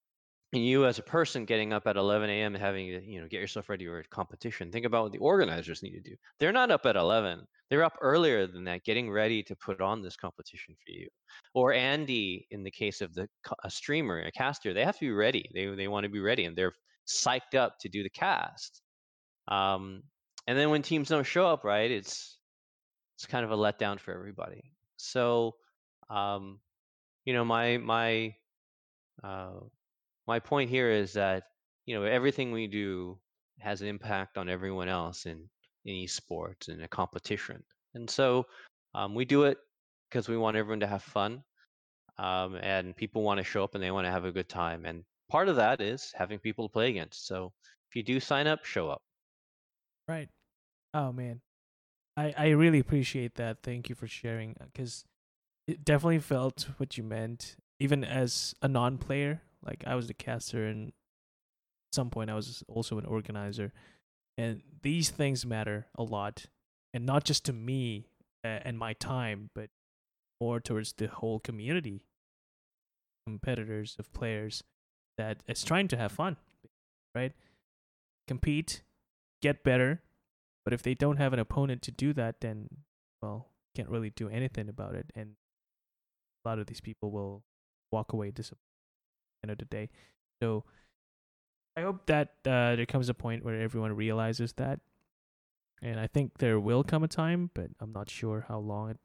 you 0.54 0.86
as 0.86 0.98
a 0.98 1.04
person 1.04 1.44
getting 1.44 1.74
up 1.74 1.88
at 1.88 1.98
11 1.98 2.30
a.m 2.30 2.56
and 2.56 2.64
having 2.64 2.88
to 2.88 3.04
you 3.06 3.20
know 3.20 3.28
get 3.28 3.42
yourself 3.42 3.68
ready 3.68 3.86
for 3.86 4.00
a 4.00 4.04
competition 4.06 4.72
think 4.72 4.86
about 4.86 5.04
what 5.04 5.12
the 5.12 5.18
organizers 5.18 5.84
need 5.84 5.92
to 5.92 6.10
do. 6.10 6.16
They're 6.40 6.54
not 6.54 6.72
up 6.72 6.86
at 6.86 6.96
11 6.96 7.46
they're 7.70 7.84
up 7.84 7.98
earlier 8.02 8.48
than 8.48 8.64
that 8.64 8.86
getting 8.86 9.12
ready 9.12 9.44
to 9.44 9.56
put 9.58 9.82
on 9.82 10.02
this 10.02 10.16
competition 10.16 10.74
for 10.76 10.92
you. 10.92 11.10
Or 11.54 11.74
andy 11.74 12.48
in 12.52 12.64
the 12.64 12.72
case 12.72 13.02
of 13.02 13.14
the 13.14 13.28
a 13.64 13.70
streamer 13.70 14.22
a 14.22 14.32
caster 14.32 14.74
they 14.74 14.86
have 14.86 14.98
to 15.00 15.06
be 15.06 15.12
ready. 15.12 15.50
They, 15.54 15.66
they 15.76 15.88
want 15.88 16.06
to 16.06 16.10
be 16.10 16.22
ready 16.22 16.46
and 16.46 16.56
they're 16.56 16.74
psyched 17.08 17.56
up 17.56 17.78
to 17.80 17.90
do 17.90 18.04
the 18.04 18.10
cast. 18.10 18.82
Um, 19.48 20.04
and 20.48 20.58
then 20.58 20.70
when 20.70 20.82
teams 20.82 21.10
don't 21.10 21.26
show 21.26 21.48
up, 21.48 21.64
right, 21.64 21.90
it's 21.90 22.38
it's 23.16 23.26
kind 23.26 23.44
of 23.44 23.52
a 23.52 23.58
letdown 23.58 24.00
for 24.00 24.14
everybody. 24.14 24.72
So, 24.98 25.56
um, 26.10 26.60
you 27.26 27.34
know, 27.34 27.44
my 27.44 27.78
my 27.78 28.36
uh, 29.24 29.60
my 30.28 30.40
point 30.40 30.70
here 30.70 30.92
is 30.92 31.14
that 31.14 31.44
you 31.86 31.96
know 31.96 32.04
everything 32.04 32.52
we 32.52 32.68
do 32.68 33.18
has 33.60 33.82
an 33.82 33.88
impact 33.88 34.38
on 34.38 34.50
everyone 34.50 34.90
else 34.90 35.26
in 35.26 35.50
in 35.86 35.96
esports 35.96 36.68
and 36.68 36.84
a 36.84 36.88
competition, 36.88 37.64
and 37.96 38.10
so 38.10 38.46
um, 38.94 39.16
we 39.16 39.26
do 39.26 39.44
it 39.44 39.58
because 40.10 40.28
we 40.28 40.38
want 40.38 40.58
everyone 40.58 40.82
to 40.82 40.88
have 40.88 41.04
fun, 41.04 41.44
um, 42.18 42.56
and 42.56 42.96
people 42.96 43.24
want 43.24 43.38
to 43.38 43.44
show 43.44 43.64
up 43.64 43.76
and 43.76 43.84
they 43.84 43.92
want 43.92 44.06
to 44.06 44.12
have 44.12 44.26
a 44.26 44.32
good 44.32 44.50
time, 44.50 44.86
and 44.86 45.04
part 45.30 45.50
of 45.50 45.56
that 45.56 45.82
is 45.82 46.12
having 46.16 46.40
people 46.40 46.68
to 46.68 46.74
play 46.74 46.90
against. 46.90 47.28
So 47.28 47.54
if 47.90 47.96
you 47.96 48.04
do 48.04 48.20
sign 48.20 48.48
up, 48.48 48.66
show 48.66 48.90
up. 48.90 49.02
Right. 50.08 50.30
Oh 50.94 51.12
man, 51.12 51.42
I 52.16 52.34
I 52.38 52.50
really 52.50 52.80
appreciate 52.80 53.36
that. 53.36 53.64
Thank 53.64 53.90
you 53.90 53.96
for 53.96 54.08
sharing 54.08 54.56
because 54.60 55.06
it 55.68 55.84
definitely 55.84 56.20
felt 56.20 56.68
what 56.78 56.98
you 56.98 57.04
meant. 57.04 57.56
Even 57.80 58.04
as 58.04 58.56
a 58.62 58.68
non-player, 58.68 59.44
like 59.68 59.84
I 59.86 59.96
was 59.96 60.08
the 60.08 60.14
caster, 60.14 60.66
and 60.66 60.88
at 60.88 60.94
some 61.94 62.10
point 62.10 62.30
I 62.30 62.36
was 62.36 62.64
also 62.68 62.98
an 62.98 63.06
organizer, 63.06 63.74
and 64.38 64.62
these 64.82 65.10
things 65.10 65.46
matter 65.46 65.88
a 65.96 66.04
lot, 66.04 66.46
and 66.94 67.06
not 67.06 67.26
just 67.26 67.46
to 67.46 67.54
me 67.54 68.08
and 68.44 68.80
my 68.80 68.94
time, 68.94 69.50
but 69.54 69.70
more 70.40 70.60
towards 70.60 70.94
the 70.94 71.08
whole 71.08 71.40
community, 71.40 72.06
competitors 73.26 73.96
of 74.00 74.14
players 74.14 74.64
that 75.18 75.44
is 75.48 75.64
trying 75.64 75.88
to 75.90 75.98
have 75.98 76.12
fun, 76.12 76.38
right? 77.14 77.34
Compete, 78.28 78.84
get 79.42 79.64
better, 79.64 80.02
but 80.64 80.74
if 80.74 80.82
they 80.82 80.94
don't 80.94 81.18
have 81.18 81.34
an 81.34 81.40
opponent 81.40 81.82
to 81.82 81.92
do 81.92 82.14
that, 82.14 82.42
then 82.42 82.70
well, 83.22 83.50
can't 83.76 83.90
really 83.90 84.12
do 84.12 84.30
anything 84.30 84.70
about 84.70 84.96
it, 84.96 85.12
and 85.16 85.36
a 86.46 86.50
lot 86.50 86.60
of 86.60 86.68
these 86.68 86.82
people 86.82 87.12
will 87.12 87.44
walk 87.92 88.14
away 88.14 88.32
disappointed 88.32 88.67
at 89.50 89.58
the 89.58 89.64
end 89.64 89.64
of 89.64 89.70
the 89.70 89.76
day. 89.76 89.90
So 90.42 90.64
I 91.76 91.82
hope 91.82 92.06
that 92.08 92.30
uh, 92.46 92.76
there 92.76 92.86
comes 92.86 93.10
a 93.10 93.14
point 93.14 93.44
where 93.46 93.60
everyone 93.62 93.96
realizes 93.96 94.54
that, 94.54 94.80
and 95.82 96.00
I 96.00 96.08
think 96.08 96.40
there 96.40 96.60
will 96.60 96.84
come 96.84 97.04
a 97.04 97.08
time, 97.08 97.52
but 97.54 97.68
I'm 97.80 97.92
not 97.92 98.10
sure 98.10 98.46
how 98.48 98.60
long 98.60 98.92
it 98.92 98.98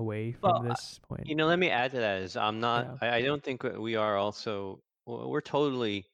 away 0.00 0.32
from 0.32 0.50
Well, 0.52 0.62
this 0.62 0.98
point. 1.06 1.26
You 1.26 1.36
know, 1.36 1.46
let 1.46 1.58
me 1.58 1.70
add 1.70 1.92
to 1.92 1.98
that 1.98 2.22
is 2.22 2.36
I'm 2.36 2.58
not. 2.60 2.98
Yeah. 3.02 3.08
I, 3.12 3.16
I 3.16 3.22
don't 3.22 3.42
think 3.42 3.62
we 3.62 3.96
are 3.96 4.16
also. 4.16 4.80
We're 5.06 5.40
totally 5.40 6.06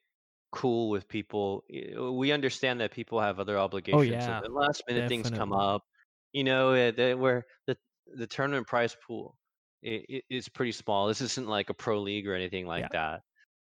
cool 0.53 0.89
with 0.89 1.09
people. 1.09 1.65
We 1.99 2.33
understand 2.33 2.81
that 2.81 2.91
people 2.91 3.21
have 3.21 3.39
other 3.39 3.59
obligations. 3.59 4.01
Oh, 4.01 4.03
yeah, 4.03 4.41
and 4.43 4.55
last 4.55 4.83
minute 4.89 5.09
things 5.09 5.31
come 5.31 5.53
up. 5.53 5.83
You 6.33 6.45
know, 6.45 6.73
uh, 6.73 6.91
that 6.93 7.19
where 7.19 7.45
the 7.67 7.77
the 8.15 8.27
tournament 8.27 8.67
prize 8.67 8.97
pool 9.07 9.37
i- 9.85 10.05
i- 10.11 10.23
is 10.31 10.49
pretty 10.49 10.73
small. 10.73 11.09
This 11.09 11.21
isn't 11.21 11.47
like 11.47 11.69
a 11.71 11.75
pro 11.75 12.01
league 12.01 12.27
or 12.27 12.35
anything 12.35 12.67
like 12.67 12.83
Yeah. 12.85 12.89
that. 12.93 13.23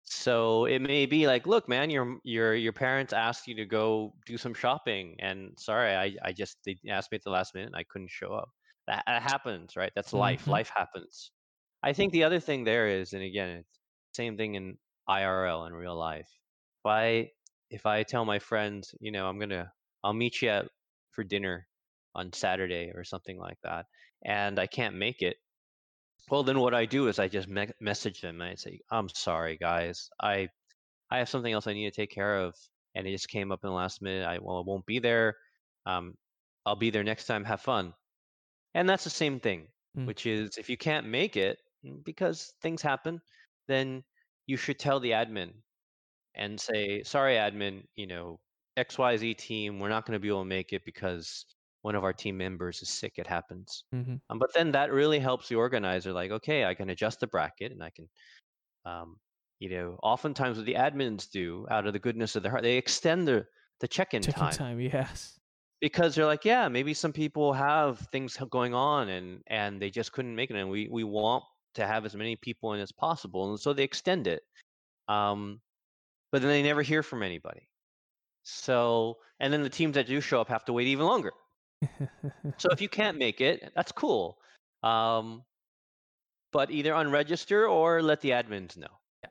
So 0.04 0.64
it 0.66 0.80
may 0.80 1.06
be 1.06 1.26
like, 1.26 1.46
look, 1.46 1.68
man, 1.68 1.88
your 1.90 2.18
your 2.24 2.54
your 2.54 2.72
parents 2.72 3.12
asked 3.12 3.46
you 3.46 3.54
to 3.56 3.64
go 3.66 4.14
do 4.26 4.36
some 4.36 4.52
shopping, 4.54 5.16
and 5.20 5.58
sorry, 5.58 5.94
I 5.94 6.16
I 6.22 6.32
just 6.32 6.58
they 6.64 6.76
asked 6.88 7.12
me 7.12 7.16
at 7.16 7.22
the 7.22 7.30
last 7.30 7.54
minute, 7.54 7.68
and 7.68 7.76
I 7.76 7.84
couldn't 7.84 8.10
show 8.10 8.32
up. 8.34 8.50
That, 8.88 9.04
that 9.06 9.22
happens, 9.22 9.76
right? 9.76 9.92
That's 9.94 10.12
life. 10.12 10.46
Mhm. 10.46 10.48
Life 10.48 10.70
happens. 10.74 11.30
I 11.82 11.92
think 11.92 12.12
the 12.12 12.24
other 12.24 12.40
thing 12.40 12.64
there 12.64 12.88
is, 12.88 13.12
and 13.12 13.22
again, 13.22 13.58
it's 13.58 13.80
same 14.14 14.36
thing 14.36 14.54
in 14.56 14.78
IRL 15.08 15.64
in 15.66 15.72
real 15.74 15.96
life. 15.96 16.28
If 16.80 16.86
I 16.86 17.30
if 17.70 17.86
I 17.86 18.02
tell 18.02 18.24
my 18.24 18.38
friends, 18.38 18.94
you 19.00 19.12
know, 19.12 19.28
I'm 19.28 19.38
gonna 19.38 19.72
I'll 20.04 20.12
meet 20.14 20.42
you 20.42 20.48
at, 20.50 20.68
for 21.12 21.24
dinner 21.24 21.68
on 22.14 22.32
Saturday 22.32 22.90
or 22.94 23.04
something 23.04 23.38
like 23.38 23.58
that, 23.62 23.86
and 24.24 24.58
I 24.58 24.66
can't 24.66 24.96
make 24.96 25.22
it, 25.22 25.36
well, 26.30 26.42
then 26.42 26.60
what 26.60 26.74
I 26.74 26.86
do 26.86 27.08
is 27.08 27.18
I 27.18 27.28
just 27.28 27.48
me- 27.48 27.72
message 27.80 28.20
them 28.20 28.40
and 28.40 28.50
I 28.50 28.54
say, 28.54 28.80
"I'm 28.90 29.08
sorry, 29.08 29.56
guys. 29.56 30.08
I 30.20 30.48
I 31.10 31.18
have 31.18 31.28
something 31.30 31.52
else 31.52 31.66
I 31.68 31.74
need 31.74 31.86
to 31.92 31.96
take 31.96 32.10
care 32.10 32.38
of, 32.40 32.56
and 32.94 33.06
it 33.06 33.12
just 33.12 33.28
came 33.28 33.52
up 33.52 33.60
in 33.64 33.68
the 33.70 33.74
last 33.76 34.02
minute. 34.02 34.26
I 34.26 34.38
well, 34.40 34.58
I 34.58 34.62
won't 34.66 34.86
be 34.86 34.98
there. 35.00 35.36
Um, 35.86 36.16
I'll 36.66 36.76
be 36.76 36.90
there 36.90 37.04
next 37.04 37.26
time. 37.26 37.44
Have 37.44 37.62
fun." 37.62 37.94
And 38.74 38.88
that's 38.88 39.04
the 39.04 39.10
same 39.10 39.40
thing, 39.40 39.68
Mm. 39.96 40.06
which 40.06 40.26
is 40.26 40.58
if 40.58 40.68
you 40.70 40.76
can't 40.76 41.06
make 41.06 41.36
it 41.36 41.58
mm, 41.84 42.02
because 42.04 42.52
things 42.62 42.82
happen, 42.82 43.20
then 43.68 44.04
you 44.46 44.56
should 44.58 44.78
tell 44.78 45.00
the 45.00 45.12
admin 45.12 45.62
and 46.34 46.60
say, 46.60 47.02
"Sorry, 47.04 47.34
admin, 47.36 47.86
you 47.96 48.06
know, 48.06 48.40
XYZ 48.76 49.34
team, 49.34 49.78
we're 49.80 49.88
not 49.88 50.06
going 50.06 50.14
to 50.16 50.20
be 50.20 50.28
able 50.28 50.42
to 50.42 50.46
make 50.46 50.72
it 50.72 50.84
because 50.84 51.46
one 51.82 51.94
of 51.96 52.04
our 52.04 52.12
team 52.12 52.36
members 52.38 52.82
is 52.82 52.88
sick. 52.90 53.14
It 53.18 53.26
happens." 53.26 53.84
hmm 53.92 54.16
Um, 54.30 54.38
but 54.38 54.54
then 54.54 54.72
that 54.72 54.92
really 54.92 55.18
helps 55.20 55.48
the 55.48 55.56
organizer. 55.56 56.12
Like, 56.12 56.30
okay, 56.32 56.64
I 56.64 56.74
can 56.74 56.90
adjust 56.90 57.20
the 57.20 57.26
bracket, 57.28 57.72
and 57.72 57.82
I 57.82 57.90
can, 57.90 58.08
um, 58.86 59.20
you 59.60 59.70
know, 59.70 59.98
oftentimes 60.02 60.58
what 60.58 60.66
the 60.66 60.74
admins 60.74 61.30
do, 61.30 61.66
out 61.70 61.86
of 61.86 61.92
the 61.94 61.98
goodness 62.00 62.36
of 62.36 62.42
their 62.42 62.52
heart, 62.52 62.62
they 62.64 62.76
extend 62.78 63.28
the 63.28 63.46
the 63.80 63.88
check-in 63.88 64.26
Checking 64.26 64.28
time 64.28 64.58
time, 64.58 64.80
yes. 64.80 65.38
because 65.80 66.14
they're 66.14 66.26
like, 66.26 66.44
yeah, 66.44 66.68
maybe 66.68 66.94
some 66.94 67.12
people 67.12 67.52
have 67.52 67.98
things 68.12 68.36
going 68.50 68.74
on 68.74 69.08
and 69.08 69.42
and 69.46 69.80
they 69.80 69.90
just 69.90 70.12
couldn't 70.12 70.34
make 70.36 70.50
it, 70.50 70.56
and 70.56 70.70
we 70.70 70.88
we 70.88 71.04
want 71.04 71.44
to 71.74 71.86
have 71.86 72.04
as 72.04 72.14
many 72.14 72.36
people 72.36 72.72
in 72.74 72.80
as 72.80 72.92
possible, 72.92 73.50
and 73.50 73.60
so 73.60 73.72
they 73.72 73.84
extend 73.84 74.26
it. 74.26 74.42
Um, 75.08 75.62
but 76.32 76.42
then 76.42 76.50
they 76.50 76.62
never 76.62 76.82
hear 76.82 77.02
from 77.02 77.22
anybody. 77.22 77.68
So, 78.44 79.16
and 79.40 79.52
then 79.52 79.62
the 79.62 79.70
teams 79.70 79.94
that 79.96 80.06
do 80.06 80.20
show 80.22 80.40
up 80.40 80.48
have 80.48 80.64
to 80.66 80.72
wait 80.74 80.88
even 80.88 81.06
longer. 81.06 81.32
So 82.58 82.68
if 82.70 82.80
you 82.80 82.88
can't 82.88 83.18
make 83.18 83.40
it, 83.40 83.72
that's 83.74 83.92
cool. 83.92 84.38
Um, 84.82 85.44
but 86.52 86.70
either 86.70 86.92
unregister 86.92 87.70
or 87.70 88.02
let 88.02 88.20
the 88.20 88.30
admins 88.30 88.76
know. 88.76 88.88
Yeah. 89.22 89.30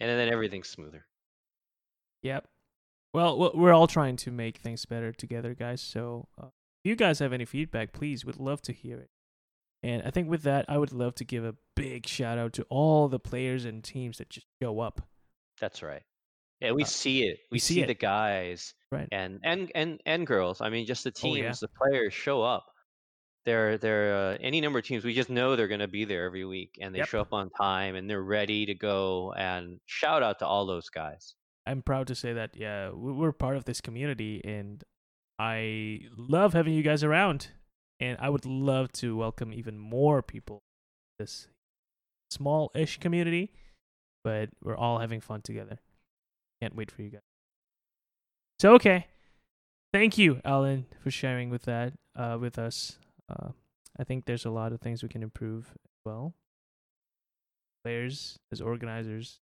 And 0.00 0.10
then 0.10 0.32
everything's 0.32 0.68
smoother. 0.68 1.06
Yep. 2.22 2.48
Well, 3.12 3.52
we're 3.54 3.72
all 3.72 3.86
trying 3.86 4.16
to 4.16 4.30
make 4.30 4.58
things 4.58 4.84
better 4.86 5.12
together, 5.12 5.54
guys. 5.54 5.80
So, 5.80 6.28
uh, 6.40 6.46
if 6.84 6.88
you 6.88 6.96
guys 6.96 7.18
have 7.18 7.32
any 7.32 7.44
feedback, 7.44 7.92
please, 7.92 8.24
we'd 8.24 8.36
love 8.36 8.62
to 8.62 8.72
hear 8.72 8.98
it. 8.98 9.10
And 9.82 10.02
I 10.04 10.10
think 10.10 10.28
with 10.28 10.42
that, 10.42 10.64
I 10.68 10.78
would 10.78 10.92
love 10.92 11.14
to 11.16 11.24
give 11.24 11.44
a 11.44 11.56
big 11.74 12.06
shout 12.06 12.38
out 12.38 12.52
to 12.54 12.66
all 12.68 13.08
the 13.08 13.18
players 13.18 13.64
and 13.64 13.82
teams 13.82 14.18
that 14.18 14.30
just 14.30 14.46
show 14.62 14.80
up. 14.80 15.02
That's 15.60 15.82
right. 15.82 16.02
Yeah, 16.60 16.72
we 16.72 16.82
Uh, 16.82 16.86
see 16.86 17.22
it. 17.24 17.38
We, 17.50 17.56
we 17.56 17.58
see 17.58 17.74
see, 17.74 17.82
it. 17.82 17.86
the 17.86 17.94
guys 17.94 18.74
Right. 18.92 19.08
and 19.12 19.40
and 19.44 19.70
and 19.74 20.00
and 20.04 20.26
girls. 20.26 20.60
I 20.60 20.68
mean, 20.68 20.86
just 20.86 21.04
the 21.04 21.10
Oh, 21.10 21.20
teams, 21.20 21.38
yeah. 21.38 21.52
the 21.60 21.68
players 21.68 22.12
show 22.12 22.42
up. 22.42 22.66
They're 23.46 23.78
they're 23.78 24.14
uh, 24.34 24.38
any 24.40 24.60
number 24.60 24.78
of 24.80 24.84
teams. 24.84 25.04
We 25.04 25.14
just 25.14 25.30
know 25.30 25.56
they're 25.56 25.68
going 25.68 25.80
to 25.80 25.88
be 25.88 26.04
there 26.04 26.24
every 26.26 26.44
week, 26.44 26.76
and 26.80 26.94
they 26.94 26.98
Yep. 26.98 27.08
show 27.08 27.20
up 27.22 27.32
on 27.32 27.48
time, 27.50 27.94
and 27.94 28.08
they're 28.10 28.22
ready 28.22 28.66
to 28.66 28.74
go. 28.74 29.32
And 29.32 29.80
shout 29.86 30.22
out 30.22 30.38
to 30.40 30.46
all 30.46 30.66
those 30.66 30.90
guys. 30.90 31.34
I'm 31.66 31.82
proud 31.82 32.06
to 32.08 32.14
say 32.14 32.32
that, 32.34 32.56
yeah, 32.56 32.90
we- 32.90 33.12
we're 33.12 33.32
part 33.32 33.56
of 33.56 33.64
this 33.64 33.80
community, 33.80 34.42
and 34.44 34.82
I 35.38 36.00
love 36.16 36.52
having 36.52 36.74
you 36.74 36.82
guys 36.82 37.02
around. 37.02 37.48
And 38.00 38.18
I 38.20 38.28
would 38.30 38.44
love 38.46 38.92
to 38.92 39.16
welcome 39.16 39.52
even 39.52 39.78
more 39.78 40.22
people 40.22 40.60
this 41.18 41.48
small 42.30 42.70
ish 42.74 42.98
community, 42.98 43.52
but 44.24 44.50
we're 44.62 44.76
all 44.76 44.98
having 45.00 45.20
fun 45.20 45.42
together. 45.42 45.78
Can't 46.60 46.74
wait 46.76 46.90
for 46.90 47.02
you 47.02 47.10
guys. 47.10 47.20
So, 48.58 48.74
okay. 48.74 49.06
Thank 49.92 50.18
you, 50.18 50.40
Alan, 50.44 50.86
for 51.02 51.10
sharing 51.10 51.50
with 51.50 51.62
that 51.62 51.94
uh, 52.16 52.38
with 52.40 52.58
us. 52.58 52.98
Uh, 53.28 53.48
I 53.98 54.04
think 54.04 54.24
there's 54.26 54.44
a 54.44 54.50
lot 54.50 54.72
of 54.72 54.80
things 54.80 55.02
we 55.02 55.08
can 55.08 55.22
improve 55.22 55.66
as 55.84 55.90
well. 56.04 56.34
Players, 57.84 58.38
as 58.52 58.60
organizers, 58.60 59.40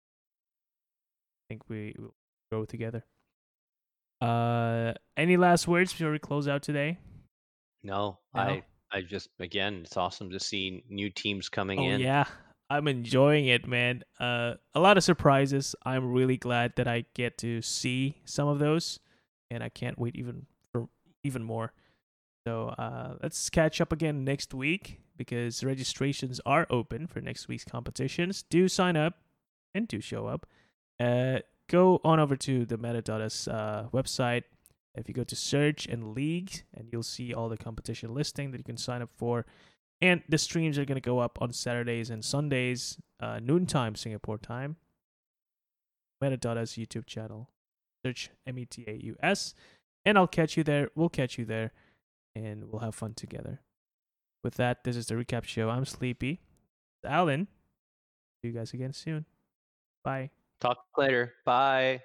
I 1.50 1.54
think 1.54 1.64
we 1.70 1.94
will 2.00 2.16
grow 2.52 2.66
together. 2.66 3.04
Uh, 4.22 4.94
any 5.18 5.36
last 5.38 5.68
words 5.68 5.92
before 5.94 6.12
we 6.12 6.20
close 6.20 6.48
out 6.48 6.62
today? 6.64 6.98
No, 7.84 8.20
No? 8.34 8.42
I 8.42 8.64
I 8.92 9.02
just 9.02 9.30
again, 9.40 9.82
it's 9.84 9.98
awesome 9.98 10.30
to 10.32 10.40
see 10.40 10.84
new 10.90 11.10
teams 11.10 11.50
coming 11.50 11.80
Oh 11.80 11.84
in. 11.84 12.02
yeah, 12.02 12.26
I'm 12.72 12.88
enjoying 12.88 13.48
it, 13.48 13.68
man. 13.68 14.04
Uh, 14.18 14.54
a 14.74 14.80
lot 14.80 14.96
of 14.96 15.04
surprises. 15.04 15.76
I'm 15.86 16.14
really 16.14 16.38
glad 16.38 16.78
that 16.78 16.88
I 16.88 17.04
get 17.14 17.38
to 17.40 17.62
see 17.62 18.22
some 18.24 18.48
of 18.48 18.60
those, 18.60 18.98
and 19.50 19.62
I 19.62 19.68
can't 19.68 20.00
wait 20.00 20.16
even 20.16 20.46
for 20.72 20.88
even 21.22 21.44
more. 21.44 21.74
So 22.48 22.70
uh, 22.70 23.16
let's 23.22 23.50
catch 23.50 23.82
up 23.82 23.92
again 23.92 24.24
next 24.24 24.54
week 24.54 25.02
because 25.18 25.66
registrations 25.66 26.40
are 26.46 26.66
open 26.70 27.08
for 27.08 27.20
next 27.20 27.50
week's 27.50 27.66
competitions. 27.66 28.46
Do 28.50 28.70
sign 28.70 28.96
up 28.96 29.16
and 29.76 29.86
do 29.86 30.00
show 30.00 30.28
up. 30.28 30.46
Uh, 30.98 31.40
go 31.70 32.00
on 32.06 32.22
over 32.22 32.38
to 32.38 32.66
the 32.66 32.78
Metadatas 32.78 33.54
uh, 33.54 33.90
website. 33.90 34.44
If 34.96 35.10
you 35.10 35.14
go 35.14 35.26
to 35.26 35.36
search 35.36 35.88
and 35.88 36.14
leagues, 36.14 36.64
and 36.74 36.88
you'll 36.90 37.04
see 37.04 37.34
all 37.34 37.50
the 37.50 37.58
competition 37.58 38.14
listing 38.14 38.52
that 38.52 38.60
you 38.60 38.64
can 38.64 38.78
sign 38.78 39.02
up 39.02 39.10
for. 39.18 39.46
And 40.02 40.24
the 40.28 40.38
streams 40.38 40.80
are 40.80 40.86
going 40.86 40.96
to 40.96 41.02
go 41.02 41.20
up 41.20 41.38
on 41.42 41.54
Saturdays 41.54 42.10
and 42.10 42.26
Sundays, 42.26 42.98
uh, 43.20 43.40
noontime 43.40 43.96
Singapore 43.96 44.38
time. 44.38 44.78
Metadatas 46.24 46.78
YouTube 46.78 47.06
channel. 47.06 47.50
Search 48.06 48.32
M 48.48 48.58
E 48.58 48.66
T 48.66 48.84
A 48.88 48.94
U 48.94 49.16
S. 49.22 49.54
And 50.06 50.18
I'll 50.18 50.28
catch 50.28 50.58
you 50.58 50.64
there. 50.64 50.90
We'll 50.96 51.10
catch 51.10 51.38
you 51.38 51.46
there. 51.46 51.72
And 52.36 52.72
we'll 52.72 52.82
have 52.82 52.96
fun 52.96 53.14
together. 53.14 53.62
With 54.44 54.56
that, 54.56 54.84
this 54.84 54.96
is 54.96 55.06
the 55.06 55.16
recap 55.16 55.44
show. 55.44 55.70
I'm 55.70 55.86
Sleepy. 55.86 56.42
Alan. 57.06 57.48
See 58.42 58.50
you 58.50 58.54
guys 58.54 58.74
again 58.74 58.94
soon. 58.94 59.26
Bye. 60.04 60.32
Talk 60.60 60.80
later. 60.98 61.34
Bye. 61.46 62.02